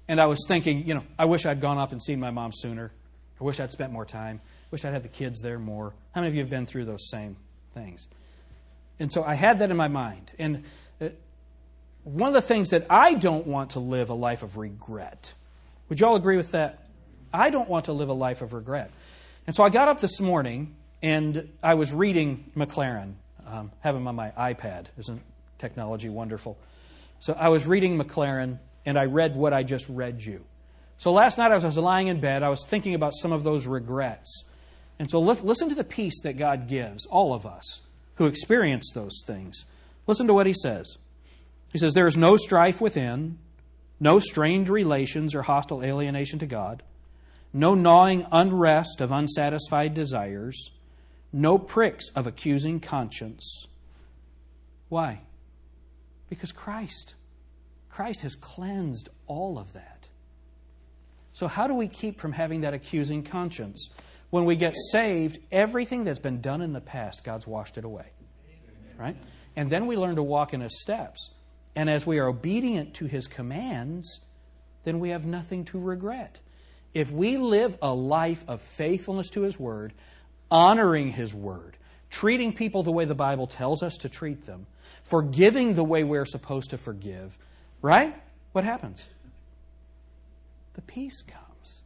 And 0.08 0.20
I 0.20 0.26
was 0.26 0.44
thinking, 0.48 0.86
you 0.86 0.94
know, 0.94 1.04
I 1.18 1.26
wish 1.26 1.46
I'd 1.46 1.60
gone 1.60 1.78
up 1.78 1.92
and 1.92 2.02
seen 2.02 2.18
my 2.18 2.30
mom 2.30 2.50
sooner. 2.52 2.92
I 3.40 3.44
wish 3.44 3.60
I'd 3.60 3.70
spent 3.70 3.92
more 3.92 4.04
time. 4.04 4.40
I 4.44 4.68
wish 4.72 4.84
I'd 4.84 4.92
had 4.92 5.04
the 5.04 5.08
kids 5.08 5.40
there 5.40 5.58
more. 5.58 5.94
How 6.12 6.20
many 6.20 6.28
of 6.28 6.34
you 6.34 6.40
have 6.40 6.50
been 6.50 6.66
through 6.66 6.86
those 6.86 7.08
same 7.08 7.36
things? 7.74 8.08
And 8.98 9.12
so 9.12 9.24
I 9.24 9.34
had 9.34 9.58
that 9.60 9.70
in 9.70 9.76
my 9.76 9.88
mind. 9.88 10.30
And 10.38 10.64
uh, 11.00 11.08
one 12.04 12.28
of 12.28 12.34
the 12.34 12.42
things 12.42 12.70
that 12.70 12.86
I 12.90 13.14
don't 13.14 13.46
want 13.46 13.70
to 13.70 13.80
live 13.80 14.10
a 14.10 14.14
life 14.14 14.42
of 14.42 14.56
regret. 14.56 15.32
Would 15.88 16.00
you 16.00 16.06
all 16.06 16.16
agree 16.16 16.36
with 16.36 16.52
that? 16.52 16.86
I 17.32 17.50
don't 17.50 17.68
want 17.68 17.86
to 17.86 17.92
live 17.92 18.08
a 18.08 18.14
life 18.14 18.42
of 18.42 18.52
regret. 18.52 18.90
And 19.46 19.56
so 19.56 19.64
I 19.64 19.70
got 19.70 19.88
up 19.88 20.00
this 20.00 20.20
morning 20.20 20.76
and 21.02 21.48
I 21.62 21.74
was 21.74 21.92
reading 21.92 22.50
Maclaren. 22.56 23.14
um, 23.46 23.72
have 23.80 23.96
him 23.96 24.06
on 24.06 24.14
my 24.14 24.30
iPad. 24.30 24.86
Isn't 24.98 25.20
technology 25.58 26.08
wonderful? 26.08 26.56
So 27.20 27.34
I 27.38 27.48
was 27.48 27.66
reading 27.66 27.98
Maclaren 27.98 28.58
and 28.84 28.98
I 28.98 29.04
read 29.04 29.36
what 29.36 29.52
I 29.52 29.62
just 29.62 29.88
read 29.88 30.22
you. 30.22 30.44
So 30.98 31.12
last 31.12 31.38
night, 31.38 31.50
as 31.50 31.64
I 31.64 31.68
was 31.68 31.76
lying 31.76 32.06
in 32.06 32.20
bed, 32.20 32.42
I 32.42 32.48
was 32.48 32.64
thinking 32.64 32.94
about 32.94 33.12
some 33.14 33.32
of 33.32 33.42
those 33.42 33.66
regrets. 33.66 34.44
And 34.98 35.10
so 35.10 35.20
listen 35.20 35.68
to 35.68 35.74
the 35.74 35.84
peace 35.84 36.22
that 36.22 36.36
God 36.36 36.68
gives 36.68 37.06
all 37.06 37.34
of 37.34 37.44
us 37.44 37.80
who 38.22 38.28
experience 38.28 38.92
those 38.94 39.20
things. 39.26 39.64
Listen 40.06 40.28
to 40.28 40.34
what 40.34 40.46
he 40.46 40.54
says. 40.54 40.96
He 41.72 41.78
says, 41.78 41.92
There 41.92 42.06
is 42.06 42.16
no 42.16 42.36
strife 42.36 42.80
within, 42.80 43.38
no 43.98 44.20
strained 44.20 44.68
relations 44.68 45.34
or 45.34 45.42
hostile 45.42 45.82
alienation 45.82 46.38
to 46.38 46.46
God, 46.46 46.84
no 47.52 47.74
gnawing 47.74 48.24
unrest 48.30 49.00
of 49.00 49.10
unsatisfied 49.10 49.92
desires, 49.92 50.70
no 51.32 51.58
pricks 51.58 52.10
of 52.14 52.28
accusing 52.28 52.78
conscience. 52.78 53.66
Why? 54.88 55.22
Because 56.28 56.52
Christ 56.52 57.16
Christ 57.88 58.22
has 58.22 58.36
cleansed 58.36 59.10
all 59.26 59.58
of 59.58 59.72
that. 59.74 60.08
So, 61.34 61.48
how 61.48 61.66
do 61.66 61.74
we 61.74 61.88
keep 61.88 62.20
from 62.20 62.32
having 62.32 62.60
that 62.60 62.72
accusing 62.72 63.24
conscience? 63.24 63.90
When 64.32 64.46
we 64.46 64.56
get 64.56 64.74
saved, 64.90 65.38
everything 65.52 66.04
that's 66.04 66.18
been 66.18 66.40
done 66.40 66.62
in 66.62 66.72
the 66.72 66.80
past, 66.80 67.22
God's 67.22 67.46
washed 67.46 67.76
it 67.76 67.84
away. 67.84 68.06
Right? 68.96 69.14
And 69.54 69.68
then 69.68 69.86
we 69.86 69.96
learn 69.96 70.16
to 70.16 70.22
walk 70.22 70.54
in 70.54 70.62
His 70.62 70.80
steps. 70.80 71.30
And 71.76 71.90
as 71.90 72.06
we 72.06 72.18
are 72.18 72.26
obedient 72.26 72.94
to 72.94 73.04
His 73.04 73.26
commands, 73.26 74.20
then 74.84 75.00
we 75.00 75.10
have 75.10 75.26
nothing 75.26 75.66
to 75.66 75.78
regret. 75.78 76.40
If 76.94 77.10
we 77.10 77.36
live 77.36 77.76
a 77.82 77.92
life 77.92 78.42
of 78.48 78.62
faithfulness 78.62 79.28
to 79.30 79.42
His 79.42 79.58
Word, 79.58 79.92
honoring 80.50 81.12
His 81.12 81.34
Word, 81.34 81.76
treating 82.08 82.54
people 82.54 82.82
the 82.82 82.90
way 82.90 83.04
the 83.04 83.14
Bible 83.14 83.46
tells 83.46 83.82
us 83.82 83.98
to 83.98 84.08
treat 84.08 84.46
them, 84.46 84.66
forgiving 85.04 85.74
the 85.74 85.84
way 85.84 86.04
we're 86.04 86.24
supposed 86.24 86.70
to 86.70 86.78
forgive, 86.78 87.36
Right? 87.82 88.14
What 88.52 88.64
happens? 88.64 89.08
The 90.74 90.82
peace 90.82 91.20
comes. 91.22 91.82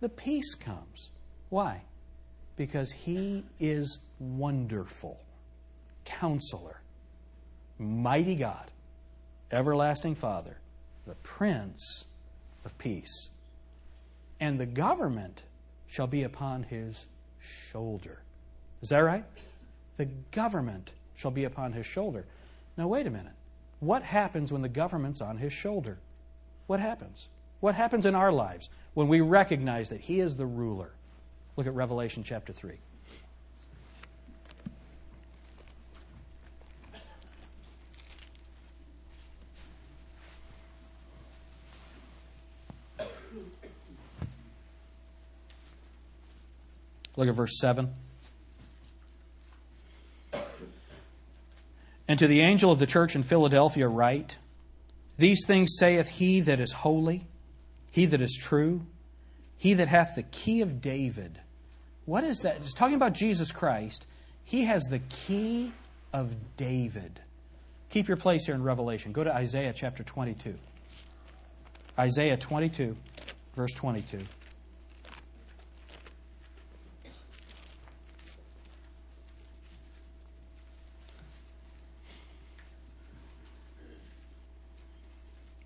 The 0.00 0.08
peace 0.08 0.54
comes. 0.54 1.10
Why? 1.48 1.82
Because 2.56 2.92
He 2.92 3.44
is 3.58 3.98
wonderful, 4.18 5.20
counselor, 6.04 6.80
mighty 7.78 8.34
God, 8.34 8.70
everlasting 9.50 10.14
Father, 10.14 10.58
the 11.06 11.14
Prince 11.16 12.04
of 12.64 12.76
Peace. 12.78 13.28
And 14.40 14.58
the 14.58 14.66
government 14.66 15.42
shall 15.86 16.06
be 16.06 16.22
upon 16.22 16.64
His 16.64 17.06
shoulder. 17.40 18.22
Is 18.82 18.90
that 18.90 18.98
right? 18.98 19.24
The 19.96 20.06
government 20.32 20.92
shall 21.16 21.30
be 21.30 21.44
upon 21.44 21.72
His 21.72 21.86
shoulder. 21.86 22.26
Now, 22.76 22.86
wait 22.86 23.06
a 23.06 23.10
minute. 23.10 23.32
What 23.80 24.02
happens 24.02 24.50
when 24.52 24.62
the 24.62 24.68
government's 24.68 25.20
on 25.20 25.38
his 25.38 25.52
shoulder? 25.52 25.98
What 26.66 26.80
happens? 26.80 27.28
What 27.60 27.74
happens 27.74 28.06
in 28.06 28.14
our 28.14 28.32
lives 28.32 28.70
when 28.94 29.08
we 29.08 29.20
recognize 29.20 29.88
that 29.90 30.00
he 30.00 30.20
is 30.20 30.36
the 30.36 30.46
ruler? 30.46 30.92
Look 31.58 31.66
at 31.66 31.74
Revelation 31.74 32.22
chapter 32.22 32.52
3. 32.52 32.76
Look 47.16 47.28
at 47.28 47.34
verse 47.34 47.58
7. 47.58 47.92
And 52.06 52.20
to 52.20 52.28
the 52.28 52.38
angel 52.38 52.70
of 52.70 52.78
the 52.78 52.86
church 52.86 53.16
in 53.16 53.24
Philadelphia, 53.24 53.88
write 53.88 54.36
These 55.18 55.44
things 55.44 55.74
saith 55.76 56.06
he 56.06 56.38
that 56.38 56.60
is 56.60 56.70
holy, 56.70 57.26
he 57.90 58.06
that 58.06 58.20
is 58.20 58.38
true, 58.40 58.86
he 59.56 59.74
that 59.74 59.88
hath 59.88 60.14
the 60.14 60.22
key 60.22 60.60
of 60.60 60.80
David. 60.80 61.40
What 62.08 62.24
is 62.24 62.38
that? 62.38 62.56
It's 62.62 62.72
talking 62.72 62.94
about 62.94 63.12
Jesus 63.12 63.52
Christ. 63.52 64.06
He 64.42 64.64
has 64.64 64.84
the 64.84 64.98
key 65.10 65.72
of 66.10 66.34
David. 66.56 67.20
Keep 67.90 68.08
your 68.08 68.16
place 68.16 68.46
here 68.46 68.54
in 68.54 68.62
Revelation. 68.62 69.12
Go 69.12 69.24
to 69.24 69.34
Isaiah 69.34 69.74
chapter 69.76 70.02
22. 70.02 70.54
Isaiah 71.98 72.38
22, 72.38 72.96
verse 73.54 73.74
22. 73.74 74.20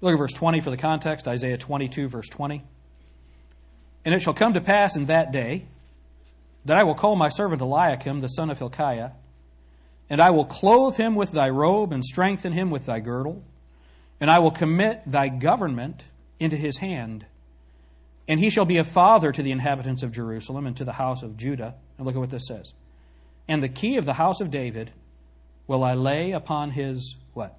Look 0.00 0.12
at 0.12 0.18
verse 0.18 0.32
20 0.32 0.60
for 0.60 0.70
the 0.70 0.76
context, 0.76 1.28
Isaiah 1.28 1.56
22, 1.56 2.08
verse 2.08 2.28
20. 2.28 2.64
And 4.04 4.12
it 4.12 4.22
shall 4.22 4.34
come 4.34 4.54
to 4.54 4.60
pass 4.60 4.96
in 4.96 5.06
that 5.06 5.30
day 5.30 5.66
that 6.64 6.76
I 6.76 6.84
will 6.84 6.94
call 6.94 7.16
my 7.16 7.28
servant 7.28 7.60
Eliakim, 7.60 8.20
the 8.20 8.28
son 8.28 8.50
of 8.50 8.58
Hilkiah, 8.58 9.10
and 10.08 10.20
I 10.20 10.30
will 10.30 10.44
clothe 10.44 10.96
him 10.96 11.14
with 11.14 11.32
thy 11.32 11.48
robe 11.48 11.92
and 11.92 12.04
strengthen 12.04 12.52
him 12.52 12.70
with 12.70 12.86
thy 12.86 13.00
girdle, 13.00 13.42
and 14.20 14.30
I 14.30 14.38
will 14.38 14.50
commit 14.50 15.02
thy 15.06 15.28
government 15.28 16.04
into 16.38 16.56
his 16.56 16.78
hand. 16.78 17.26
And 18.28 18.38
he 18.38 18.50
shall 18.50 18.64
be 18.64 18.78
a 18.78 18.84
father 18.84 19.32
to 19.32 19.42
the 19.42 19.50
inhabitants 19.50 20.02
of 20.02 20.12
Jerusalem 20.12 20.66
and 20.66 20.76
to 20.76 20.84
the 20.84 20.92
house 20.92 21.22
of 21.22 21.36
Judah. 21.36 21.74
And 21.96 22.06
look 22.06 22.14
at 22.14 22.20
what 22.20 22.30
this 22.30 22.46
says. 22.46 22.72
And 23.48 23.62
the 23.62 23.68
key 23.68 23.96
of 23.96 24.04
the 24.04 24.12
house 24.12 24.40
of 24.40 24.50
David 24.50 24.92
will 25.66 25.82
I 25.82 25.94
lay 25.94 26.32
upon 26.32 26.70
his 26.70 27.16
what? 27.34 27.58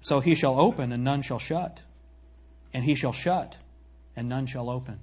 So 0.00 0.20
he 0.20 0.34
shall 0.34 0.60
open, 0.60 0.92
and 0.92 1.04
none 1.04 1.22
shall 1.22 1.38
shut. 1.38 1.82
And 2.72 2.84
he 2.84 2.94
shall 2.94 3.12
shut, 3.12 3.56
and 4.16 4.28
none 4.28 4.46
shall 4.46 4.70
open. 4.70 5.00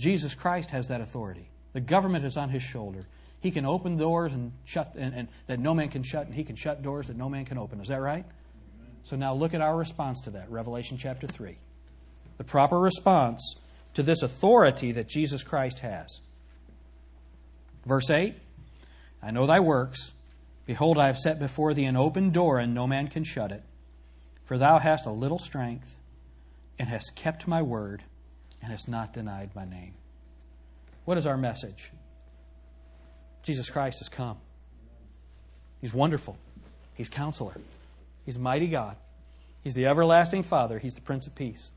Jesus 0.00 0.34
Christ 0.34 0.70
has 0.70 0.88
that 0.88 1.00
authority. 1.00 1.48
The 1.72 1.80
government 1.80 2.24
is 2.24 2.36
on 2.36 2.48
his 2.48 2.62
shoulder. 2.62 3.06
He 3.40 3.50
can 3.50 3.64
open 3.64 3.96
doors 3.96 4.32
and 4.32 4.52
shut 4.64 4.94
and, 4.96 5.14
and 5.14 5.28
that 5.46 5.60
no 5.60 5.74
man 5.74 5.88
can 5.88 6.02
shut, 6.02 6.26
and 6.26 6.34
he 6.34 6.44
can 6.44 6.56
shut 6.56 6.82
doors 6.82 7.06
that 7.06 7.16
no 7.16 7.28
man 7.28 7.44
can 7.44 7.58
open. 7.58 7.80
Is 7.80 7.88
that 7.88 8.00
right? 8.00 8.24
So 9.04 9.16
now 9.16 9.34
look 9.34 9.54
at 9.54 9.60
our 9.60 9.76
response 9.76 10.20
to 10.22 10.30
that. 10.30 10.50
Revelation 10.50 10.98
chapter 10.98 11.26
3. 11.26 11.56
The 12.38 12.44
proper 12.44 12.78
response 12.78 13.54
to 13.94 14.02
this 14.02 14.22
authority 14.22 14.92
that 14.92 15.08
Jesus 15.08 15.42
Christ 15.42 15.80
has. 15.80 16.20
Verse 17.86 18.10
8 18.10 18.34
I 19.22 19.30
know 19.30 19.46
thy 19.46 19.60
works. 19.60 20.12
Behold, 20.66 20.98
I 20.98 21.08
have 21.08 21.18
set 21.18 21.38
before 21.38 21.74
thee 21.74 21.84
an 21.84 21.96
open 21.96 22.30
door, 22.30 22.58
and 22.58 22.74
no 22.74 22.86
man 22.86 23.08
can 23.08 23.24
shut 23.24 23.50
it. 23.50 23.62
For 24.44 24.56
thou 24.56 24.78
hast 24.78 25.04
a 25.06 25.10
little 25.10 25.38
strength, 25.38 25.96
and 26.78 26.88
hast 26.88 27.16
kept 27.16 27.46
my 27.46 27.60
word, 27.60 28.02
and 28.62 28.70
hast 28.70 28.88
not 28.88 29.12
denied 29.12 29.50
my 29.54 29.64
name. 29.64 29.94
What 31.04 31.18
is 31.18 31.26
our 31.26 31.36
message? 31.36 31.90
Jesus 33.42 33.70
Christ 33.70 33.98
has 33.98 34.08
come. 34.08 34.36
He's 35.80 35.94
wonderful. 35.94 36.36
He's 36.94 37.08
counselor. 37.08 37.54
He's 38.26 38.38
mighty 38.38 38.68
God. 38.68 38.96
He's 39.62 39.74
the 39.74 39.86
everlasting 39.86 40.42
Father. 40.42 40.78
He's 40.78 40.94
the 40.94 41.00
Prince 41.00 41.26
of 41.26 41.34
Peace. 41.34 41.70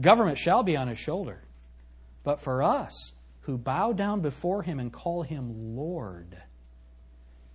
Government 0.00 0.38
shall 0.38 0.62
be 0.62 0.76
on 0.76 0.88
his 0.88 0.98
shoulder. 0.98 1.40
But 2.24 2.40
for 2.40 2.62
us 2.62 3.12
who 3.42 3.58
bow 3.58 3.92
down 3.92 4.20
before 4.20 4.62
him 4.62 4.80
and 4.80 4.92
call 4.92 5.22
him 5.22 5.76
Lord, 5.76 6.36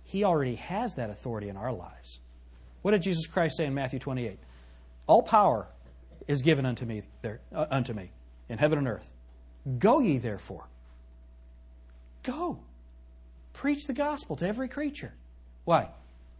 he 0.04 0.24
already 0.24 0.54
has 0.54 0.94
that 0.94 1.10
authority 1.10 1.48
in 1.48 1.56
our 1.56 1.72
lives. 1.72 2.20
What 2.82 2.92
did 2.92 3.02
Jesus 3.02 3.26
Christ 3.26 3.56
say 3.56 3.66
in 3.66 3.74
Matthew 3.74 3.98
28? 3.98 4.38
All 5.06 5.22
power 5.22 5.68
is 6.26 6.42
given 6.42 6.66
unto 6.66 6.84
me 6.84 7.02
there 7.22 7.40
uh, 7.54 7.66
unto 7.70 7.92
me 7.92 8.12
in 8.48 8.58
heaven 8.58 8.78
and 8.78 8.88
earth. 8.88 9.10
Go 9.78 10.00
ye 10.00 10.18
therefore. 10.18 10.66
Go. 12.22 12.58
Preach 13.52 13.86
the 13.86 13.92
gospel 13.92 14.36
to 14.36 14.46
every 14.46 14.68
creature. 14.68 15.12
Why? 15.64 15.90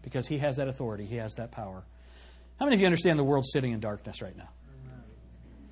Because 0.03 0.27
he 0.27 0.39
has 0.39 0.57
that 0.57 0.69
authority, 0.69 1.05
he 1.05 1.17
has 1.17 1.35
that 1.35 1.51
power. 1.51 1.85
How 2.59 2.67
many 2.67 2.75
of 2.75 2.81
you 2.81 2.87
understand 2.87 3.19
the 3.19 3.25
world's 3.25 3.51
sitting 3.53 3.73
in 3.73 3.81
darkness 3.81 4.23
right 4.23 4.37
now? 4.37 4.49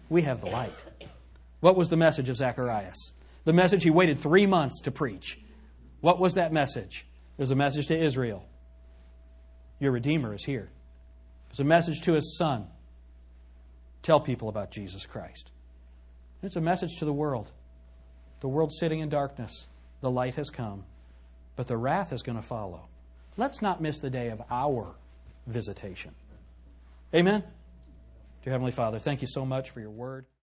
We 0.08 0.22
have 0.22 0.40
the 0.40 0.46
light. 0.46 0.74
What 1.60 1.76
was 1.76 1.88
the 1.88 1.96
message 1.96 2.28
of 2.28 2.36
Zacharias? 2.36 3.12
The 3.44 3.52
message 3.52 3.82
he 3.82 3.90
waited 3.90 4.18
three 4.18 4.46
months 4.46 4.80
to 4.82 4.90
preach. 4.90 5.38
What 6.00 6.18
was 6.18 6.34
that 6.34 6.52
message? 6.52 7.06
It 7.36 7.42
was 7.42 7.50
a 7.50 7.56
message 7.56 7.86
to 7.88 7.98
Israel. 7.98 8.44
Your 9.80 9.92
Redeemer 9.92 10.34
is 10.34 10.44
here. 10.44 10.70
It 11.46 11.50
was 11.50 11.60
a 11.60 11.64
message 11.64 12.00
to 12.02 12.14
his 12.14 12.36
son. 12.38 12.66
Tell 14.02 14.20
people 14.20 14.48
about 14.48 14.70
Jesus 14.70 15.06
Christ. 15.06 15.50
It's 16.42 16.56
a 16.56 16.60
message 16.60 16.96
to 16.98 17.04
the 17.04 17.12
world. 17.12 17.50
The 18.40 18.48
world's 18.48 18.78
sitting 18.78 19.00
in 19.00 19.08
darkness. 19.08 19.66
The 20.00 20.10
light 20.10 20.36
has 20.36 20.48
come, 20.48 20.84
but 21.56 21.66
the 21.66 21.76
wrath 21.76 22.12
is 22.12 22.22
going 22.22 22.36
to 22.36 22.46
follow. 22.46 22.88
Let's 23.36 23.60
not 23.60 23.80
miss 23.80 23.98
the 23.98 24.10
day 24.10 24.28
of 24.28 24.42
our 24.50 24.94
visitation. 25.46 26.14
Amen? 27.14 27.42
Dear 28.44 28.52
Heavenly 28.52 28.72
Father, 28.72 28.98
thank 28.98 29.22
you 29.22 29.28
so 29.28 29.44
much 29.44 29.70
for 29.70 29.80
your 29.80 29.90
word. 29.90 30.26